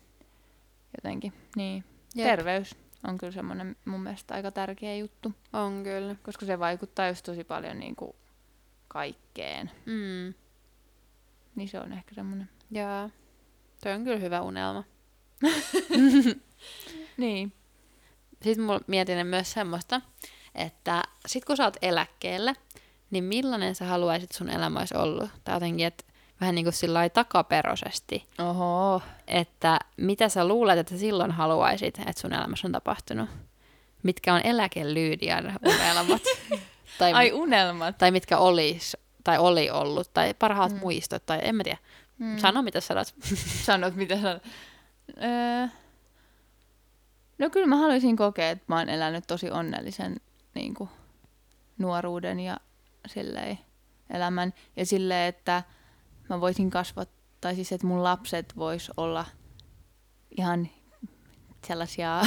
jotenkin. 0.96 1.32
Niin. 1.56 1.84
Jep. 2.14 2.28
Terveys 2.28 2.76
on 3.08 3.18
kyllä 3.18 3.32
semmoinen 3.32 3.76
mun 3.84 4.00
mielestä 4.02 4.34
aika 4.34 4.50
tärkeä 4.50 4.96
juttu, 4.96 5.32
On 5.52 5.82
kyllä. 5.84 6.16
koska 6.22 6.46
se 6.46 6.58
vaikuttaa 6.58 7.08
just 7.08 7.24
tosi 7.24 7.44
paljon 7.44 7.78
niin 7.78 7.96
kuin 7.96 8.12
kaikkeen. 8.88 9.70
Mm. 9.86 10.34
Niin 11.54 11.68
se 11.68 11.80
on 11.80 11.92
ehkä 11.92 12.14
semmoinen. 12.14 12.48
Jaa. 12.70 13.10
Toi 13.82 13.92
on 13.92 14.04
kyllä 14.04 14.18
hyvä 14.18 14.40
unelma. 14.40 14.84
Niin. 17.16 17.52
Sitten 18.42 18.64
mulla 18.64 18.80
mietin 18.86 19.26
myös 19.26 19.52
semmoista, 19.52 20.00
että 20.54 21.02
sit 21.26 21.44
kun 21.44 21.56
sä 21.56 21.64
oot 21.64 21.76
eläkkeellä, 21.82 22.54
niin 23.10 23.24
millainen 23.24 23.74
sä 23.74 23.84
haluaisit 23.84 24.32
sun 24.32 24.50
elämä 24.50 24.78
olisi 24.78 24.96
ollut? 24.96 25.30
Tai 25.44 25.56
jotenkin, 25.56 25.86
että 25.86 26.04
vähän 26.42 26.54
niin 26.54 26.64
kuin 26.64 26.72
sillä 26.72 27.08
takaperosesti, 27.08 28.26
Oho. 28.38 29.02
että 29.26 29.78
mitä 29.96 30.28
sä 30.28 30.48
luulet, 30.48 30.78
että 30.78 30.96
silloin 30.96 31.30
haluaisit, 31.30 31.98
että 31.98 32.20
sun 32.20 32.32
elämässä 32.32 32.68
on 32.68 32.72
tapahtunut? 32.72 33.30
Mitkä 34.02 34.34
on 34.34 34.40
eläkelyydian 34.44 35.58
unelmat? 35.64 36.22
tai, 36.98 37.12
Ai 37.12 37.32
unelmat. 37.32 37.98
tai 37.98 38.10
mitkä 38.10 38.38
olis, 38.38 38.96
tai 39.24 39.38
oli 39.38 39.70
ollut, 39.70 40.10
tai 40.14 40.34
parhaat 40.34 40.72
mm. 40.72 40.78
muistot, 40.78 41.26
tai 41.26 41.38
en 41.42 41.56
mä 41.56 41.64
tiedä. 41.64 41.78
Mm. 42.18 42.38
Sano, 42.38 42.62
mitä 42.62 42.80
sanot. 42.80 43.14
Sanot, 43.66 43.94
mitä 43.94 44.20
sanot. 44.20 44.42
Öö, 45.22 45.66
no 47.38 47.50
kyllä 47.50 47.66
mä 47.66 47.76
haluaisin 47.76 48.16
kokea, 48.16 48.50
että 48.50 48.64
mä 48.68 48.78
oon 48.78 48.88
elänyt 48.88 49.24
tosi 49.26 49.50
onnellisen 49.50 50.16
niin 50.54 50.74
kuin, 50.74 50.90
nuoruuden 51.78 52.40
ja 52.40 52.56
silleen, 53.06 53.58
elämän. 54.10 54.54
Ja 54.76 54.86
silleen, 54.86 55.28
että 55.28 55.62
mä 56.32 56.40
voisin 56.40 56.70
kasvattaa, 56.70 57.22
tai 57.40 57.54
siis 57.54 57.72
että 57.72 57.86
mun 57.86 58.02
lapset 58.02 58.56
vois 58.56 58.90
olla 58.96 59.26
ihan 60.38 60.68
sellaisia, 61.66 62.22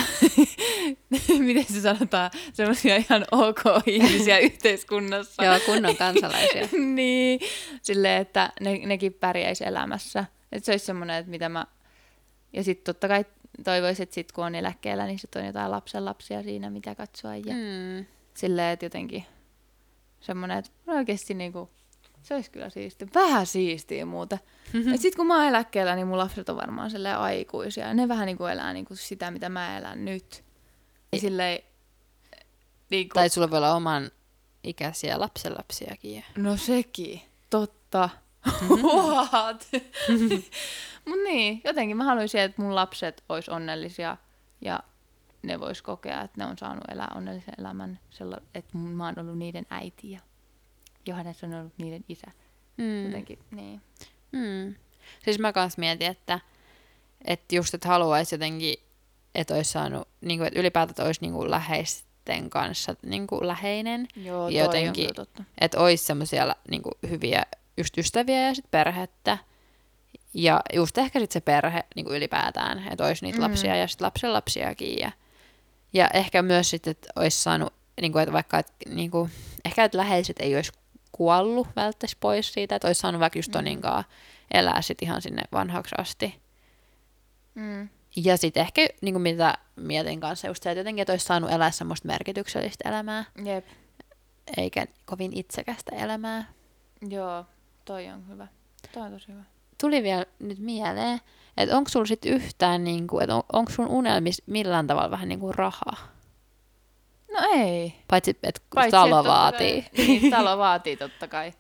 miten 1.40 1.66
se 1.66 1.82
sanotaan, 1.82 2.32
sellaisia 2.54 2.96
ihan 2.96 3.26
ok 3.32 3.62
ihmisiä 3.86 4.40
yhteiskunnassa. 4.50 5.44
Joo, 5.44 5.60
kunnon 5.66 5.96
kansalaisia. 5.96 6.68
niin, 6.96 7.40
silleen, 7.82 8.22
että 8.22 8.54
ne, 8.62 8.78
nekin 8.86 9.14
pärjäisi 9.14 9.66
elämässä. 9.66 10.26
Että 10.52 10.66
se 10.66 10.72
olisi 10.72 10.86
semmoinen, 10.86 11.16
että 11.16 11.30
mitä 11.30 11.50
mä... 11.50 11.66
Ja 12.54 12.64
sitten 12.64 12.94
totta 12.94 13.08
kai 13.08 13.26
toivoisin, 13.64 14.04
että 14.04 14.16
sit 14.16 14.32
kun 14.32 14.46
on 14.46 14.56
eläkkeellä, 14.56 15.06
niin 15.06 15.20
sit 15.20 15.36
on 15.36 15.46
jotain 15.46 15.72
lapsenlapsia 15.72 16.44
siinä, 16.44 16.70
mitä 16.70 16.96
katsoa. 16.96 17.36
Ja. 17.36 17.54
Mm. 17.54 18.06
silleen, 18.34 18.74
että 18.74 18.86
jotenkin 18.86 19.26
semmoinen, 20.20 20.58
että 20.58 20.72
oikeasti 20.88 21.34
niinku, 21.34 21.70
se 22.26 22.34
olisi 22.36 22.52
kyllä 22.52 22.70
siistiä. 22.70 23.08
Vähän 23.16 23.46
siistiä 23.46 24.06
muuta. 24.06 24.38
Mm-hmm. 24.74 24.94
Et 24.94 25.02
sit 25.02 25.16
kun 25.16 25.28
mä 25.28 25.36
oon 25.36 25.46
eläkkeellä, 25.46 25.96
niin 25.96 26.08
mun 26.08 26.18
lapset 26.18 26.50
on 26.50 26.56
varmaan 26.56 26.92
silleen 26.92 27.18
aikuisia. 27.18 27.94
Ne 27.94 28.08
vähän 28.08 28.26
niinku 28.26 28.46
elää 28.46 28.74
niinku 28.74 28.96
sitä, 28.96 29.32
mitä 29.32 29.50
mä 29.50 29.78
elän 29.78 30.06
nyt. 30.06 30.44
Ja 31.12 31.20
silleen, 31.20 31.60
niinku, 32.90 33.14
Tai 33.14 33.30
sulla 33.30 33.50
voi 33.50 33.58
olla 33.58 33.76
oman 33.76 34.12
ikäisiä 34.64 35.20
lapsenlapsiakin. 35.20 36.24
No 36.38 36.58
sekin, 36.58 37.22
totta. 37.50 38.10
Mm-hmm. 38.46 38.82
What? 38.84 39.68
Mut 41.08 41.20
niin, 41.24 41.62
jotenkin 41.64 41.98
mä 41.98 42.04
haluaisin, 42.04 42.42
että 42.42 42.62
mun 42.62 42.76
lapset 42.76 43.24
ois 43.30 43.50
onnellisia 43.50 44.18
ja 44.62 44.80
ne 45.44 45.60
vois 45.60 45.82
kokea, 45.82 46.22
että 46.22 46.44
ne 46.44 46.50
on 46.50 46.58
saanut 46.58 46.84
elää 46.92 47.12
onnellisen 47.16 47.54
elämän, 47.58 48.00
sella, 48.10 48.38
että 48.56 48.78
mä 48.78 49.06
oon 49.06 49.20
ollut 49.20 49.38
niiden 49.38 49.66
äiti 49.70 50.12
ja 50.12 50.20
Johannes 51.06 51.44
on 51.44 51.54
ollut 51.54 51.74
niiden 51.78 52.06
isä. 52.10 52.28
Mm. 52.78 53.06
Jotenkin, 53.06 53.40
niin. 53.52 53.82
Mm. 54.32 54.76
Siis 55.24 55.40
mä 55.40 55.54
kans 55.54 55.78
mietin, 55.78 56.08
että, 56.08 56.40
että 57.26 57.56
just, 57.56 57.74
että 57.74 57.88
haluaisi 57.88 58.36
jotenkin, 58.36 58.76
että 59.36 59.56
olisi 59.56 59.72
saanut, 59.72 60.08
niin 60.22 60.40
kuin, 60.40 60.48
että 60.48 60.60
ylipäätään 60.60 61.06
olisi 61.06 61.22
niin 61.22 61.34
kuin 61.34 61.52
läheisten 61.52 62.50
kanssa 62.50 62.96
niin 63.06 63.28
kuin 63.28 63.48
läheinen. 63.48 64.08
Joo, 64.16 64.44
toi 64.44 64.58
Jotenkin. 64.58 65.08
on 65.08 65.16
totta. 65.16 65.44
Että 65.62 65.80
olisi 65.80 66.06
semmoisia 66.06 66.56
niin 66.70 66.82
kuin, 66.82 66.94
hyviä 67.10 67.44
just 67.78 67.98
ystäviä 67.98 68.48
ja 68.48 68.56
sit 68.56 68.72
perhettä. 68.72 69.38
Ja 70.34 70.62
just 70.74 70.98
ehkä 70.98 71.20
sitten 71.20 71.34
se 71.34 71.40
perhe 71.42 71.84
niin 71.96 72.06
kuin 72.06 72.18
ylipäätään, 72.18 72.88
että 72.92 73.06
olisi 73.06 73.26
niitä 73.26 73.38
mm. 73.38 73.44
lapsia 73.44 73.76
ja 73.76 73.88
sitten 73.88 74.06
lapsen 74.06 74.34
lapsiakin. 74.34 75.00
Ja, 75.00 75.12
ja 75.94 76.08
ehkä 76.14 76.42
myös 76.42 76.70
sitten, 76.70 76.92
että 76.92 77.10
olisi 77.16 77.42
saanut, 77.42 77.74
niin 78.02 78.12
kuin, 78.12 78.24
että 78.24 78.34
vaikka, 78.34 78.60
että, 78.60 78.74
niin 78.90 79.12
kuin, 79.12 79.32
ehkä 79.66 79.84
että 79.84 79.98
läheiset 79.98 80.36
ei 80.40 80.56
olisi 80.56 80.72
kuollut 81.18 81.68
välttäisi 81.76 82.18
pois 82.20 82.54
siitä, 82.54 82.76
että 82.76 82.88
olisi 82.88 83.02
saanut 83.02 83.20
vaikka 83.20 83.40
just 83.40 83.50
Mm. 83.50 83.54
Toninkaan 83.54 84.04
elää 84.54 84.82
sitten 84.82 85.08
ihan 85.08 85.22
sinne 85.22 85.42
vanhaksi 85.52 85.96
asti. 85.98 86.42
Mm. 87.56 87.90
Ja 88.16 88.38
sitten 88.38 88.62
ehkä, 88.62 88.88
niin 89.02 89.14
kuin 89.14 89.22
mitä 89.22 89.58
mietin 89.76 90.20
kanssa, 90.20 90.48
just 90.48 90.64
se, 90.64 90.72
että 90.72 90.80
jotenkin, 90.80 91.02
että 91.02 91.14
olisi 91.14 91.26
saanut 91.26 91.52
elää 91.52 91.72
semmoista 91.72 92.08
merkityksellistä 92.08 92.90
elämää, 92.90 93.26
Jep, 93.46 93.66
eikä 94.58 94.86
kovin 95.06 95.32
itsekästä 95.38 95.96
elämää. 95.96 96.54
joo, 97.10 97.46
toi 97.86 98.08
on 98.10 98.28
hyvä. 98.30 98.48
Toi 98.94 99.04
on 99.04 99.12
tosi 99.12 99.28
hyvä. 99.28 99.44
Tuli 99.82 100.04
vielä 100.04 100.26
nyt 100.40 100.60
mieleen, 100.60 101.20
että 101.58 101.78
onko 101.78 101.90
sulla 101.90 102.06
sit 102.06 102.26
yhtään, 102.26 102.84
niin 102.84 103.08
kuin, 103.08 103.24
että 103.24 103.36
on, 103.36 103.44
onko 103.54 103.72
sun 103.72 103.88
unelmis 103.88 104.42
millään 104.46 104.88
tavalla 104.88 105.12
vähän 105.12 105.30
niin 105.30 105.40
kuin 105.40 105.56
rahaa? 105.56 106.15
No 107.36 107.48
ei. 107.54 107.96
Paitsi, 108.08 108.32
että 108.44 108.62
Paitsi, 108.76 108.92
talo 108.92 109.20
että 109.20 109.30
vaatii. 109.32 109.82
Kai, 109.82 110.06
niin, 110.08 110.32
talo 110.38 110.58
vaatii 110.58 110.98
totta 110.98 111.28
kai. 111.28 111.54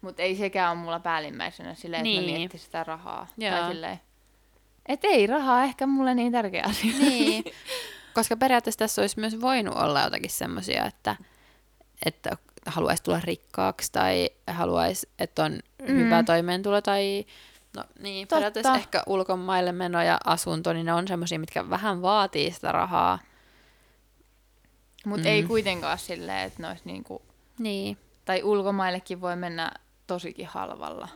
Mutta 0.00 0.22
ei 0.22 0.36
sekään 0.36 0.70
ole 0.70 0.78
mulla 0.84 1.00
päällimmäisenä 1.00 1.74
silleen, 1.74 2.00
että 2.06 2.20
Niin. 2.20 2.32
mä 2.32 2.38
miettisin 2.38 2.64
sitä 2.64 2.84
rahaa. 2.84 3.26
Joo. 3.38 3.56
Tai 3.58 3.68
silleen, 3.72 4.00
et 4.86 5.00
ei 5.04 5.26
rahaa 5.26 5.64
ehkä 5.64 5.86
mulle 5.86 6.14
niin 6.14 6.32
tärkeä 6.32 6.64
asia. 6.68 6.92
Niin, 6.98 7.44
koska 8.14 8.36
periaatteessa 8.36 8.78
tässä 8.78 9.00
olisi 9.02 9.20
myös 9.20 9.40
voinut 9.40 9.74
olla 9.76 10.00
jotakin 10.02 10.30
semmoisia, 10.30 10.84
että, 10.86 11.16
että 12.06 12.30
haluaisi 12.66 13.02
tulla 13.02 13.20
rikkaaksi 13.24 13.92
tai 13.92 14.30
haluaisi, 14.46 15.08
että 15.18 15.44
on 15.44 15.52
Mm. 15.52 15.92
mm. 15.92 15.98
hyvä 15.98 16.22
toimeentulo 16.22 16.80
tai 16.82 17.24
no 17.76 17.84
niin, 17.98 18.28
Totta. 18.28 18.36
periaatteessa 18.36 18.74
ehkä 18.74 19.02
ulkomaille 19.06 19.72
meno 19.72 20.02
ja 20.02 20.18
asunto, 20.24 20.72
niin 20.72 20.86
ne 20.86 20.92
on 20.92 21.08
semmoisia, 21.08 21.38
mitkä 21.38 21.70
vähän 21.70 22.02
vaatii 22.02 22.50
sitä 22.52 22.72
rahaa. 22.72 23.18
Mutta 25.06 25.28
Mm. 25.28 25.32
ei 25.32 25.42
kuitenkaan 25.42 25.98
silleen, 25.98 26.46
että 26.46 26.62
ne 26.62 26.68
olisi 26.68 26.82
niinku, 26.84 27.22
Niin, 27.58 27.98
tai 28.24 28.42
ulkomaillekin 28.42 29.20
voi 29.20 29.36
mennä 29.36 29.72
tosikin 30.06 30.46
halvalla. 30.46 31.08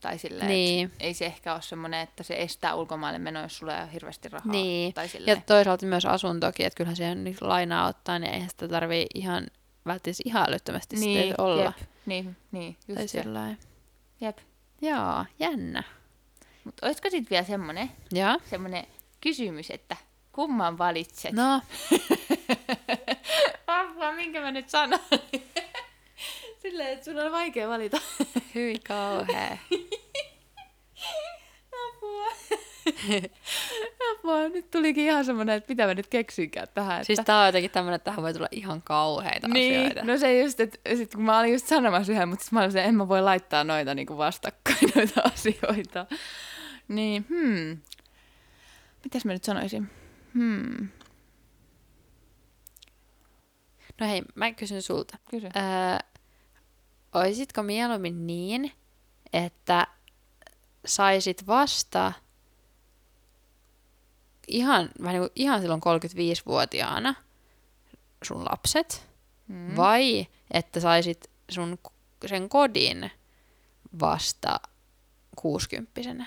Tai 0.00 0.18
silleen, 0.18 0.48
Niin. 0.48 0.86
että 0.86 1.04
ei 1.04 1.14
se 1.14 1.26
ehkä 1.26 1.52
ole 1.54 1.62
semmoinen, 1.62 2.00
että 2.00 2.22
se 2.22 2.34
estää 2.42 2.74
ulkomaille 2.74 3.18
menoa, 3.18 3.42
jos 3.42 3.58
sulla 3.58 3.76
ei 3.76 3.82
ole 3.82 3.92
hirveästi 3.92 4.28
rahaa. 4.28 4.52
Niin. 4.52 4.94
Tai 4.94 5.08
ja 5.26 5.36
toisaalta 5.46 5.86
myös 5.86 6.06
asuntokin, 6.06 6.66
että 6.66 6.76
kyllähän 6.76 6.96
siihen 6.96 7.24
nyt 7.24 7.42
lainaa 7.42 7.86
ottaa, 7.88 8.18
niin 8.18 8.32
eihän 8.34 8.50
sitä 8.50 8.68
tarvii 8.68 9.06
ihan 9.14 9.46
välttämättä 9.86 10.22
ihan 10.24 10.48
älyttömästi 10.48 10.96
niin, 10.96 11.18
sitten 11.22 11.40
olla. 11.44 11.62
Jep, 11.64 11.88
niin, 12.06 12.36
niin, 12.52 12.76
just 12.88 12.96
Tai 12.98 13.08
se. 13.08 13.22
sillain. 13.22 13.58
Jep. 14.20 14.38
Joo, 14.82 15.24
jännä. 15.38 15.82
Mutta 16.64 16.86
olisiko 16.86 17.10
sitten 17.10 17.30
vielä 17.30 17.44
semmoinen, 17.46 17.90
Joo. 18.12 18.38
semmoinen 18.50 18.86
kysymys, 19.20 19.70
että 19.70 19.96
kumman 20.32 20.78
valitset? 20.78 21.32
No, 21.32 21.60
Apua, 23.70 24.12
minkä 24.12 24.40
mä 24.40 24.50
nyt 24.50 24.68
sanon? 24.68 25.00
Silleen, 26.62 26.92
että 26.92 27.04
sun 27.04 27.18
on 27.18 27.32
vaikea 27.32 27.68
valita. 27.68 28.00
hyi 28.54 28.78
kauhea. 28.88 29.56
Apua. 31.88 32.26
Apua, 34.12 34.48
nyt 34.48 34.70
tulikin 34.70 35.04
ihan 35.04 35.24
semmoinen, 35.24 35.56
että 35.56 35.72
mitä 35.72 35.86
mä 35.86 35.94
nyt 35.94 36.06
keksinkään 36.06 36.68
tähän. 36.74 37.04
Siis 37.04 37.18
että... 37.18 37.26
tää 37.26 37.40
on 37.40 37.46
jotenkin 37.46 37.70
tämmönen, 37.70 37.96
että 37.96 38.04
tähän 38.04 38.22
voi 38.22 38.32
tulla 38.32 38.48
ihan 38.50 38.82
kauheita 38.82 39.48
niin, 39.48 39.80
asioita. 39.80 40.04
no 40.04 40.18
se 40.18 40.40
just, 40.40 40.60
että 40.60 40.78
sit 40.96 41.14
kun 41.14 41.24
mä 41.24 41.38
olin 41.38 41.52
just 41.52 41.66
sanomassa 41.66 42.12
yhden, 42.12 42.28
mutta 42.28 42.44
sit 42.44 42.52
mä 42.52 42.60
olin 42.60 42.72
se, 42.72 42.84
en 42.84 42.94
mä 42.94 43.08
voi 43.08 43.22
laittaa 43.22 43.64
noita 43.64 43.94
niinku 43.94 44.18
vastakkain, 44.18 44.92
noita 44.94 45.20
asioita. 45.20 46.06
Niin, 46.88 47.26
hmm. 47.28 47.78
Mitäs 49.04 49.24
mä 49.24 49.32
nyt 49.32 49.44
sanoisin? 49.44 49.90
Hmm. 50.34 50.88
No 54.00 54.06
hei, 54.06 54.22
mä 54.34 54.52
kysyn 54.52 54.82
sulta. 54.82 55.18
Kysy. 55.30 55.46
Öö, 55.46 55.98
oisitko 57.14 57.62
mieluummin 57.62 58.26
niin, 58.26 58.72
että 59.32 59.86
saisit 60.86 61.46
vasta 61.46 62.12
ihan, 64.48 64.88
vähän 65.02 65.14
niin 65.14 65.20
kuin, 65.22 65.32
ihan 65.34 65.60
silloin 65.60 65.80
35-vuotiaana 65.80 67.14
sun 68.22 68.44
lapset, 68.44 69.10
Mm. 69.48 69.76
vai 69.76 70.26
että 70.50 70.80
saisit 70.80 71.30
sun 71.50 71.78
sen 72.26 72.48
kodin 72.48 73.10
vasta 74.00 74.60
60 75.36 76.00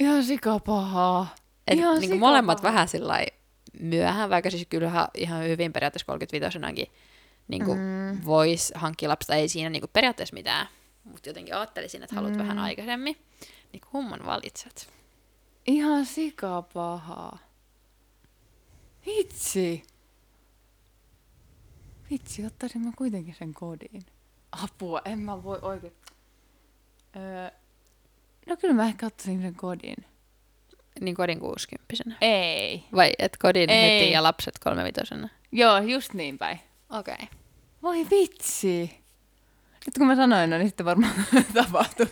Ihan 0.00 0.24
sikapahaa. 0.24 1.34
Et 1.66 1.78
Ihan 1.78 2.00
niin 2.00 2.10
kuin 2.10 2.20
molemmat 2.20 2.62
vähän 2.62 2.88
sillä 2.88 3.14
myöhään, 3.80 4.30
vaikka 4.30 4.50
siis 4.50 4.66
kyllähän 4.68 5.08
ihan 5.14 5.44
hyvin 5.44 5.72
periaatteessa 5.72 6.06
35 6.06 6.58
niin 7.48 7.64
kuin 7.64 7.78
mm. 7.78 8.20
voisi 8.26 8.72
hankkia 8.76 9.08
lapsia. 9.08 9.36
Ei 9.36 9.48
siinä 9.48 9.70
niin 9.70 9.80
kuin 9.80 9.90
periaatteessa 9.92 10.34
mitään, 10.34 10.68
mutta 11.04 11.28
jotenkin 11.28 11.54
ajattelisin, 11.54 12.02
että 12.02 12.16
haluat 12.16 12.32
mm. 12.32 12.38
vähän 12.38 12.58
aikaisemmin. 12.58 13.16
Niin 13.72 13.80
kumman 13.90 14.26
valitset? 14.26 14.92
Ihan 15.66 16.06
sikapahaa. 16.06 17.38
Vitsi. 19.06 19.82
Vitsi, 22.10 22.46
ottaisin 22.46 22.80
mä 22.80 22.92
kuitenkin 22.96 23.34
sen 23.38 23.54
kodin. 23.54 24.02
Apua, 24.52 25.02
en 25.04 25.18
mä 25.18 25.42
voi 25.42 25.58
oikein. 25.62 25.92
Öö, 27.16 27.50
no 28.46 28.56
kyllä 28.56 28.74
mä 28.74 28.86
ehkä 28.86 29.06
ottaisin 29.06 29.42
sen 29.42 29.54
kodin. 29.54 29.96
Niin 31.00 31.14
kodin 31.14 31.40
60 31.40 31.94
Ei. 32.20 32.84
Vai 32.94 33.12
et 33.18 33.36
kodin 33.36 33.70
Ei. 33.70 34.00
heti 34.00 34.12
ja 34.12 34.22
lapset 34.22 34.58
kolmevitosena? 34.58 35.28
Joo, 35.52 35.78
just 35.78 36.12
niin 36.12 36.38
päin. 36.38 36.60
Okei. 36.90 37.14
Okay. 37.14 37.26
Voi 37.82 38.06
vitsi. 38.10 39.06
Nyt 39.86 39.98
kun 39.98 40.06
mä 40.06 40.16
sanoin, 40.16 40.50
no 40.50 40.58
niin 40.58 40.68
sitten 40.68 40.86
varmaan 40.86 41.14
tapahtuu. 41.54 42.06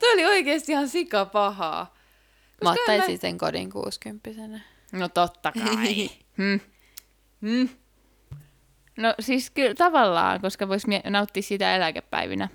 Tuo 0.00 0.08
oli 0.12 0.24
oikeasti 0.24 0.72
ihan 0.72 0.88
sika 0.88 1.24
pahaa. 1.24 1.94
Mä 2.64 2.70
ottaisin 2.70 3.14
mä- 3.14 3.20
sen 3.20 3.38
kodin 3.38 3.70
60 3.70 4.30
No 4.92 5.08
totta 5.08 5.52
kai. 5.52 6.10
hmm. 6.36 6.60
Hmm. 7.40 7.68
No 8.96 9.14
siis 9.20 9.50
kyllä 9.50 9.74
tavallaan, 9.74 10.40
koska 10.40 10.68
voisi 10.68 10.86
nauttia 11.04 11.42
siitä 11.42 11.76
eläkepäivinä. 11.76 12.48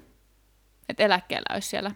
Että 0.89 1.03
eläkkeellä 1.03 1.53
olisi 1.55 1.69
siellä 1.69 1.91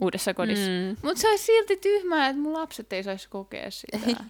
uudessa 0.00 0.34
kodissa. 0.34 0.70
Mm. 0.70 0.96
Mutta 1.02 1.20
se 1.20 1.28
olisi 1.28 1.44
silti 1.44 1.76
tyhmää, 1.76 2.28
että 2.28 2.42
mun 2.42 2.52
lapset 2.52 2.92
ei 2.92 3.02
saisi 3.02 3.28
kokea 3.28 3.70
sitä. 3.70 4.24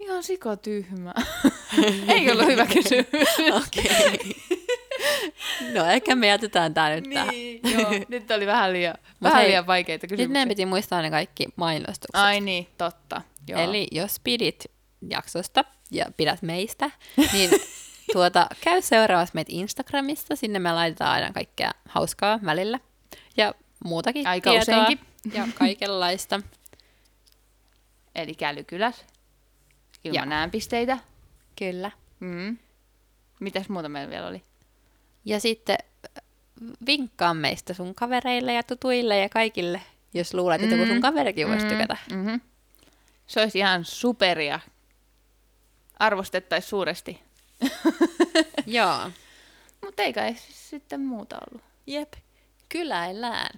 Ihan 0.00 0.22
sika 0.22 0.56
tyhmää. 0.56 1.22
ei 2.14 2.30
ollut 2.30 2.46
hyvä 2.46 2.66
kysymys. 2.66 3.28
Okei. 3.66 4.36
no 5.74 5.84
ehkä 5.84 6.14
me 6.14 6.26
jätetään 6.26 6.74
tää 6.74 6.94
nyt 6.94 7.06
niin, 7.06 7.60
joo. 7.72 7.90
Nyt 8.08 8.30
oli 8.30 8.46
vähän 8.46 8.72
liian, 8.72 8.94
vähän 9.22 9.38
hei, 9.38 9.48
liian 9.48 9.66
vaikeita 9.66 10.04
Nyt 10.04 10.10
kysymyksiä. 10.10 10.32
meidän 10.32 10.48
piti 10.48 10.66
muistaa 10.66 11.02
ne 11.02 11.10
kaikki 11.10 11.46
mainostukset. 11.56 12.14
Ai 12.22 12.40
niin, 12.40 12.66
totta. 12.78 13.22
Joo. 13.48 13.60
Eli 13.60 13.88
jos 13.92 14.20
pidit 14.24 14.64
jaksosta 15.10 15.64
ja 15.90 16.04
pidät 16.16 16.42
meistä, 16.42 16.90
niin 17.32 17.50
tuota, 18.12 18.46
käy 18.60 18.82
seuraavassa 18.82 19.34
meitä 19.34 19.52
Instagramista. 19.54 20.36
Sinne 20.36 20.58
me 20.58 20.72
laitetaan 20.72 21.10
aina 21.10 21.32
kaikkea 21.32 21.70
hauskaa 21.88 22.40
välillä. 22.44 22.80
Muutakin 23.84 24.26
Aika 24.26 24.50
tietoa 24.50 24.62
useinkin. 24.82 25.06
ja 25.32 25.48
kaikenlaista. 25.58 26.40
Eli 28.14 28.34
Kälykylät. 28.34 29.06
Ilman 30.04 30.32
äänpisteitä. 30.32 30.98
Kyllä. 31.58 31.90
Mm. 32.20 32.58
Mitäs 33.40 33.68
muuta 33.68 33.88
meillä 33.88 34.10
vielä 34.10 34.26
oli? 34.26 34.42
Ja 35.24 35.40
sitten 35.40 35.76
äh, 36.04 36.24
vinkkaa 36.86 37.34
meistä 37.34 37.74
sun 37.74 37.94
kavereille 37.94 38.52
ja 38.52 38.62
tutuille 38.62 39.18
ja 39.18 39.28
kaikille, 39.28 39.82
jos 40.14 40.34
luulet, 40.34 40.62
että 40.62 40.74
joku 40.76 40.86
sun 40.92 41.00
kaverikin 41.00 41.48
voisi 41.48 41.66
tykätä. 41.66 41.96
Mm-hmm. 42.12 42.40
Se 43.26 43.40
olisi 43.40 43.58
ihan 43.58 43.84
superia. 43.84 44.60
Arvostettaisiin 45.98 46.68
suuresti. 46.70 47.22
Joo. 48.66 49.10
Mutta 49.84 50.02
ei 50.02 50.12
kai 50.12 50.36
sitten 50.50 51.00
muuta 51.00 51.38
ollut. 51.50 51.64
Jep. 51.86 52.12
Kyläillään. 52.68 53.56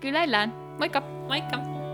Kyläillään. 0.00 0.50
Moikka! 0.78 1.00
Moikka! 1.00 1.85